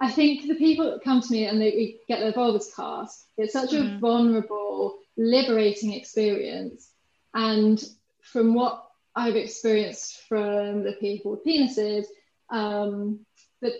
I 0.00 0.10
think 0.10 0.48
the 0.48 0.56
people 0.56 0.90
that 0.90 1.04
come 1.04 1.20
to 1.20 1.32
me 1.32 1.46
and 1.46 1.60
they 1.60 1.96
get 2.08 2.20
their 2.20 2.32
vulvas 2.32 2.74
cast 2.74 3.26
it's 3.36 3.52
such 3.52 3.70
mm. 3.70 3.96
a 3.96 3.98
vulnerable 3.98 4.98
liberating 5.16 5.92
experience 5.92 6.90
and 7.34 7.82
from 8.20 8.54
what 8.54 8.84
I've 9.14 9.36
experienced 9.36 10.22
from 10.28 10.84
the 10.84 10.92
people 10.92 11.32
with 11.32 11.44
penises 11.44 12.06
um, 12.52 13.20
the, 13.60 13.72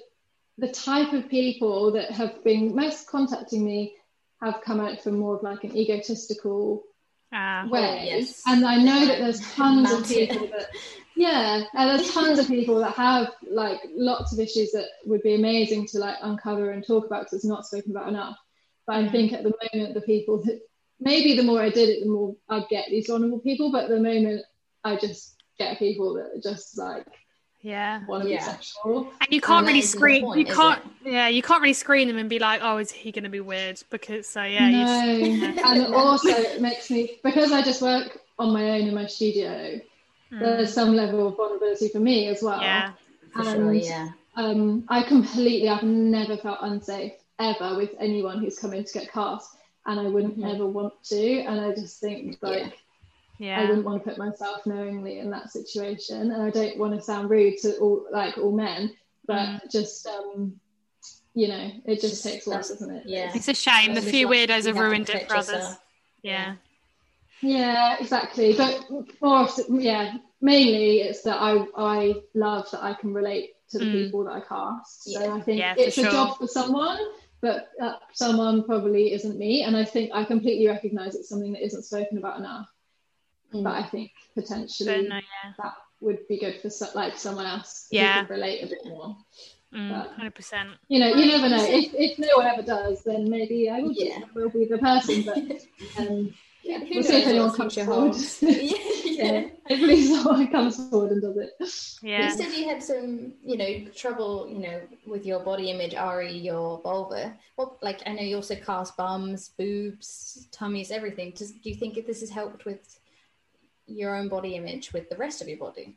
the 0.59 0.69
type 0.69 1.13
of 1.13 1.29
people 1.29 1.93
that 1.93 2.11
have 2.11 2.43
been 2.45 2.75
most 2.75 3.07
contacting 3.07 3.65
me 3.65 3.95
have 4.43 4.61
come 4.65 4.81
out 4.81 5.01
from 5.01 5.19
more 5.19 5.37
of 5.37 5.43
like 5.43 5.65
an 5.65 5.77
egotistical 5.77 6.83
uh, 7.33 7.67
way. 7.69 8.05
Yes. 8.07 8.43
And 8.47 8.65
I 8.65 8.77
know 8.77 9.07
that 9.07 9.19
there's 9.19 9.41
tons 9.55 9.91
of 9.91 10.07
people 10.07 10.47
that, 10.49 10.67
yeah, 11.17 11.63
and 11.75 11.91
there's 11.91 12.13
tons 12.13 12.39
of 12.39 12.49
people 12.49 12.79
that 12.81 12.95
have 12.95 13.33
like 13.51 13.81
lots 13.95 14.33
of 14.33 14.41
issues 14.41 14.73
that 14.73 14.87
would 15.07 15.23
be 15.23 15.35
amazing 15.35 15.87
to 15.89 15.99
like 15.99 16.17
uncover 16.23 16.71
and 16.71 16.87
talk 16.87 17.07
about 17.07 17.23
because 17.23 17.35
it's 17.35 17.45
not 17.45 17.67
spoken 17.67 17.93
about 17.93 18.09
enough. 18.09 18.37
But 18.87 18.97
I 18.97 19.09
think 19.09 19.33
at 19.33 19.45
the 19.45 19.55
moment, 19.73 19.95
the 19.95 20.01
people 20.03 20.43
that 20.45 20.61
maybe 21.01 21.37
the 21.37 21.45
more 21.45 21.63
I 21.63 21.71
did 21.71 21.89
it, 21.89 22.05
the 22.05 22.11
more 22.11 22.35
I'd 22.49 22.69
get 22.69 22.87
these 22.91 23.07
vulnerable 23.07 23.41
people. 23.41 23.73
But 23.73 23.85
at 23.85 23.91
the 23.91 24.01
moment, 24.01 24.43
I 24.85 24.97
just 24.97 25.37
get 25.59 25.79
people 25.79 26.15
that 26.15 26.37
are 26.37 26.43
just 26.43 26.77
like 26.77 27.07
yeah. 27.63 28.01
Yeah. 28.25 28.57
and 28.85 29.07
you 29.31 29.41
can't 29.41 29.59
and 29.59 29.67
really 29.69 29.83
screen 29.83 30.23
point, 30.23 30.41
you 30.41 30.47
can't 30.47 30.83
yeah 31.05 31.29
you 31.29 31.43
can't 31.43 31.63
really 31.63 31.73
screen 31.73 32.09
them 32.09 32.19
and 32.19 32.29
be 32.29 32.41
like 32.41 32.61
oh 32.63 32.79
is 32.79 32.91
he 32.91 33.13
going 33.13 33.25
to 33.25 33.31
be 33.31 33.41
weird? 33.41 33.81
Because 33.91 34.27
so 34.27 34.43
yeah 34.43 34.69
no. 34.69 35.37
Just, 35.55 35.65
and 35.65 35.95
also 35.95 36.29
it 36.29 36.61
makes 36.61 36.91
me 36.91 37.19
because 37.23 37.53
i 37.53 37.63
just 37.63 37.81
work 37.81 38.19
on 38.39 38.53
my 38.53 38.71
own 38.71 38.89
in 38.89 38.95
my 38.95 39.07
studio 39.07 39.81
mm. 40.33 40.39
there's 40.41 40.75
some 40.75 40.95
level 40.95 41.29
of 41.29 41.37
vulnerability 41.37 41.89
for 41.89 42.01
me 42.01 42.29
as 42.29 42.43
well. 42.43 42.61
Yeah. 42.61 42.93
And 43.37 43.45
sure, 43.45 43.73
yeah. 43.73 44.09
um 44.37 44.85
i 44.89 45.03
completely 45.03 45.69
i've 45.69 45.85
never 45.85 46.37
felt 46.37 46.59
unsafe 46.63 47.13
ever 47.39 47.77
with 47.77 47.91
anyone 48.01 48.41
who's 48.41 48.59
come 48.59 48.75
in 48.75 48.85
to 48.85 48.93
get 48.93 49.13
cast 49.13 49.57
and 49.87 50.01
i 50.01 50.05
wouldn't 50.05 50.39
mm-hmm. 50.39 50.51
ever 50.51 50.67
want 50.67 50.95
to 51.05 51.41
and 51.41 51.61
i 51.61 51.73
just 51.75 52.01
think 52.01 52.39
like 52.43 52.65
yeah 52.65 52.71
yeah. 53.43 53.61
I 53.61 53.65
wouldn't 53.65 53.85
want 53.85 54.05
to 54.05 54.09
put 54.09 54.19
myself 54.19 54.65
knowingly 54.67 55.19
in 55.19 55.31
that 55.31 55.51
situation, 55.51 56.31
and 56.31 56.41
I 56.41 56.51
don't 56.51 56.79
want 56.79 56.95
to 56.95 57.03
sound 57.03 57.29
rude 57.29 57.59
to 57.63 57.77
all 57.79 58.07
like 58.13 58.39
all 58.39 58.53
men, 58.53 58.95
but 59.27 59.37
mm. 59.37 59.71
just 59.71 60.07
um, 60.07 60.61
you 61.35 61.49
know, 61.49 61.73
it 61.85 62.01
just, 62.01 62.23
just 62.23 62.25
takes 62.25 62.47
lots, 62.47 62.69
doesn't 62.69 62.95
it? 62.95 63.03
Yeah, 63.05 63.33
it's 63.35 63.49
a 63.49 63.55
shame. 63.55 63.95
The 63.95 64.01
few 64.01 64.29
weirdos 64.29 64.67
have 64.67 64.79
ruined 64.79 65.11
it 65.11 65.29
for 65.29 65.37
others. 65.37 65.77
Yeah. 66.23 66.55
Yeah, 67.41 67.97
exactly. 67.99 68.55
But 68.57 68.89
more, 69.21 69.49
yeah, 69.71 70.19
mainly 70.41 71.01
it's 71.01 71.23
that 71.23 71.39
I 71.41 71.67
I 71.77 72.15
love 72.35 72.71
that 72.71 72.85
I 72.85 72.95
can 72.95 73.13
relate 73.13 73.55
to 73.71 73.81
the 73.81 73.87
mm. 73.87 74.05
people 74.05 74.23
that 74.25 74.35
I 74.35 74.41
cast. 74.41 75.03
So 75.03 75.21
yeah. 75.21 75.35
I 75.35 75.41
think 75.41 75.59
yeah, 75.59 75.75
it's 75.77 75.99
a 75.99 76.05
job 76.05 76.39
for 76.39 76.47
someone, 76.47 77.01
but 77.41 77.71
uh, 77.83 77.95
someone 78.13 78.63
probably 78.63 79.13
isn't 79.15 79.37
me. 79.37 79.65
And 79.65 79.77
I 79.77 79.85
think 79.85 80.13
I 80.15 80.23
completely 80.23 80.69
recognize 80.69 81.17
it's 81.17 81.29
something 81.29 81.55
that 81.55 81.65
isn't 81.65 81.83
spoken 81.83 82.19
about 82.19 82.39
enough. 82.39 82.69
Mm. 83.53 83.65
But 83.65 83.75
I 83.75 83.83
think 83.85 84.13
potentially 84.35 85.09
no, 85.09 85.17
yeah. 85.17 85.53
that 85.59 85.75
would 86.01 86.27
be 86.29 86.39
good 86.39 86.61
for 86.61 86.71
like 86.95 87.17
someone 87.17 87.47
else 87.47 87.87
yeah. 87.91 88.25
who 88.25 88.35
relate 88.35 88.63
a 88.63 88.67
bit 88.67 88.85
more. 88.85 89.17
Mm, 89.75 90.15
hundred 90.17 90.35
percent. 90.35 90.71
You 90.89 91.01
know, 91.01 91.15
you 91.15 91.27
never 91.27 91.49
know. 91.49 91.65
If, 91.65 91.93
if 91.95 92.19
no 92.19 92.29
one 92.37 92.47
ever 92.47 92.63
does, 92.63 93.03
then 93.05 93.31
maybe 93.31 93.71
I 93.71 93.81
will, 93.81 93.93
yeah. 93.93 94.19
will 94.35 94.51
be 94.51 94.67
the 94.67 94.77
person. 94.77 95.23
But 95.25 95.39
um, 95.99 96.35
yeah, 96.63 96.79
we'll 96.91 97.03
see 97.03 97.23
if 97.23 97.27
anyone 97.27 97.55
comes 97.57 97.75
forward. 97.75 98.15
yeah. 98.41 98.77
yeah. 99.05 99.49
Hopefully 99.67 100.03
someone 100.03 100.49
comes 100.49 100.91
forward 100.91 101.13
and 101.13 101.23
does 101.23 101.37
it. 101.39 102.03
Yeah. 102.03 102.27
You 102.27 102.37
said 102.37 102.53
you 102.53 102.69
had 102.69 102.83
some, 102.83 103.33
you 103.43 103.57
know, 103.57 103.91
trouble, 103.95 104.47
you 104.49 104.59
know, 104.59 104.81
with 105.07 105.25
your 105.25 105.41
body 105.41 105.71
image, 105.71 105.95
Ari, 105.95 106.33
your 106.33 106.81
vulva. 106.83 107.35
Well, 107.57 107.79
like 107.81 108.03
I 108.05 108.13
know 108.13 108.23
you 108.23 108.37
also 108.37 108.55
cast 108.57 108.97
bums, 108.97 109.51
boobs, 109.59 110.49
tummies, 110.53 110.91
everything. 110.91 111.33
Does, 111.35 111.53
do 111.53 111.71
you 111.71 111.77
think 111.77 111.97
if 111.97 112.07
this 112.07 112.21
has 112.21 112.31
helped 112.31 112.67
with 112.67 113.01
your 113.87 114.17
own 114.17 114.29
body 114.29 114.57
image 114.57 114.93
with 114.93 115.09
the 115.09 115.17
rest 115.17 115.41
of 115.43 115.49
your 115.49 115.59
body? 115.59 115.97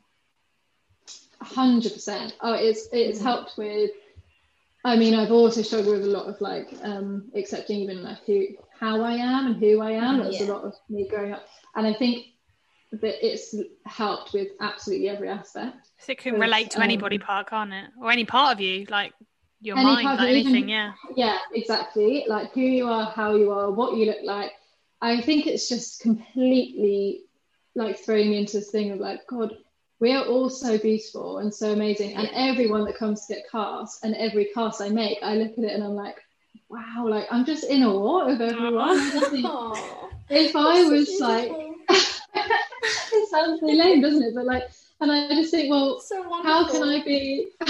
hundred 1.40 1.92
percent. 1.92 2.34
Oh, 2.40 2.54
it's 2.54 2.88
it's 2.92 3.20
helped 3.20 3.56
with. 3.56 3.90
I 4.84 4.96
mean, 4.96 5.14
I've 5.14 5.32
also 5.32 5.62
struggled 5.62 5.96
with 5.96 6.04
a 6.04 6.10
lot 6.10 6.26
of 6.26 6.40
like 6.40 6.68
um, 6.82 7.30
accepting 7.34 7.80
even 7.80 8.02
like 8.02 8.24
who 8.24 8.46
how 8.78 9.02
I 9.02 9.12
am 9.12 9.46
and 9.46 9.56
who 9.56 9.80
I 9.80 9.92
am. 9.92 10.18
That's 10.22 10.40
yeah. 10.40 10.46
a 10.46 10.52
lot 10.52 10.64
of 10.64 10.74
me 10.88 11.08
growing 11.08 11.32
up, 11.32 11.46
and 11.74 11.86
I 11.86 11.92
think 11.92 12.26
that 12.92 13.26
it's 13.26 13.54
helped 13.84 14.32
with 14.32 14.48
absolutely 14.60 15.08
every 15.08 15.28
aspect. 15.28 15.88
So 15.98 16.12
it 16.12 16.18
can 16.18 16.38
relate 16.38 16.70
to 16.70 16.78
um, 16.78 16.84
any 16.84 16.96
body 16.96 17.18
part, 17.18 17.48
can't 17.48 17.72
it, 17.72 17.90
or 18.00 18.10
any 18.10 18.24
part 18.24 18.52
of 18.52 18.60
you, 18.60 18.86
like 18.88 19.12
your 19.60 19.76
mind, 19.76 20.04
like 20.04 20.20
anything. 20.20 20.56
Even, 20.56 20.68
yeah. 20.68 20.92
Yeah, 21.16 21.38
exactly. 21.52 22.24
Like 22.28 22.52
who 22.52 22.60
you 22.60 22.88
are, 22.88 23.10
how 23.10 23.34
you 23.34 23.50
are, 23.50 23.70
what 23.70 23.96
you 23.96 24.06
look 24.06 24.22
like. 24.22 24.52
I 25.02 25.20
think 25.20 25.46
it's 25.46 25.68
just 25.68 26.00
completely 26.00 27.24
like 27.76 27.98
throwing 27.98 28.30
me 28.30 28.38
into 28.38 28.58
this 28.58 28.70
thing 28.70 28.90
of 28.90 28.98
like, 28.98 29.26
God, 29.26 29.56
we 30.00 30.12
are 30.12 30.24
all 30.24 30.50
so 30.50 30.78
beautiful 30.78 31.38
and 31.38 31.54
so 31.54 31.72
amazing. 31.72 32.14
And 32.16 32.28
everyone 32.34 32.84
that 32.84 32.96
comes 32.96 33.26
to 33.26 33.34
get 33.34 33.50
cast 33.50 34.04
and 34.04 34.14
every 34.16 34.46
cast 34.54 34.80
I 34.80 34.88
make, 34.88 35.18
I 35.22 35.36
look 35.36 35.52
at 35.52 35.64
it 35.64 35.72
and 35.72 35.84
I'm 35.84 35.94
like, 35.94 36.16
wow, 36.68 37.06
like 37.08 37.26
I'm 37.30 37.44
just 37.44 37.64
in 37.64 37.84
awe 37.84 38.28
of 38.28 38.40
everyone. 38.40 38.98
if 40.30 40.56
I 40.56 40.84
was 40.84 41.20
like, 41.20 41.50
it 41.88 43.28
sounds 43.30 43.62
really 43.62 43.76
lame, 43.76 44.02
doesn't 44.02 44.22
it? 44.22 44.34
But 44.34 44.46
like, 44.46 44.64
and 45.00 45.12
I 45.12 45.28
just 45.28 45.50
think, 45.50 45.70
well, 45.70 46.00
so 46.00 46.22
how 46.42 46.70
can 46.70 46.82
I 46.82 47.04
be, 47.04 47.48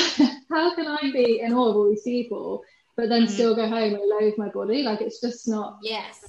how 0.51 0.75
can 0.75 0.87
I 0.87 1.11
be 1.13 1.41
in 1.41 1.53
awe 1.53 1.71
of 1.71 1.77
all 1.77 1.89
these 1.89 2.03
people, 2.03 2.63
but 2.97 3.09
then 3.09 3.27
mm 3.27 3.31
still 3.31 3.55
go 3.55 3.69
home 3.69 3.95
and 3.95 4.03
loathe 4.03 4.39
my 4.39 4.49
body? 4.49 4.83
Like, 4.83 5.01
it's 5.01 5.21
just 5.21 5.49
not. 5.49 5.79
Yes. 5.83 6.25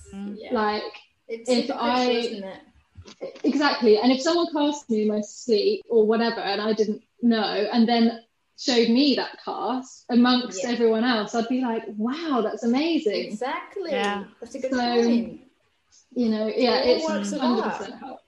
Like, 0.51 0.83
it's 1.27 1.49
if 1.49 1.71
I 1.71 2.41
exactly. 3.43 3.97
And 3.97 4.11
if 4.11 4.21
someone 4.21 4.47
cast 4.51 4.89
me 4.89 5.03
in 5.03 5.07
my 5.07 5.21
sleep 5.21 5.85
or 5.89 6.05
whatever 6.05 6.39
and 6.39 6.61
i 6.61 6.73
didn't 6.73 7.03
know 7.21 7.67
and 7.71 7.87
then 7.87 8.19
showed 8.59 8.89
me 8.89 9.15
that 9.15 9.37
cast 9.43 10.05
amongst 10.09 10.63
yeah. 10.63 10.69
everyone 10.69 11.03
else 11.03 11.35
i'd 11.35 11.47
be 11.47 11.61
like 11.61 11.83
wow 11.95 12.41
that's 12.41 12.63
amazing. 12.63 13.25
Exactly. 13.25 13.91
Yeah. 13.91 14.25
That's 14.39 14.55
a 14.55 14.59
good 14.59 14.71
so, 14.71 14.77
point. 14.77 15.41
you 16.15 16.29
know 16.29 16.47
yeah 16.47 16.79
it 16.79 17.01
it's 17.03 17.33
100% 17.33 17.99
helped. 17.99 18.23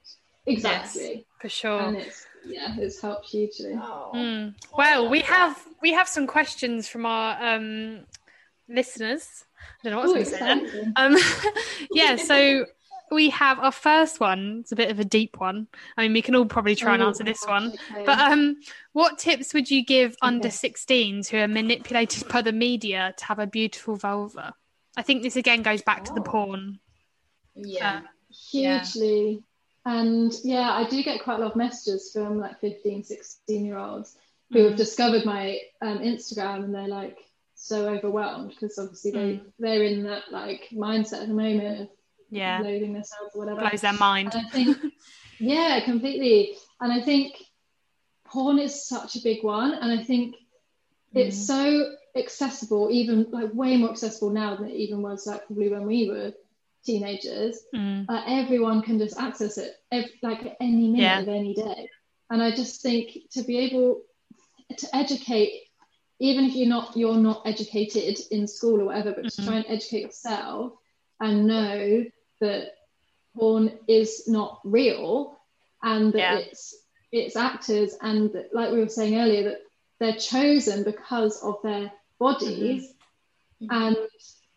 Exactly. 0.46 1.02
Yes, 1.02 1.24
for 1.42 1.50
sure. 1.50 1.82
And 1.82 1.98
it's 1.98 2.26
yeah 2.46 2.76
it's 2.78 3.02
helped 3.02 3.26
hugely 3.26 3.74
oh. 3.76 4.12
mm. 4.16 4.54
well 4.78 5.10
we 5.10 5.20
have 5.22 5.62
we 5.82 5.92
have 5.94 6.08
some 6.08 6.26
questions 6.26 6.88
from 6.88 7.06
our 7.06 7.38
um 7.44 8.06
listeners. 8.70 9.46
I 9.84 9.90
don't 9.90 9.94
know 9.94 10.08
what 10.08 10.16
I 10.16 10.20
was 10.20 10.32
going 10.32 10.60
to 10.60 10.72
say. 10.72 10.92
Um, 10.96 11.18
yeah, 11.92 12.16
so 12.16 12.66
we 13.12 13.30
have 13.30 13.60
our 13.60 13.72
first 13.72 14.20
one. 14.20 14.60
It's 14.62 14.72
a 14.72 14.76
bit 14.76 14.92
of 14.92 15.00
a 15.00 15.06
deep 15.06 15.40
one. 15.40 15.68
I 15.98 16.04
mean, 16.04 16.14
we 16.14 16.22
can 16.22 16.36
all 16.36 16.46
probably 16.46 16.76
try 16.76 16.94
and 16.94 17.04
oh, 17.04 17.08
answer 17.08 17.24
this 17.24 17.44
one. 17.46 17.74
But 18.06 18.20
um, 18.20 18.58
what 18.94 19.18
tips 19.18 19.54
would 19.54 19.70
you 19.70 19.84
give 19.86 20.16
under 20.22 20.50
16s 20.50 21.28
who 21.28 21.38
are 21.38 21.48
manipulated 21.48 22.28
by 22.28 22.42
the 22.42 22.52
media 22.52 23.14
to 23.18 23.26
have 23.26 23.40
a 23.40 23.48
beautiful 23.48 23.96
vulva? 23.96 24.54
I 24.98 25.02
think 25.02 25.24
this 25.24 25.36
again 25.36 25.62
goes 25.62 25.82
back 25.82 26.06
to 26.06 26.14
the 26.14 26.22
oh. 26.22 26.24
porn. 26.24 26.80
Yeah, 27.56 28.02
uh, 28.04 28.08
hugely. 28.52 29.32
Yeah. 29.32 29.40
And 29.86 30.34
yeah, 30.44 30.72
I 30.72 30.88
do 30.88 31.02
get 31.04 31.24
quite 31.24 31.40
a 31.40 31.42
lot 31.42 31.52
of 31.52 31.58
messages 31.58 32.12
from 32.14 32.38
like 32.38 32.60
15, 32.60 33.04
16 33.04 33.66
year 33.66 33.78
olds 33.78 34.16
who 34.52 34.64
have 34.64 34.74
mm. 34.74 34.78
discovered 34.78 35.26
my 35.26 35.60
um, 35.82 36.00
Instagram 36.00 36.64
and 36.66 36.76
they're 36.76 36.88
like 36.88 37.18
so 37.56 37.88
overwhelmed 37.88 38.50
because 38.50 38.78
obviously 38.78 39.12
they, 39.12 39.20
mm. 39.20 39.42
they're 39.60 39.84
in 39.84 40.04
that 40.04 40.32
like 40.32 40.68
mindset 40.72 41.22
at 41.22 41.28
the 41.28 41.34
moment 41.34 41.82
of 41.82 41.88
yeah 42.30 42.60
loathing 42.60 42.94
themselves 42.94 43.34
or 43.34 43.40
whatever 43.40 43.62
blows 43.62 43.82
their 43.82 43.94
mind 43.94 44.34
and 44.34 44.46
I 44.46 44.50
think 44.50 44.78
yeah 45.40 45.80
completely 45.84 46.56
and 46.80 46.92
I 46.92 47.02
think 47.02 47.36
porn 48.26 48.60
is 48.60 48.88
such 48.88 49.16
a 49.16 49.22
big 49.24 49.44
one 49.44 49.74
and 49.74 50.00
I 50.00 50.04
think 50.04 50.36
mm. 50.36 50.40
it's 51.14 51.48
so 51.48 51.94
accessible 52.16 52.90
even 52.92 53.28
like 53.32 53.54
way 53.54 53.78
more 53.78 53.92
accessible 53.92 54.30
now 54.30 54.56
than 54.56 54.68
it 54.70 54.76
even 54.76 55.02
was 55.02 55.28
like 55.28 55.46
probably 55.48 55.70
when 55.70 55.86
we 55.86 56.10
were 56.10 56.34
teenagers 56.86 57.60
mm. 57.76 58.06
uh, 58.08 58.24
everyone 58.26 58.82
can 58.82 58.98
just 58.98 59.20
access 59.20 59.58
it 59.58 59.76
every, 59.92 60.12
like 60.22 60.46
at 60.46 60.58
any 60.60 60.88
minute 60.88 61.02
yeah. 61.02 61.20
of 61.20 61.28
any 61.28 61.54
day 61.54 61.90
and 62.30 62.42
I 62.42 62.52
just 62.56 62.82
think 62.82 63.18
to 63.32 63.44
be 63.44 63.58
able 63.58 64.02
to 64.78 64.96
educate 64.96 65.64
even 66.20 66.46
if 66.46 66.56
you're 66.56 66.70
not 66.70 66.96
you're 66.96 67.16
not 67.16 67.42
educated 67.46 68.20
in 68.32 68.48
school 68.48 68.82
or 68.82 68.86
whatever 68.86 69.12
but 69.12 69.26
mm-hmm. 69.26 69.42
to 69.42 69.48
try 69.48 69.58
and 69.58 69.66
educate 69.68 70.02
yourself 70.02 70.74
and 71.20 71.48
know 71.48 72.06
that 72.40 72.72
porn 73.38 73.72
is 73.88 74.28
not 74.28 74.60
real 74.64 75.40
and 75.84 76.14
that 76.14 76.20
yeah. 76.20 76.38
it's 76.38 76.76
it's 77.12 77.36
actors 77.36 77.96
and 78.02 78.32
that, 78.34 78.54
like 78.54 78.72
we 78.72 78.80
were 78.80 78.90
saying 78.90 79.20
earlier 79.20 79.44
that 79.44 79.62
they're 80.00 80.16
chosen 80.16 80.84
because 80.84 81.42
of 81.44 81.56
their 81.64 81.92
bodies 82.20 82.94
mm-hmm. 83.62 83.68
and 83.72 83.98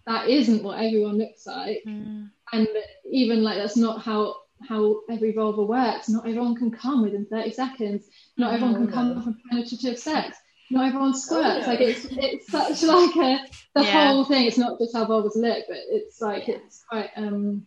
that 0.06 0.28
isn't 0.28 0.62
what 0.62 0.78
everyone 0.78 1.18
looks 1.18 1.46
like 1.46 1.82
mm. 1.86 2.28
and 2.52 2.68
even 3.10 3.42
like 3.42 3.56
that's 3.56 3.76
not 3.76 4.02
how 4.02 4.36
how 4.68 5.00
every 5.10 5.32
vulva 5.32 5.62
works 5.62 6.08
not 6.08 6.26
everyone 6.26 6.54
can 6.54 6.70
come 6.70 7.02
within 7.02 7.26
30 7.26 7.52
seconds 7.52 8.08
not 8.36 8.54
everyone 8.54 8.74
can 8.74 8.92
come 8.92 9.22
from 9.22 9.38
penetrative 9.50 9.98
sex 9.98 10.36
not 10.72 10.86
everyone 10.86 11.14
squirts. 11.14 11.66
Oh, 11.66 11.70
like 11.70 11.80
it's 11.80 12.06
it's 12.10 12.50
such 12.50 12.82
like 12.88 13.16
a 13.16 13.44
the 13.74 13.82
yeah. 13.82 14.08
whole 14.08 14.24
thing. 14.24 14.46
It's 14.46 14.58
not 14.58 14.78
just 14.78 14.96
how 14.96 15.04
vulvas 15.04 15.36
look, 15.36 15.64
but 15.68 15.78
it's 15.90 16.20
like 16.20 16.48
it's 16.48 16.82
quite 16.88 17.10
um 17.14 17.66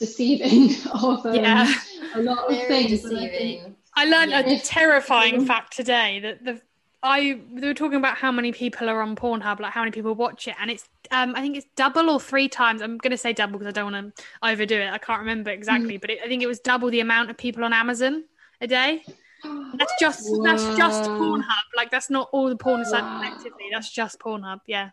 deceiving 0.00 0.74
of 0.92 1.24
um, 1.24 1.34
yeah. 1.34 1.72
a 2.14 2.22
lot 2.22 2.50
of 2.50 2.56
Very 2.56 2.86
things. 2.86 3.02
Deceiving. 3.02 3.76
I 3.94 4.06
learned 4.06 4.30
yeah. 4.32 4.40
a 4.40 4.58
terrifying 4.58 5.44
fact 5.44 5.76
today 5.76 6.18
that 6.20 6.44
the 6.44 6.60
I 7.02 7.40
they 7.54 7.66
were 7.66 7.74
talking 7.74 7.96
about 7.96 8.16
how 8.16 8.30
many 8.30 8.52
people 8.52 8.88
are 8.90 9.00
on 9.00 9.16
Pornhub, 9.16 9.60
like 9.60 9.72
how 9.72 9.80
many 9.80 9.90
people 9.90 10.14
watch 10.14 10.48
it, 10.48 10.54
and 10.60 10.70
it's 10.70 10.88
um 11.10 11.34
I 11.34 11.40
think 11.40 11.56
it's 11.56 11.66
double 11.76 12.10
or 12.10 12.20
three 12.20 12.48
times. 12.48 12.82
I'm 12.82 12.98
going 12.98 13.10
to 13.10 13.16
say 13.16 13.32
double 13.32 13.58
because 13.58 13.68
I 13.68 13.72
don't 13.72 13.92
want 13.92 14.16
to 14.16 14.24
overdo 14.42 14.76
it. 14.76 14.90
I 14.90 14.98
can't 14.98 15.20
remember 15.20 15.50
exactly, 15.50 15.96
mm. 15.96 16.00
but 16.00 16.10
it, 16.10 16.18
I 16.22 16.28
think 16.28 16.42
it 16.42 16.46
was 16.46 16.60
double 16.60 16.90
the 16.90 17.00
amount 17.00 17.30
of 17.30 17.38
people 17.38 17.64
on 17.64 17.72
Amazon 17.72 18.24
a 18.60 18.66
day. 18.66 19.02
That's 19.78 19.94
just 19.98 20.20
wow. 20.26 20.42
that's 20.42 20.76
just 20.76 21.04
Pornhub. 21.04 21.64
Like 21.74 21.90
that's 21.90 22.10
not 22.10 22.28
all 22.30 22.50
the 22.50 22.56
porn 22.56 22.84
wow. 22.90 23.22
collectively. 23.22 23.68
That's 23.72 23.90
just 23.90 24.18
Pornhub. 24.18 24.58
Yeah, 24.66 24.90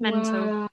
mental. 0.00 0.46
Wow. 0.46 0.67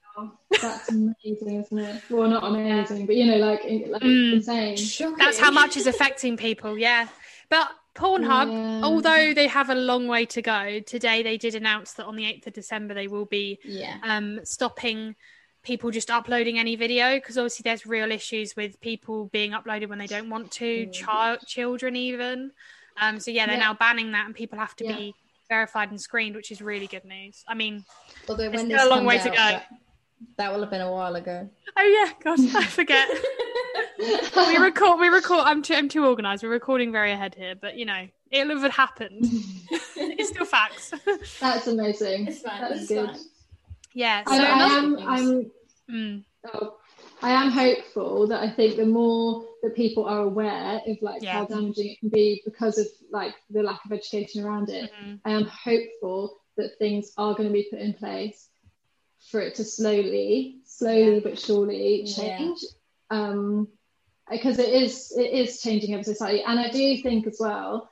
That's 0.62 0.88
amazing, 0.90 1.62
isn't 1.62 1.78
it? 1.78 2.02
Well, 2.10 2.28
not 2.28 2.44
amazing, 2.44 3.06
but 3.06 3.16
you 3.16 3.26
know, 3.26 3.36
like, 3.36 3.62
like 3.62 4.02
mm. 4.02 4.34
insane. 4.34 4.76
Shocking. 4.76 5.16
That's 5.18 5.38
how 5.38 5.50
much 5.50 5.76
is 5.76 5.86
affecting 5.86 6.36
people. 6.36 6.78
Yeah, 6.78 7.08
but 7.50 7.68
Pornhub, 7.94 8.52
yeah. 8.52 8.84
although 8.84 9.34
they 9.34 9.46
have 9.46 9.70
a 9.70 9.74
long 9.74 10.06
way 10.06 10.26
to 10.26 10.42
go, 10.42 10.80
today 10.80 11.22
they 11.22 11.36
did 11.38 11.54
announce 11.54 11.94
that 11.94 12.06
on 12.06 12.16
the 12.16 12.26
eighth 12.26 12.46
of 12.46 12.52
December 12.52 12.94
they 12.94 13.08
will 13.08 13.24
be 13.24 13.58
yeah. 13.64 13.96
um, 14.02 14.40
stopping 14.44 15.16
people 15.62 15.90
just 15.90 16.10
uploading 16.10 16.58
any 16.58 16.76
video 16.76 17.16
because 17.16 17.36
obviously 17.36 17.64
there's 17.64 17.86
real 17.86 18.12
issues 18.12 18.54
with 18.54 18.80
people 18.80 19.26
being 19.26 19.50
uploaded 19.50 19.88
when 19.88 19.98
they 19.98 20.06
don't 20.06 20.30
want 20.30 20.50
to, 20.52 20.86
child 20.90 21.40
children 21.46 21.96
even. 21.96 22.52
Um, 23.00 23.18
so 23.18 23.30
yeah, 23.30 23.46
they're 23.46 23.56
yeah. 23.56 23.62
now 23.62 23.74
banning 23.74 24.12
that, 24.12 24.26
and 24.26 24.34
people 24.34 24.58
have 24.58 24.76
to 24.76 24.84
be 24.84 25.14
verified 25.48 25.90
and 25.90 26.00
screened, 26.00 26.36
which 26.36 26.50
is 26.50 26.62
really 26.62 26.86
good 26.86 27.04
news. 27.04 27.44
I 27.48 27.54
mean, 27.54 27.84
although 28.28 28.50
when 28.50 28.68
there's 28.68 28.82
a 28.82 28.88
long 28.88 29.04
way 29.04 29.18
out, 29.18 29.24
to 29.24 29.30
go. 29.30 29.36
That, 29.36 29.66
that 30.36 30.52
will 30.52 30.60
have 30.60 30.70
been 30.70 30.80
a 30.80 30.90
while 30.90 31.14
ago. 31.14 31.48
Oh 31.76 31.82
yeah, 31.82 32.12
God, 32.22 32.38
I 32.56 32.64
forget. 32.64 33.08
we 33.98 34.56
record. 34.56 35.00
We 35.00 35.08
record. 35.08 35.40
I'm 35.40 35.62
too. 35.62 35.74
I'm 35.74 35.88
too 35.88 36.06
organised. 36.06 36.42
We're 36.42 36.50
recording 36.50 36.92
very 36.92 37.12
ahead 37.12 37.34
here, 37.34 37.54
but 37.54 37.76
you 37.76 37.84
know, 37.84 38.08
it'll 38.30 38.60
have 38.60 38.72
happened. 38.72 39.20
it's 39.96 40.30
still 40.30 40.44
facts. 40.44 40.92
That's 41.40 41.66
amazing. 41.66 42.28
It's 42.28 42.40
fine. 42.40 42.60
That's 42.60 42.80
it's 42.80 42.88
good. 42.88 43.10
Fine. 43.10 43.20
Yeah. 43.94 44.24
So 44.24 44.34
I, 44.34 44.36
I 44.36 44.78
am. 44.78 44.98
I'm. 44.98 45.50
Mm. 45.90 46.24
Oh, 46.52 46.76
I 47.22 47.30
am 47.30 47.50
hopeful 47.50 48.26
that 48.28 48.42
I 48.42 48.50
think 48.50 48.76
the 48.76 48.86
more 48.86 49.44
that 49.62 49.74
people 49.74 50.04
are 50.04 50.20
aware 50.20 50.80
of 50.86 50.96
like 51.00 51.22
yeah. 51.22 51.32
how 51.32 51.44
damaging 51.46 51.88
it 51.88 52.00
can 52.00 52.08
be 52.10 52.42
because 52.44 52.78
of 52.78 52.86
like 53.10 53.34
the 53.50 53.62
lack 53.62 53.84
of 53.84 53.92
education 53.92 54.44
around 54.44 54.68
it, 54.68 54.90
mm-hmm. 54.92 55.14
I 55.24 55.30
am 55.32 55.44
hopeful 55.46 56.36
that 56.56 56.78
things 56.78 57.12
are 57.16 57.34
going 57.34 57.48
to 57.48 57.52
be 57.52 57.66
put 57.70 57.80
in 57.80 57.94
place 57.94 58.48
for 59.30 59.40
it 59.40 59.56
to 59.56 59.64
slowly, 59.64 60.58
slowly 60.64 61.14
Yeah. 61.14 61.20
but 61.22 61.38
surely 61.38 62.02
Yeah. 62.04 62.14
change. 62.14 62.58
Um, 63.10 63.68
because 64.30 64.58
it 64.58 64.68
is 64.68 65.12
it 65.16 65.30
is 65.32 65.60
changing 65.62 65.94
ever 65.94 66.02
so 66.02 66.12
slightly, 66.12 66.42
and 66.42 66.58
I 66.58 66.68
do 66.70 67.00
think 67.00 67.26
as 67.28 67.36
well, 67.38 67.88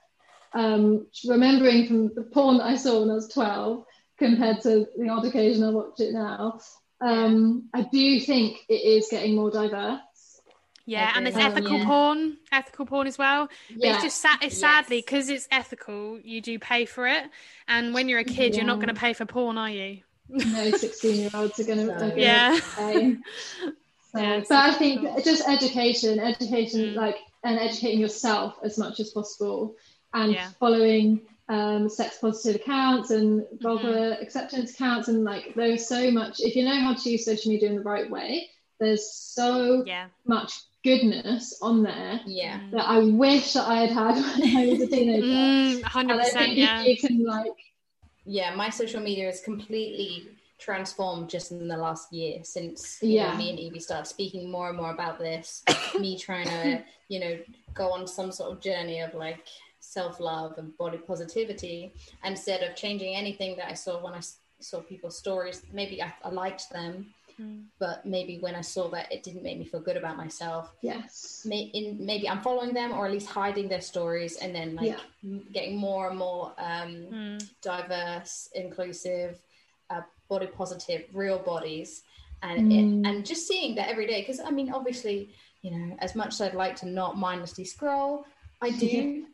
um, 0.52 1.06
remembering 1.28 1.86
from 1.86 2.12
the 2.14 2.22
porn 2.22 2.58
that 2.58 2.64
I 2.66 2.76
saw 2.76 3.00
when 3.00 3.10
I 3.10 3.14
was 3.14 3.28
twelve 3.28 3.84
compared 4.18 4.60
to 4.62 4.86
the 4.96 5.08
odd 5.08 5.24
occasion 5.24 5.62
I 5.62 5.70
watch 5.70 6.00
it 6.00 6.12
now, 6.12 6.58
um, 7.00 7.68
I 7.72 7.82
do 7.82 8.20
think 8.20 8.58
it 8.68 8.82
is 8.82 9.08
getting 9.10 9.36
more 9.36 9.50
diverse. 9.50 10.00
Yeah, 10.86 11.12
and 11.14 11.24
there's 11.24 11.36
agree. 11.36 11.46
ethical 11.46 11.78
Yeah. 11.78 11.84
porn, 11.84 12.36
ethical 12.52 12.86
porn 12.86 13.06
as 13.06 13.16
well. 13.16 13.46
But 13.70 13.78
Yeah, 13.78 13.94
it's 13.94 14.02
just 14.02 14.20
sad. 14.20 14.38
It's 14.42 14.58
sadly 14.58 14.96
Yes. 14.96 15.04
because 15.04 15.28
it's 15.28 15.48
ethical, 15.52 16.18
you 16.18 16.40
do 16.40 16.58
pay 16.58 16.84
for 16.84 17.06
it, 17.06 17.24
and 17.68 17.94
when 17.94 18.08
you're 18.08 18.18
a 18.18 18.24
kid, 18.24 18.56
you're 18.56 18.66
not 18.66 18.80
going 18.80 18.92
to 18.92 19.00
pay 19.00 19.12
for 19.12 19.24
porn, 19.24 19.56
are 19.56 19.70
you? 19.70 20.02
No 20.28 20.70
sixteen-year-olds 20.72 21.60
are 21.60 21.64
going 21.64 21.86
to 21.86 22.14
Yeah. 22.16 22.58
So, 24.12 24.20
Yeah, 24.20 24.40
but 24.48 24.52
I 24.52 24.72
think 24.74 25.00
difficult. 25.00 25.24
just 25.24 25.48
education, 25.48 26.20
education, 26.20 26.80
Mm. 26.80 26.94
like, 26.94 27.16
and 27.42 27.58
educating 27.58 27.98
yourself 27.98 28.54
as 28.62 28.78
much 28.78 29.00
as 29.00 29.10
possible, 29.10 29.74
and 30.12 30.32
Yeah. 30.32 30.50
following 30.60 31.22
um, 31.48 31.88
sex 31.90 32.18
positive 32.20 32.60
accounts 32.62 33.10
and 33.10 33.42
Mm-hmm. 33.60 34.22
acceptance 34.22 34.72
accounts, 34.74 35.08
and 35.08 35.24
like 35.24 35.52
there's 35.56 35.86
so 35.88 36.10
much. 36.12 36.40
If 36.40 36.54
you 36.56 36.64
know 36.64 36.78
how 36.80 36.94
to 36.94 37.10
use 37.10 37.24
social 37.24 37.50
media 37.52 37.68
in 37.70 37.74
the 37.76 37.82
right 37.82 38.08
way, 38.08 38.48
there's 38.80 39.12
so 39.12 39.82
Yeah. 39.84 40.06
much 40.26 40.52
goodness 40.84 41.58
on 41.60 41.82
there 41.82 42.20
Yeah. 42.24 42.60
that 42.72 42.88
I 42.88 42.98
wish 42.98 43.52
that 43.54 43.66
I 43.68 43.84
had 43.86 43.90
had 43.90 44.14
when 44.40 44.56
I 44.56 44.66
was 44.70 44.80
a 44.82 44.86
teenager. 44.86 45.26
Mm, 45.26 45.82
100%. 45.82 46.00
and 46.12 46.20
I 46.20 46.24
think 46.30 46.56
yeah. 46.56 46.82
if 46.82 47.02
you 47.02 47.08
can 47.08 47.24
like, 47.24 47.52
Yeah, 48.24 48.54
my 48.54 48.70
social 48.70 49.00
media 49.00 49.28
is 49.28 49.40
completely 49.40 50.28
transformed 50.58 51.28
just 51.28 51.52
in 51.52 51.68
the 51.68 51.76
last 51.76 52.12
year 52.12 52.42
since 52.42 53.02
know, 53.02 53.08
Yeah. 53.08 53.36
me 53.36 53.50
and 53.50 53.58
Evie 53.58 53.80
started 53.80 54.06
speaking 54.06 54.50
more 54.50 54.68
and 54.68 54.76
more 54.76 54.92
about 54.92 55.18
this. 55.18 55.62
me 55.98 56.18
trying 56.18 56.46
to, 56.46 56.82
you 57.08 57.20
know, 57.20 57.38
go 57.74 57.92
on 57.92 58.06
some 58.06 58.32
sort 58.32 58.52
of 58.52 58.60
journey 58.60 59.00
of 59.00 59.14
like 59.14 59.46
self 59.80 60.20
love 60.20 60.56
and 60.58 60.76
body 60.78 60.98
positivity 60.98 61.92
instead 62.24 62.62
of 62.62 62.74
changing 62.76 63.14
anything 63.14 63.56
that 63.56 63.68
I 63.68 63.74
saw 63.74 64.02
when 64.02 64.14
I 64.14 64.20
saw 64.60 64.80
people's 64.80 65.18
stories. 65.18 65.62
Maybe 65.72 66.02
I, 66.02 66.12
I 66.24 66.30
liked 66.30 66.70
them, 66.70 67.12
Mm. 67.40 67.64
but 67.78 68.06
maybe 68.06 68.38
when 68.38 68.54
I 68.54 68.60
saw 68.60 68.88
that 68.90 69.10
it 69.12 69.22
didn't 69.22 69.42
make 69.42 69.58
me 69.58 69.64
feel 69.64 69.80
good 69.80 69.96
about 69.96 70.16
myself, 70.16 70.72
yes, 70.82 71.42
may, 71.44 71.62
in, 71.74 72.04
maybe 72.04 72.28
I'm 72.28 72.40
following 72.40 72.72
them 72.72 72.92
or 72.92 73.06
at 73.06 73.12
least 73.12 73.26
hiding 73.28 73.68
their 73.68 73.80
stories 73.80 74.36
and 74.36 74.54
then 74.54 74.74
like 74.76 74.96
Yeah. 75.22 75.40
getting 75.52 75.76
more 75.76 76.08
and 76.08 76.18
more 76.18 76.54
um, 76.58 76.90
Mm. 77.12 77.48
diverse, 77.62 78.48
inclusive, 78.54 79.38
uh, 79.90 80.02
body 80.28 80.46
positive, 80.46 81.04
real 81.12 81.38
bodies, 81.38 82.02
and 82.42 82.70
Mm. 82.70 82.72
it, 82.72 83.08
and 83.08 83.26
just 83.26 83.46
seeing 83.48 83.74
that 83.76 83.88
every 83.88 84.06
day. 84.06 84.20
Because 84.20 84.40
I 84.40 84.50
mean, 84.50 84.72
obviously, 84.72 85.34
you 85.62 85.70
know, 85.72 85.96
as 85.98 86.14
much 86.14 86.28
as 86.34 86.40
I'd 86.40 86.54
like 86.54 86.76
to 86.76 86.86
not 86.88 87.16
mindlessly 87.18 87.64
scroll, 87.64 88.24
I 88.60 88.70
do. 88.70 89.26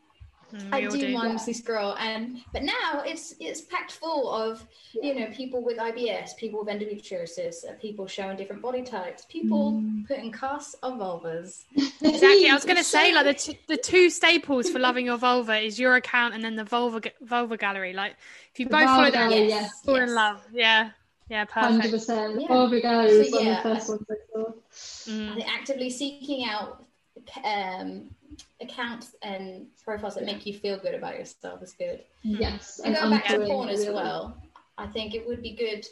Mm, 0.53 0.73
I 0.73 0.79
we 0.79 0.85
all 0.87 0.91
do, 0.93 0.99
do. 0.99 1.13
mindlessly 1.17 1.53
scroll, 1.53 1.95
and 1.97 2.41
but 2.53 2.63
now 2.63 3.03
it's 3.05 3.35
it's 3.39 3.61
packed 3.61 3.91
full 3.93 4.29
of 4.31 4.65
you 5.01 5.13
know 5.15 5.27
people 5.31 5.63
with 5.63 5.77
IBS, 5.77 6.35
people 6.35 6.59
with 6.63 6.67
endometriosis, 6.73 7.67
uh, 7.69 7.73
people 7.81 8.05
showing 8.07 8.35
different 8.37 8.61
body 8.61 8.81
types, 8.83 9.25
people 9.29 9.81
Mm. 9.81 10.07
putting 10.07 10.31
casts 10.31 10.75
on 10.83 10.99
vulvas. 10.99 11.63
Exactly. 12.03 12.49
I 12.49 12.53
was 12.53 12.65
going 12.65 12.77
to 12.77 12.83
say, 12.83 13.13
like 13.13 13.25
the 13.25 13.33
t- 13.33 13.59
the 13.67 13.77
two 13.77 14.09
staples 14.09 14.69
for 14.69 14.79
loving 14.79 15.05
your 15.05 15.17
vulva 15.17 15.57
is 15.59 15.79
your 15.79 15.95
account 15.95 16.33
and 16.33 16.43
then 16.43 16.55
the 16.55 16.63
vulva 16.65 17.01
vulva 17.21 17.57
gallery. 17.57 17.93
Like 17.93 18.15
if 18.53 18.59
you 18.59 18.65
The 18.65 18.71
both 18.71 18.85
follow 18.85 19.03
that, 19.05 19.13
them, 19.13 19.29
gallery, 19.29 19.47
yes, 19.47 19.61
yes. 19.63 19.81
fall 19.85 19.97
yes. 19.97 20.09
in 20.09 20.15
love. 20.15 20.41
Yeah, 20.53 20.89
yeah, 21.29 21.45
hundred 21.49 21.75
perfect. 21.77 21.93
percent. 21.93 22.41
Yeah. 22.41 22.47
Vulva 22.47 22.81
gallery 22.81 23.17
was 23.19 23.29
So, 23.29 23.37
one 23.37 23.45
yeah, 23.45 23.57
of 23.57 23.63
the 23.63 23.69
first 23.75 23.89
ones 23.89 24.05
I 24.09 24.15
saw. 24.33 24.45
I 24.49 24.53
Mm. 25.13 25.35
think 25.35 25.47
actively 25.59 25.89
seeking 25.89 26.47
out 26.47 26.83
um, 27.43 28.09
accounts 28.61 29.15
and 29.21 29.67
profiles 29.83 30.15
that 30.15 30.25
make 30.25 30.45
you 30.45 30.53
feel 30.53 30.77
good 30.79 30.95
about 30.95 31.17
yourself 31.17 31.61
is 31.61 31.73
good. 31.73 32.03
Yes, 32.23 32.79
And 32.83 32.95
going 32.95 33.11
back 33.11 33.27
to 33.27 33.37
unfollowing 33.39 33.47
porn 33.47 33.69
as 33.69 33.79
really. 33.81 33.93
well, 33.95 34.37
I 34.77 34.87
think 34.87 35.13
it 35.15 35.27
would 35.27 35.41
be 35.41 35.51
good 35.51 35.85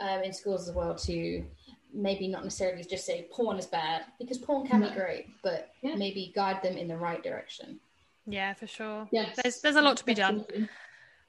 um, 0.00 0.22
in 0.22 0.32
schools 0.32 0.68
as 0.68 0.74
well 0.74 0.94
to 0.94 1.44
maybe 1.92 2.28
not 2.28 2.44
necessarily 2.44 2.84
just 2.84 3.06
say 3.06 3.26
porn 3.32 3.58
is 3.58 3.66
bad 3.66 4.02
because 4.18 4.38
porn 4.38 4.66
can 4.66 4.80
No. 4.80 4.88
be 4.90 4.94
great, 4.94 5.26
but 5.42 5.70
Yeah. 5.82 5.94
maybe 5.96 6.32
guide 6.34 6.62
them 6.62 6.76
in 6.76 6.88
the 6.88 6.96
right 6.96 7.22
direction. 7.22 7.80
Yeah, 8.26 8.52
for 8.54 8.66
sure. 8.66 9.08
Yes, 9.12 9.38
There's 9.42 9.60
there's 9.60 9.76
a 9.76 9.82
lot 9.82 9.96
to 9.98 10.04
be 10.04 10.14
done. 10.14 10.44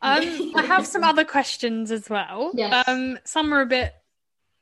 Um, 0.02 0.52
I 0.56 0.64
have 0.64 0.86
some 0.86 1.04
other 1.12 1.24
questions 1.24 1.91
as 1.91 2.10
well. 2.10 2.52
Yes. 2.56 2.88
Um, 2.88 3.20
some 3.24 3.54
are 3.54 3.62
a 3.62 3.66
bit 3.68 3.93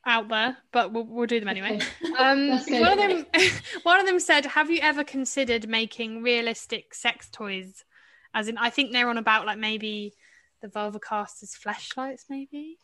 out 0.06 0.28
there, 0.28 0.56
but 0.72 0.92
we'll, 0.92 1.04
we'll 1.04 1.26
do 1.26 1.40
them 1.40 1.48
anyway. 1.48 1.76
Okay. 1.76 1.84
Um, 2.18 2.48
one 2.48 2.92
of 2.92 2.98
them, 2.98 3.26
one 3.82 4.00
of 4.00 4.06
them 4.06 4.18
said, 4.20 4.46
"Have 4.46 4.70
you 4.70 4.78
ever 4.80 5.04
considered 5.04 5.68
making 5.68 6.22
realistic 6.22 6.94
sex 6.94 7.28
toys?" 7.30 7.84
As 8.32 8.48
in, 8.48 8.56
I 8.56 8.70
think 8.70 8.92
they're 8.92 9.10
on 9.10 9.18
about 9.18 9.44
like 9.44 9.58
maybe 9.58 10.14
the 10.62 10.68
vulva 10.68 10.98
casters 10.98 11.54
Fleshlights, 11.62 12.22
maybe. 12.30 12.78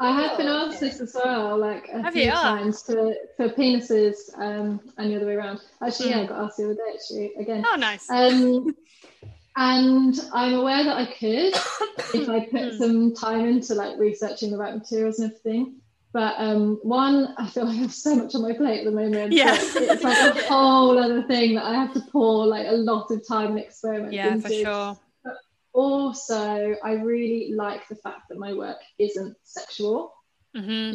I 0.00 0.10
have 0.22 0.38
been 0.38 0.46
asked 0.46 0.80
this 0.80 1.00
as 1.00 1.14
well, 1.14 1.58
like 1.58 1.86
a 1.92 2.02
Have 2.02 2.14
few 2.14 2.22
you? 2.22 2.30
Times 2.30 2.82
for, 2.82 3.14
for 3.36 3.50
penises 3.50 4.14
um, 4.38 4.80
and 4.96 5.10
the 5.10 5.16
other 5.16 5.26
way 5.26 5.34
around. 5.34 5.60
Actually, 5.82 6.10
yeah, 6.10 6.20
I 6.20 6.24
Mm. 6.24 6.28
got 6.28 6.44
asked 6.44 6.56
the 6.56 6.64
other 6.64 6.74
day, 6.74 6.94
actually, 6.94 7.32
again. 7.38 7.64
Oh, 7.70 7.76
nice. 7.76 8.08
Um, 8.08 8.74
and 9.56 10.18
I'm 10.32 10.54
aware 10.54 10.82
that 10.82 10.96
I 10.96 11.06
could 11.12 11.54
if 12.14 12.28
I 12.28 12.40
put 12.46 12.72
Hmm. 12.72 12.78
some 12.78 13.14
time 13.14 13.44
into 13.46 13.74
like 13.74 13.98
researching 13.98 14.50
the 14.50 14.56
right 14.56 14.74
materials 14.74 15.18
and 15.18 15.30
everything. 15.30 15.81
But 16.12 16.34
um, 16.38 16.78
one, 16.82 17.34
I 17.38 17.46
feel 17.48 17.66
I 17.66 17.72
have 17.74 17.92
so 17.94 18.14
much 18.16 18.34
on 18.34 18.42
my 18.42 18.52
plate 18.52 18.80
at 18.80 18.84
the 18.84 18.90
moment. 18.90 19.32
Yeah. 19.32 19.56
It's 19.58 20.04
like 20.04 20.18
a 20.36 20.42
whole 20.44 20.98
other 20.98 21.22
thing 21.22 21.54
that 21.54 21.64
I 21.64 21.74
have 21.74 21.94
to 21.94 22.00
pour 22.12 22.46
like 22.46 22.66
a 22.66 22.72
lot 22.72 23.10
of 23.10 23.26
time 23.26 23.50
and 23.52 23.58
experiment 23.60 24.12
yeah, 24.12 24.34
into. 24.34 24.42
for 24.48 24.52
sure. 24.54 24.98
Also, 25.74 26.76
I 26.84 26.92
really 26.94 27.52
like 27.54 27.88
the 27.88 27.96
fact 27.96 28.28
that 28.28 28.38
my 28.38 28.52
work 28.52 28.76
isn't 28.98 29.36
sexual 29.42 30.12
hmm 30.54 30.92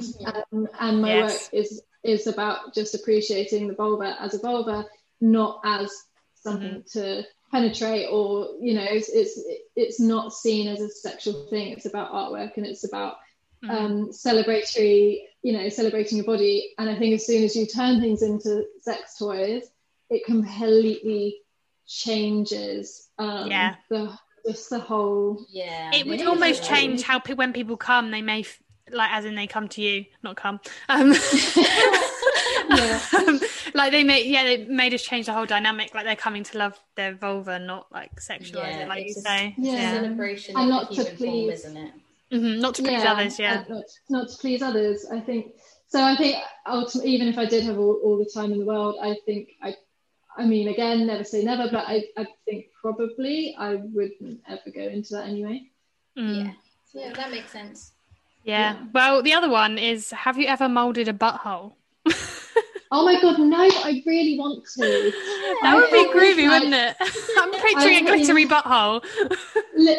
um, 0.52 0.68
and 0.80 1.02
my 1.02 1.16
Yes. 1.16 1.34
work 1.34 1.54
is 1.62 1.82
is 2.04 2.28
about 2.28 2.76
just 2.76 2.94
appreciating 2.94 3.68
the 3.68 3.74
vulva 3.74 4.16
as 4.22 4.36
a 4.36 4.40
vulva, 4.40 4.86
not 5.20 5.62
as 5.66 5.92
something 6.36 6.84
Mm-hmm. 6.84 7.00
to 7.00 7.24
penetrate 7.52 8.08
or 8.12 8.50
you 8.62 8.74
know 8.76 8.86
it's, 8.88 9.10
it's 9.10 9.42
it's 9.76 10.00
not 10.00 10.32
seen 10.32 10.68
as 10.68 10.80
a 10.80 10.90
sexual 10.90 11.48
thing. 11.50 11.70
It's 11.74 11.88
about 11.88 12.12
artwork 12.14 12.56
and 12.58 12.66
it's 12.68 12.84
about 12.84 13.16
Mm-hmm. 13.64 13.70
um, 13.76 14.10
celebratory, 14.12 15.22
you 15.42 15.54
know, 15.54 15.68
celebrating 15.70 16.18
your 16.18 16.26
body. 16.26 16.74
And 16.78 16.88
I 16.90 16.96
think 16.96 17.16
as 17.16 17.26
soon 17.26 17.44
as 17.44 17.56
you 17.56 17.66
turn 17.66 18.00
things 18.00 18.22
into 18.22 18.66
sex 18.82 19.18
toys, 19.18 19.64
it 20.10 20.26
completely 20.26 21.38
changes 21.88 23.10
um, 23.18 23.50
Yeah. 23.50 23.76
the 23.90 24.18
just 24.46 24.70
the 24.70 24.80
whole 24.80 25.44
Yeah, 25.50 25.92
it 25.94 26.06
would 26.08 26.22
almost 26.22 26.62
really- 26.70 26.76
change 26.82 27.02
how 27.02 27.20
pe- 27.20 27.34
when 27.34 27.52
people 27.52 27.76
come, 27.78 28.12
they 28.12 28.22
may 28.22 28.42
f- 28.42 28.60
like 28.92 29.12
as 29.12 29.26
in 29.26 29.36
they 29.36 29.48
come 29.48 29.68
to 29.70 29.82
you, 29.82 30.06
not 30.24 30.36
come. 30.38 30.60
Um, 30.88 31.14
Yeah. 32.70 33.00
um, 33.18 33.40
like 33.74 33.92
they 33.92 34.04
may, 34.04 34.26
yeah, 34.28 34.44
they 34.44 34.66
may 34.66 34.90
just 34.90 35.06
change 35.06 35.26
the 35.26 35.34
whole 35.34 35.46
dynamic. 35.46 35.94
Like 35.96 36.06
they're 36.06 36.16
coming 36.16 36.44
to 36.44 36.58
love 36.58 36.80
their 36.96 37.14
vulva, 37.16 37.60
not 37.60 37.92
like 37.92 38.20
sexualize 38.22 38.54
Yeah, 38.56 38.80
it, 38.84 38.88
like 38.90 39.00
you 39.06 39.12
it's 39.12 39.24
say. 39.24 39.56
Yeah. 39.58 39.72
Yeah, 39.74 39.92
celebration 40.02 40.56
And 40.58 40.64
of 40.66 40.70
not 40.70 40.90
the 40.90 40.96
to 40.96 41.02
human 41.02 41.18
form, 41.18 41.30
please- 41.30 41.60
isn't 41.66 41.78
it? 41.78 41.94
Mhm, 42.32 42.60
not 42.60 42.76
to 42.76 42.84
please 42.84 43.04
others. 43.04 43.40
Yeah, 43.40 43.64
Not, 43.70 43.84
not 44.10 44.30
to 44.30 44.38
please 44.38 44.62
others. 44.62 45.06
I 45.12 45.20
think 45.20 45.54
so. 45.88 46.02
I 46.04 46.16
think 46.16 46.36
ultimately, 46.68 47.12
even 47.12 47.28
if 47.30 47.38
I 47.38 47.46
did 47.46 47.64
have 47.64 47.78
all, 47.80 48.00
all 48.04 48.18
the 48.18 48.30
time 48.34 48.52
in 48.52 48.60
the 48.60 48.66
world, 48.66 48.98
I 49.02 49.16
think 49.26 49.50
I, 49.64 49.76
I 50.38 50.46
mean, 50.46 50.68
again, 50.68 51.08
never 51.08 51.24
say 51.24 51.44
never, 51.44 51.70
but 51.72 51.86
I, 51.88 52.04
I 52.18 52.28
think 52.46 52.66
probably 52.82 53.56
I 53.58 53.76
wouldn't 53.76 54.42
ever 54.48 54.70
go 54.76 54.82
into 54.82 55.14
that 55.16 55.26
anyway. 55.28 55.62
Mm. 56.18 56.46
Yeah, 56.46 56.52
yeah, 57.08 57.14
that 57.14 57.32
makes 57.32 57.52
sense. 57.52 57.94
Yeah. 58.44 58.74
Yeah. 58.74 58.86
Well, 58.94 59.24
the 59.24 59.34
other 59.34 59.50
one 59.50 59.78
is 59.78 60.12
have 60.12 60.38
you 60.38 60.48
ever 60.48 60.68
molded 60.68 61.08
a 61.08 61.14
butthole? 61.14 61.74
Oh 62.90 63.04
my 63.04 63.20
god, 63.22 63.38
no! 63.38 63.58
I 63.58 64.02
really 64.06 64.40
want 64.40 64.66
to. 64.78 65.12
That 65.62 65.76
would 65.76 65.92
be 65.92 66.06
groovy, 66.18 66.48
like- 66.48 66.64
wouldn't 66.64 66.74
it? 66.74 66.96
I'm 67.38 67.52
picturing 67.52 68.08
a 68.08 68.12
I- 68.12 68.16
glittery 68.16 68.46
butthole. 68.46 69.04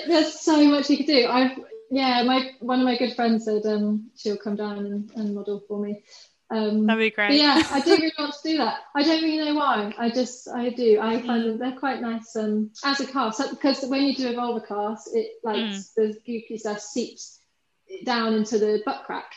There's 0.07 0.41
so 0.41 0.65
much 0.65 0.89
you 0.89 0.97
could 0.97 1.07
do. 1.07 1.27
I've 1.29 1.51
yeah, 1.91 2.23
my 2.25 2.51
one 2.61 2.81
of 2.81 2.85
my 2.85 2.97
good 2.97 3.15
friends 3.15 3.45
said 3.45 3.65
um 3.67 4.11
she'll 4.17 4.37
come 4.37 4.57
down 4.57 4.79
and, 4.79 5.11
and 5.17 5.35
model 5.35 5.63
for 5.69 5.81
me. 5.85 6.03
Um, 6.51 6.87
That'd 6.87 7.01
be 7.01 7.11
But 7.11 7.15
great. 7.15 7.41
yeah, 7.41 7.63
I 7.71 7.81
do 7.81 7.91
really 7.91 8.11
want 8.19 8.35
to 8.43 8.49
do 8.51 8.57
that. 8.57 8.79
I 8.95 9.03
don't 9.03 9.23
really 9.23 9.45
know 9.45 9.55
why. 9.55 9.93
I 9.99 10.09
just, 10.09 10.49
I 10.49 10.71
do. 10.71 10.99
I 10.99 11.21
find 11.21 11.45
them 11.45 11.59
they're 11.59 11.79
quite 11.79 12.01
nice 12.01 12.35
um, 12.37 12.71
as 12.85 13.01
a 13.01 13.07
cast 13.07 13.51
because 13.51 13.83
when 13.85 14.05
you 14.05 14.15
do 14.15 14.31
a 14.31 14.35
vulva 14.35 14.65
cast, 14.67 15.15
it 15.15 15.33
like 15.45 15.57
Mm. 15.59 15.95
the 15.97 16.17
goopy 16.27 16.59
stuff 16.59 16.81
seeps 16.81 17.39
down 18.05 18.33
into 18.35 18.59
the 18.59 18.83
butt 18.87 19.05
crack 19.05 19.31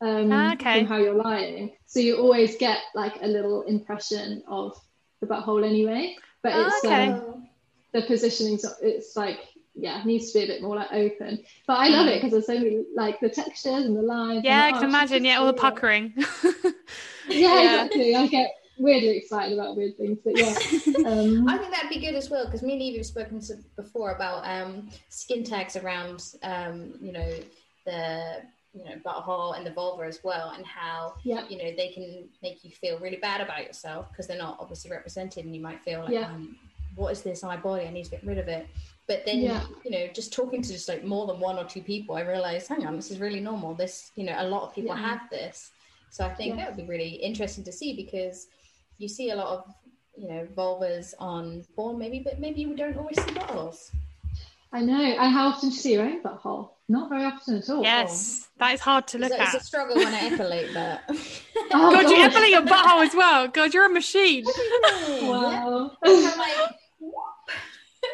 um, 0.00 0.32
Ah, 0.32 0.52
okay. 0.54 0.78
from 0.78 0.86
how 0.86 0.96
you're 0.96 1.12
lying. 1.14 1.76
So 1.84 2.00
you 2.00 2.16
always 2.16 2.56
get 2.56 2.78
like 2.94 3.16
a 3.20 3.26
little 3.26 3.62
impression 3.62 4.42
of 4.48 4.74
the 5.20 5.26
butthole 5.26 5.66
anyway. 5.66 6.16
But 6.42 6.52
Ah, 6.54 6.66
it's 6.66 6.84
okay. 6.86 7.08
um, 7.10 7.48
the 7.92 8.02
positioning. 8.02 8.58
It's 8.80 9.16
like 9.16 9.38
yeah 9.74 10.02
needs 10.04 10.32
to 10.32 10.38
be 10.38 10.44
a 10.44 10.46
bit 10.48 10.62
more 10.62 10.76
like 10.76 10.92
open. 10.92 11.42
But 11.66 11.78
I 11.78 11.88
love 11.88 12.06
it 12.06 12.16
because 12.22 12.30
there's 12.32 12.46
so 12.46 12.54
many 12.54 12.84
like 12.94 13.20
the 13.20 13.28
textures 13.28 13.84
and 13.84 13.96
the 13.96 14.02
lines. 14.02 14.42
Yeah, 14.44 14.64
I 14.64 14.68
and, 14.68 14.76
can 14.76 14.84
oh, 14.84 14.88
imagine. 14.88 15.24
Yeah, 15.24 15.38
all 15.38 15.46
the 15.46 15.52
puckering. 15.54 16.14
Yeah, 17.28 17.38
Yeah. 17.62 17.84
exactly. 17.84 18.14
I 18.14 18.26
get 18.26 18.50
weirdly 18.78 19.16
excited 19.16 19.58
about 19.58 19.76
weird 19.76 19.96
things, 19.96 20.18
but 20.24 20.36
yeah. 20.36 20.54
Um, 21.06 21.48
I 21.48 21.58
think 21.58 21.70
that'd 21.72 21.90
be 21.90 22.00
good 22.00 22.14
as 22.14 22.30
well 22.30 22.44
because 22.46 22.62
me 22.62 22.74
and 22.74 22.82
Eve 22.82 22.96
have 22.98 23.06
spoken 23.06 23.40
to 23.40 23.56
before 23.76 24.12
about 24.12 24.42
um, 24.46 24.88
skin 25.08 25.44
tags 25.44 25.76
around, 25.76 26.22
um, 26.42 26.94
you 27.00 27.12
know, 27.12 27.30
the 27.84 28.42
you 28.74 28.84
know 28.84 28.96
butthole 29.04 29.56
and 29.56 29.66
the 29.66 29.70
vulva 29.70 30.04
as 30.04 30.20
well, 30.24 30.50
and 30.56 30.64
how 30.66 31.14
yeah, 31.24 31.44
you 31.48 31.58
know 31.58 31.72
they 31.76 31.92
can 31.94 32.28
make 32.42 32.64
you 32.64 32.70
feel 32.70 32.98
really 32.98 33.16
bad 33.16 33.40
about 33.40 33.64
yourself 33.64 34.10
because 34.10 34.26
they're 34.26 34.38
not 34.38 34.56
obviously 34.60 34.90
represented, 34.90 35.44
and 35.44 35.54
you 35.54 35.62
might 35.62 35.82
feel 35.82 36.00
like, 36.00 36.10
Yeah. 36.12 36.26
um, 36.26 36.56
what 36.96 37.12
is 37.12 37.22
this 37.22 37.42
on 37.42 37.48
my 37.48 37.56
body? 37.56 37.86
I 37.86 37.90
need 37.90 38.04
to 38.04 38.10
get 38.10 38.24
rid 38.24 38.38
of 38.38 38.48
it. 38.48 38.66
But 39.06 39.24
then, 39.26 39.40
Yeah. 39.42 39.66
you 39.84 39.90
know, 39.90 40.06
just 40.08 40.32
talking 40.32 40.62
to 40.62 40.72
just 40.72 40.88
like 40.88 41.04
more 41.04 41.26
than 41.26 41.38
one 41.38 41.58
or 41.58 41.64
two 41.64 41.82
people, 41.82 42.14
I 42.16 42.22
realized, 42.22 42.68
hang 42.68 42.86
on, 42.86 42.96
this 42.96 43.10
is 43.10 43.18
really 43.18 43.40
normal. 43.40 43.74
This, 43.74 44.10
you 44.14 44.24
know, 44.24 44.34
a 44.38 44.48
lot 44.48 44.62
of 44.62 44.74
people 44.74 44.96
Yeah. 44.96 45.08
have 45.08 45.30
this. 45.30 45.72
So 46.10 46.24
I 46.24 46.34
think 46.34 46.50
Yeah. 46.50 46.56
that 46.64 46.68
would 46.76 46.86
be 46.86 46.90
really 46.90 47.10
interesting 47.16 47.64
to 47.64 47.72
see 47.72 47.94
because 47.94 48.46
you 48.98 49.08
see 49.08 49.30
a 49.30 49.36
lot 49.36 49.48
of, 49.48 49.74
you 50.16 50.28
know, 50.28 50.46
vulvas 50.56 51.12
on 51.18 51.64
porn, 51.76 51.98
maybe, 51.98 52.20
but 52.20 52.38
maybe 52.40 52.64
we 52.66 52.74
don't 52.76 52.96
always 52.96 53.22
see 53.22 53.32
buttholes. 53.32 53.90
I 54.72 54.80
know. 54.80 55.00
And 55.00 55.32
how 55.32 55.48
often 55.48 55.68
do 55.68 55.74
you 55.74 55.80
see 55.80 55.92
your 55.92 56.04
own 56.04 56.22
butthole? 56.22 56.70
Not 56.88 57.08
very 57.10 57.24
often 57.24 57.56
at 57.58 57.68
all. 57.70 57.82
yes, 57.82 58.48
that 58.58 58.74
is 58.74 58.80
hard 58.80 59.06
to 59.08 59.18
look 59.18 59.32
So 59.32 59.36
it's 59.40 59.54
a 59.54 59.60
struggle 59.60 59.96
when 59.96 60.14
I 60.14 60.30
epilate 60.30 60.72
that. 60.74 61.04
Oh, 61.08 61.90
God, 61.92 62.10
you 62.10 62.16
God. 62.16 62.30
epilate 62.30 62.50
your 62.50 62.62
butthole 62.62 63.06
as 63.06 63.14
well. 63.14 63.48
God, 63.48 63.74
you're 63.74 63.86
a 63.86 63.88
machine. 63.88 64.44
Wow. 65.20 65.92
I'm 66.04 66.22
like, 66.38 66.56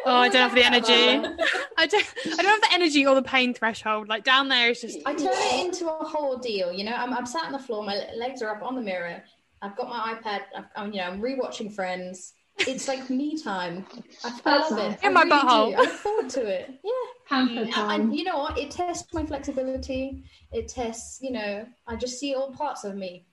Oh, 0.06 0.14
I 0.16 0.28
don't 0.28 0.42
have 0.42 0.54
the 0.54 0.64
energy. 0.64 0.92
I 1.76 1.86
don't. 1.86 2.06
I 2.26 2.42
don't 2.42 2.46
have 2.46 2.60
the 2.60 2.72
energy 2.72 3.06
or 3.06 3.14
the 3.14 3.22
pain 3.22 3.54
threshold. 3.54 4.08
Like 4.08 4.24
down 4.24 4.48
there 4.48 4.70
is 4.70 4.80
just. 4.80 4.98
I 5.06 5.14
turn 5.14 5.28
it 5.32 5.64
into 5.66 5.88
a 5.88 6.04
whole 6.04 6.36
deal. 6.38 6.72
You 6.72 6.84
know, 6.84 6.94
I'm, 6.94 7.12
I'm 7.12 7.26
sat 7.26 7.44
on 7.46 7.52
the 7.52 7.58
floor, 7.58 7.84
my 7.84 8.08
legs 8.16 8.42
are 8.42 8.54
up 8.54 8.62
on 8.62 8.74
the 8.74 8.82
mirror. 8.82 9.22
I've 9.62 9.76
got 9.76 9.88
my 9.88 10.14
iPad. 10.14 10.40
I've, 10.56 10.64
I'm, 10.76 10.92
you 10.92 10.98
know, 10.98 11.04
I'm 11.08 11.20
rewatching 11.20 11.74
Friends. 11.74 12.32
It's 12.66 12.88
like 12.88 13.08
me 13.08 13.40
time. 13.42 13.86
I, 14.24 14.38
I 14.44 14.58
love 14.58 14.70
nice. 14.72 14.94
it. 14.94 14.98
I 15.02 15.06
In 15.08 15.14
my 15.14 15.22
really 15.22 15.40
do. 15.40 15.46
I 15.78 15.80
look 15.80 15.90
forward 15.90 16.28
to 16.30 16.46
it. 16.46 16.70
Yeah. 16.84 16.90
Pamper 17.28 17.60
And, 17.62 17.72
time. 17.72 18.00
and 18.00 18.16
you 18.16 18.24
know 18.24 18.38
what? 18.38 18.58
It 18.58 18.70
tests 18.70 19.14
my 19.14 19.24
flexibility. 19.24 20.24
It 20.52 20.68
tests, 20.68 21.20
you 21.22 21.30
know, 21.30 21.66
I 21.86 21.96
just 21.96 22.18
see 22.18 22.34
all 22.34 22.52
parts 22.52 22.84
of 22.84 22.96
me. 22.96 23.26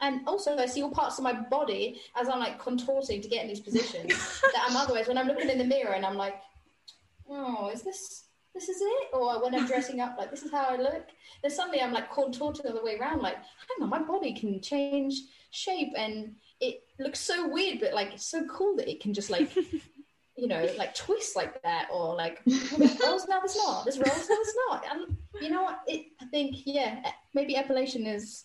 And 0.00 0.26
also, 0.26 0.56
I 0.56 0.66
see 0.66 0.82
all 0.82 0.90
parts 0.90 1.18
of 1.18 1.24
my 1.24 1.32
body 1.32 2.00
as 2.18 2.28
I'm 2.28 2.38
like 2.38 2.58
contorting 2.58 3.20
to 3.20 3.28
get 3.28 3.42
in 3.42 3.48
these 3.48 3.60
positions 3.60 4.08
that 4.54 4.66
I'm 4.68 4.76
otherwise 4.76 5.08
when 5.08 5.18
I'm 5.18 5.26
looking 5.26 5.50
in 5.50 5.58
the 5.58 5.64
mirror 5.64 5.92
and 5.92 6.06
I'm 6.06 6.16
like, 6.16 6.40
oh, 7.28 7.68
is 7.68 7.82
this 7.82 8.24
this 8.54 8.68
is 8.68 8.80
it? 8.80 9.08
Or 9.12 9.42
when 9.42 9.54
I'm 9.54 9.66
dressing 9.66 10.00
up, 10.00 10.16
like 10.18 10.30
this 10.30 10.42
is 10.42 10.50
how 10.50 10.64
I 10.64 10.76
look. 10.76 11.06
Then 11.42 11.50
suddenly 11.50 11.80
I'm 11.80 11.92
like 11.92 12.12
contorting 12.12 12.64
the 12.64 12.70
other 12.70 12.82
way 12.82 12.98
around, 12.98 13.22
like, 13.22 13.36
hang 13.36 13.82
on, 13.82 13.88
my 13.88 14.02
body 14.02 14.32
can 14.32 14.60
change 14.60 15.14
shape 15.50 15.92
and 15.96 16.34
it 16.60 16.82
looks 16.98 17.20
so 17.20 17.48
weird, 17.48 17.80
but 17.80 17.94
like 17.94 18.12
it's 18.12 18.26
so 18.26 18.44
cool 18.46 18.76
that 18.76 18.90
it 18.90 19.00
can 19.00 19.14
just 19.14 19.30
like 19.30 19.54
you 20.40 20.48
know, 20.48 20.66
like 20.78 20.94
twist 20.94 21.36
like 21.36 21.62
that, 21.62 21.88
or 21.92 22.14
like 22.14 22.40
oh, 22.48 22.76
this 22.78 23.00
rolls 23.04 23.28
now, 23.28 23.40
it's 23.44 23.56
not. 23.56 23.84
This 23.84 23.98
rolls 23.98 24.28
now, 24.28 24.36
it's 24.40 24.56
not. 24.68 24.84
And 24.90 25.16
you 25.40 25.50
know 25.50 25.62
what? 25.62 25.80
It, 25.86 26.06
I 26.20 26.24
think, 26.26 26.56
yeah, 26.64 27.02
maybe 27.34 27.56
epilation 27.56 28.06
is 28.06 28.44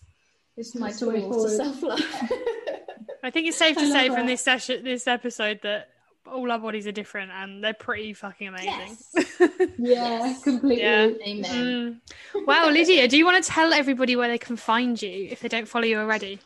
is 0.56 0.74
my 0.74 0.88
That's 0.88 1.00
the 1.00 1.08
way 1.08 1.20
tool 1.20 1.44
to 1.44 1.50
self 1.50 1.82
love. 1.82 2.00
I 3.22 3.30
think 3.30 3.48
it's 3.48 3.56
safe 3.56 3.76
to 3.76 3.86
say 3.90 4.08
from 4.08 4.26
this 4.26 4.40
session, 4.40 4.84
this 4.84 5.06
episode, 5.06 5.60
that 5.62 5.88
all 6.26 6.50
our 6.50 6.58
bodies 6.58 6.86
are 6.86 6.92
different 6.92 7.30
and 7.32 7.62
they're 7.62 7.74
pretty 7.74 8.12
fucking 8.12 8.48
amazing. 8.48 8.96
yeah, 9.40 9.56
Yes. 9.78 10.42
completely. 10.44 10.82
Yeah. 10.82 11.08
Amen. 11.26 12.00
Mm. 12.34 12.46
Wow, 12.46 12.68
Lydia, 12.70 13.06
do 13.08 13.16
you 13.16 13.24
want 13.24 13.42
to 13.42 13.48
tell 13.50 13.72
everybody 13.72 14.16
where 14.16 14.28
they 14.28 14.38
can 14.38 14.56
find 14.56 15.00
you 15.00 15.28
if 15.30 15.40
they 15.40 15.48
don't 15.48 15.66
follow 15.68 15.84
you 15.84 15.98
already? 15.98 16.40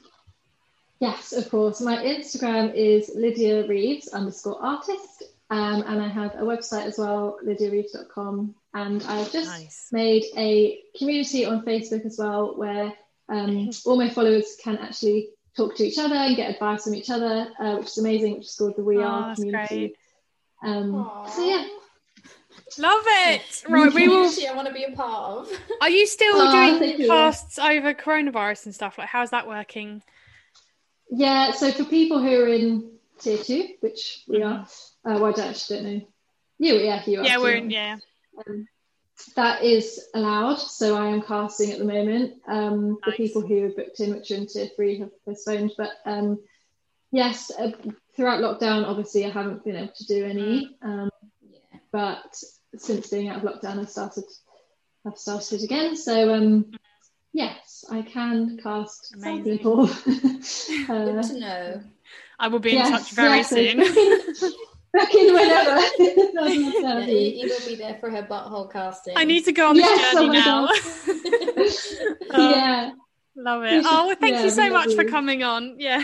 Yes, 1.00 1.32
of 1.32 1.50
course. 1.50 1.80
My 1.80 1.96
Instagram 1.96 2.74
is 2.74 3.10
Lydia 3.14 3.66
Reeves 3.66 4.08
underscore 4.08 4.62
artist. 4.62 5.22
Um, 5.48 5.82
and 5.86 6.00
I 6.00 6.08
have 6.08 6.34
a 6.36 6.42
website 6.42 6.84
as 6.86 6.98
well, 6.98 7.38
lydiareeves.com. 7.44 8.54
And 8.74 9.02
I've 9.04 9.32
just 9.32 9.48
Nice. 9.48 9.88
made 9.90 10.24
a 10.36 10.78
community 10.96 11.44
on 11.44 11.64
Facebook 11.64 12.04
as 12.06 12.16
well 12.18 12.56
where 12.56 12.92
um, 13.30 13.70
all 13.86 13.96
my 13.96 14.10
followers 14.10 14.56
can 14.62 14.76
actually 14.78 15.30
talk 15.56 15.76
to 15.76 15.84
each 15.84 15.98
other 15.98 16.14
and 16.14 16.36
get 16.36 16.50
advice 16.50 16.84
from 16.84 16.94
each 16.94 17.10
other, 17.10 17.48
uh, 17.58 17.76
which 17.76 17.86
is 17.88 17.98
amazing, 17.98 18.38
which 18.38 18.46
is 18.46 18.56
called 18.56 18.76
the 18.76 18.84
We 18.84 18.98
Oh, 18.98 19.02
Are 19.02 19.34
community. 19.34 19.94
Um, 20.62 21.10
so 21.32 21.44
yeah, 21.44 21.66
Love 22.78 23.02
it. 23.06 23.64
Right, 23.68 23.92
we 23.92 24.06
will. 24.08 24.26
I 24.26 24.52
want 24.54 24.68
to 24.68 24.74
be 24.74 24.84
a 24.84 24.92
part 24.92 25.38
of. 25.48 25.52
Are 25.80 25.90
you 25.90 26.06
still 26.06 26.34
Oh, 26.36 26.50
thank 26.52 26.78
doing 26.80 27.00
you. 27.00 27.06
casts 27.08 27.58
over 27.58 27.94
coronavirus 27.94 28.66
and 28.66 28.74
stuff? 28.74 28.96
Like, 28.98 29.08
how's 29.08 29.30
that 29.30 29.48
working? 29.48 30.02
yeah. 31.10 31.50
So 31.52 31.72
for 31.72 31.84
people 31.84 32.20
who 32.22 32.42
are 32.42 32.48
in 32.48 32.90
tier 33.18 33.38
two, 33.38 33.68
which 33.80 34.22
we 34.28 34.42
are, 34.42 34.60
uh, 35.04 35.18
well, 35.18 35.26
I 35.26 35.32
don't 35.32 35.48
actually 35.50 35.82
don't 35.82 35.92
know. 35.94 36.08
You, 36.58 36.74
yeah, 36.74 37.02
you 37.06 37.20
are. 37.20 37.24
Yeah, 37.24 37.38
we're 37.38 37.54
in. 37.54 37.70
Yeah. 37.70 37.96
Um, 38.46 38.68
that 39.36 39.62
is 39.62 40.00
allowed. 40.14 40.56
So 40.56 40.96
I 40.96 41.06
am 41.08 41.22
casting 41.22 41.70
at 41.72 41.78
the 41.78 41.84
moment. 41.84 42.40
Um, 42.46 42.98
The 43.04 43.12
people 43.12 43.42
who 43.42 43.64
have 43.64 43.76
booked 43.76 44.00
in, 44.00 44.14
which 44.14 44.30
are 44.30 44.34
in 44.36 44.46
tier 44.46 44.68
three, 44.74 44.98
have 44.98 45.10
postponed. 45.24 45.72
But 45.76 45.90
um, 46.04 46.40
yes, 47.10 47.50
uh, 47.58 47.72
throughout 48.16 48.40
lockdown, 48.40 48.86
obviously, 48.86 49.24
I 49.24 49.30
haven't 49.30 49.64
been 49.64 49.76
able 49.76 49.92
to 49.94 50.06
do 50.06 50.24
any. 50.24 50.76
Mm. 50.82 50.88
Um, 50.88 51.10
Yeah. 51.42 51.78
but 51.92 52.42
since 52.76 53.08
being 53.08 53.28
out 53.28 53.44
of 53.44 53.50
lockdown, 53.50 53.80
I've 53.80 53.90
started. 53.90 54.24
I've 55.06 55.18
started 55.18 55.62
again. 55.62 55.96
So 55.96 56.34
um, 56.34 56.72
yes, 57.32 57.84
I 57.90 58.02
can 58.02 58.58
cast 58.62 59.10
some 59.10 59.22
Amazing. 59.22 59.58
people. 59.58 59.86
Good 60.04 61.18
uh, 61.18 61.22
to 61.22 61.38
know. 61.38 61.80
I 62.38 62.48
will 62.48 62.58
be 62.58 62.70
in 62.70 62.76
yes, 62.76 62.90
touch 62.90 63.10
very 63.12 63.38
yes, 63.38 63.50
soon. 63.50 64.52
book 64.92 65.14
in- 65.14 65.32
Book 65.32 65.32
in 65.32 65.34
whenever. 65.34 65.70
I'd 65.70 66.34
love 66.34 66.48
to 66.72 66.80
Yeah, 66.80 66.94
have 67.00 67.08
you, 67.08 67.16
you. 67.18 67.44
you 67.46 67.48
will 67.48 67.66
be 67.68 67.74
there 67.76 67.96
for 68.00 68.10
her 68.10 68.22
butthole 68.22 68.70
casting. 68.72 69.16
I 69.16 69.24
need 69.24 69.44
to 69.44 69.52
go 69.52 69.68
on 69.70 69.76
this 69.76 69.86
Yes, 69.86 70.14
journey 70.14 70.28
oh 70.28 70.32
now. 70.32 70.68
Oh, 72.32 72.50
yeah. 72.50 72.90
Love 73.36 73.62
it. 73.64 73.84
Oh, 73.86 74.06
well, 74.08 74.16
thank 74.20 74.34
Yeah, 74.36 74.44
you 74.44 74.50
so 74.50 74.68
much 74.70 74.88
love 74.88 74.96
for 74.96 75.04
coming 75.04 75.42
on. 75.42 75.76
Yeah. 75.78 76.02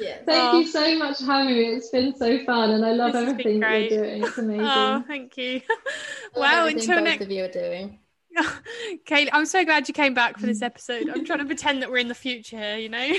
yeah. 0.00 0.18
Thank 0.26 0.54
Oh. 0.54 0.60
you 0.60 0.66
so 0.66 0.96
much 0.98 1.18
for 1.18 1.24
having 1.24 1.54
me. 1.56 1.64
It's 1.74 1.88
been 1.90 2.14
so 2.14 2.44
fun, 2.44 2.70
and 2.70 2.84
I 2.84 2.92
love 2.92 3.12
This 3.14 3.28
everything 3.28 3.60
great. 3.60 3.90
you're 3.90 4.04
doing. 4.04 4.24
It's 4.24 4.38
oh, 4.38 4.42
amazing. 4.42 4.64
Oh, 4.66 5.04
thank 5.08 5.36
you. 5.36 5.60
I 5.68 6.38
love 6.38 6.64
Wow, 6.64 6.66
until 6.66 6.96
both 6.96 7.04
next. 7.04 7.24
of 7.24 7.30
you 7.30 7.44
are 7.44 7.48
doing. 7.50 7.98
Kaylee, 9.06 9.28
I'm 9.32 9.46
so 9.46 9.64
glad 9.64 9.88
you 9.88 9.94
came 9.94 10.14
back 10.14 10.38
for 10.38 10.46
this 10.46 10.60
mm. 10.60 10.66
episode. 10.66 11.08
I'm 11.08 11.24
trying 11.24 11.40
to 11.40 11.44
pretend 11.44 11.82
that 11.82 11.90
we're 11.90 11.98
in 11.98 12.08
the 12.08 12.14
future 12.14 12.58
here, 12.58 12.76
you 12.76 12.88
know? 12.88 13.12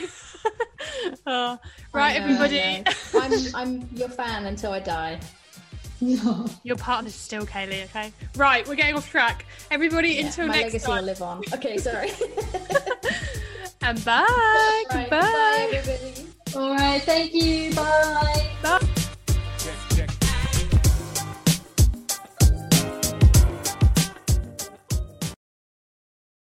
oh, 1.28 1.60
right, 1.94 2.18
know, 2.18 2.24
everybody. 2.26 2.84
I'm 3.14 3.56
I'm 3.56 3.90
your 3.96 4.10
fan 4.10 4.46
until 4.46 4.72
I 4.72 4.80
die. 4.80 5.20
Your 6.64 6.78
partner's 6.78 7.14
still 7.14 7.46
Kaylee, 7.46 7.84
okay? 7.86 8.14
Right, 8.38 8.66
we're 8.66 8.76
getting 8.76 8.96
off 8.96 9.10
track. 9.10 9.46
Everybody, 9.70 10.12
Yeah, 10.12 10.28
until 10.28 10.48
my 10.48 10.54
next 10.54 10.66
legacy 10.68 10.88
will 10.88 10.96
time. 10.96 11.06
live 11.06 11.22
on. 11.22 11.44
Okay, 11.56 11.78
sorry. 11.78 12.12
And 13.82 14.04
bye. 14.06 14.26
Right, 14.28 14.86
Goodbye. 14.90 15.20
bye 15.20 15.70
everybody. 15.72 16.28
All 16.56 16.76
right. 16.76 17.02
Thank 17.02 17.34
you. 17.34 17.74
Bye. 17.74 18.50
Bye. 18.62 18.90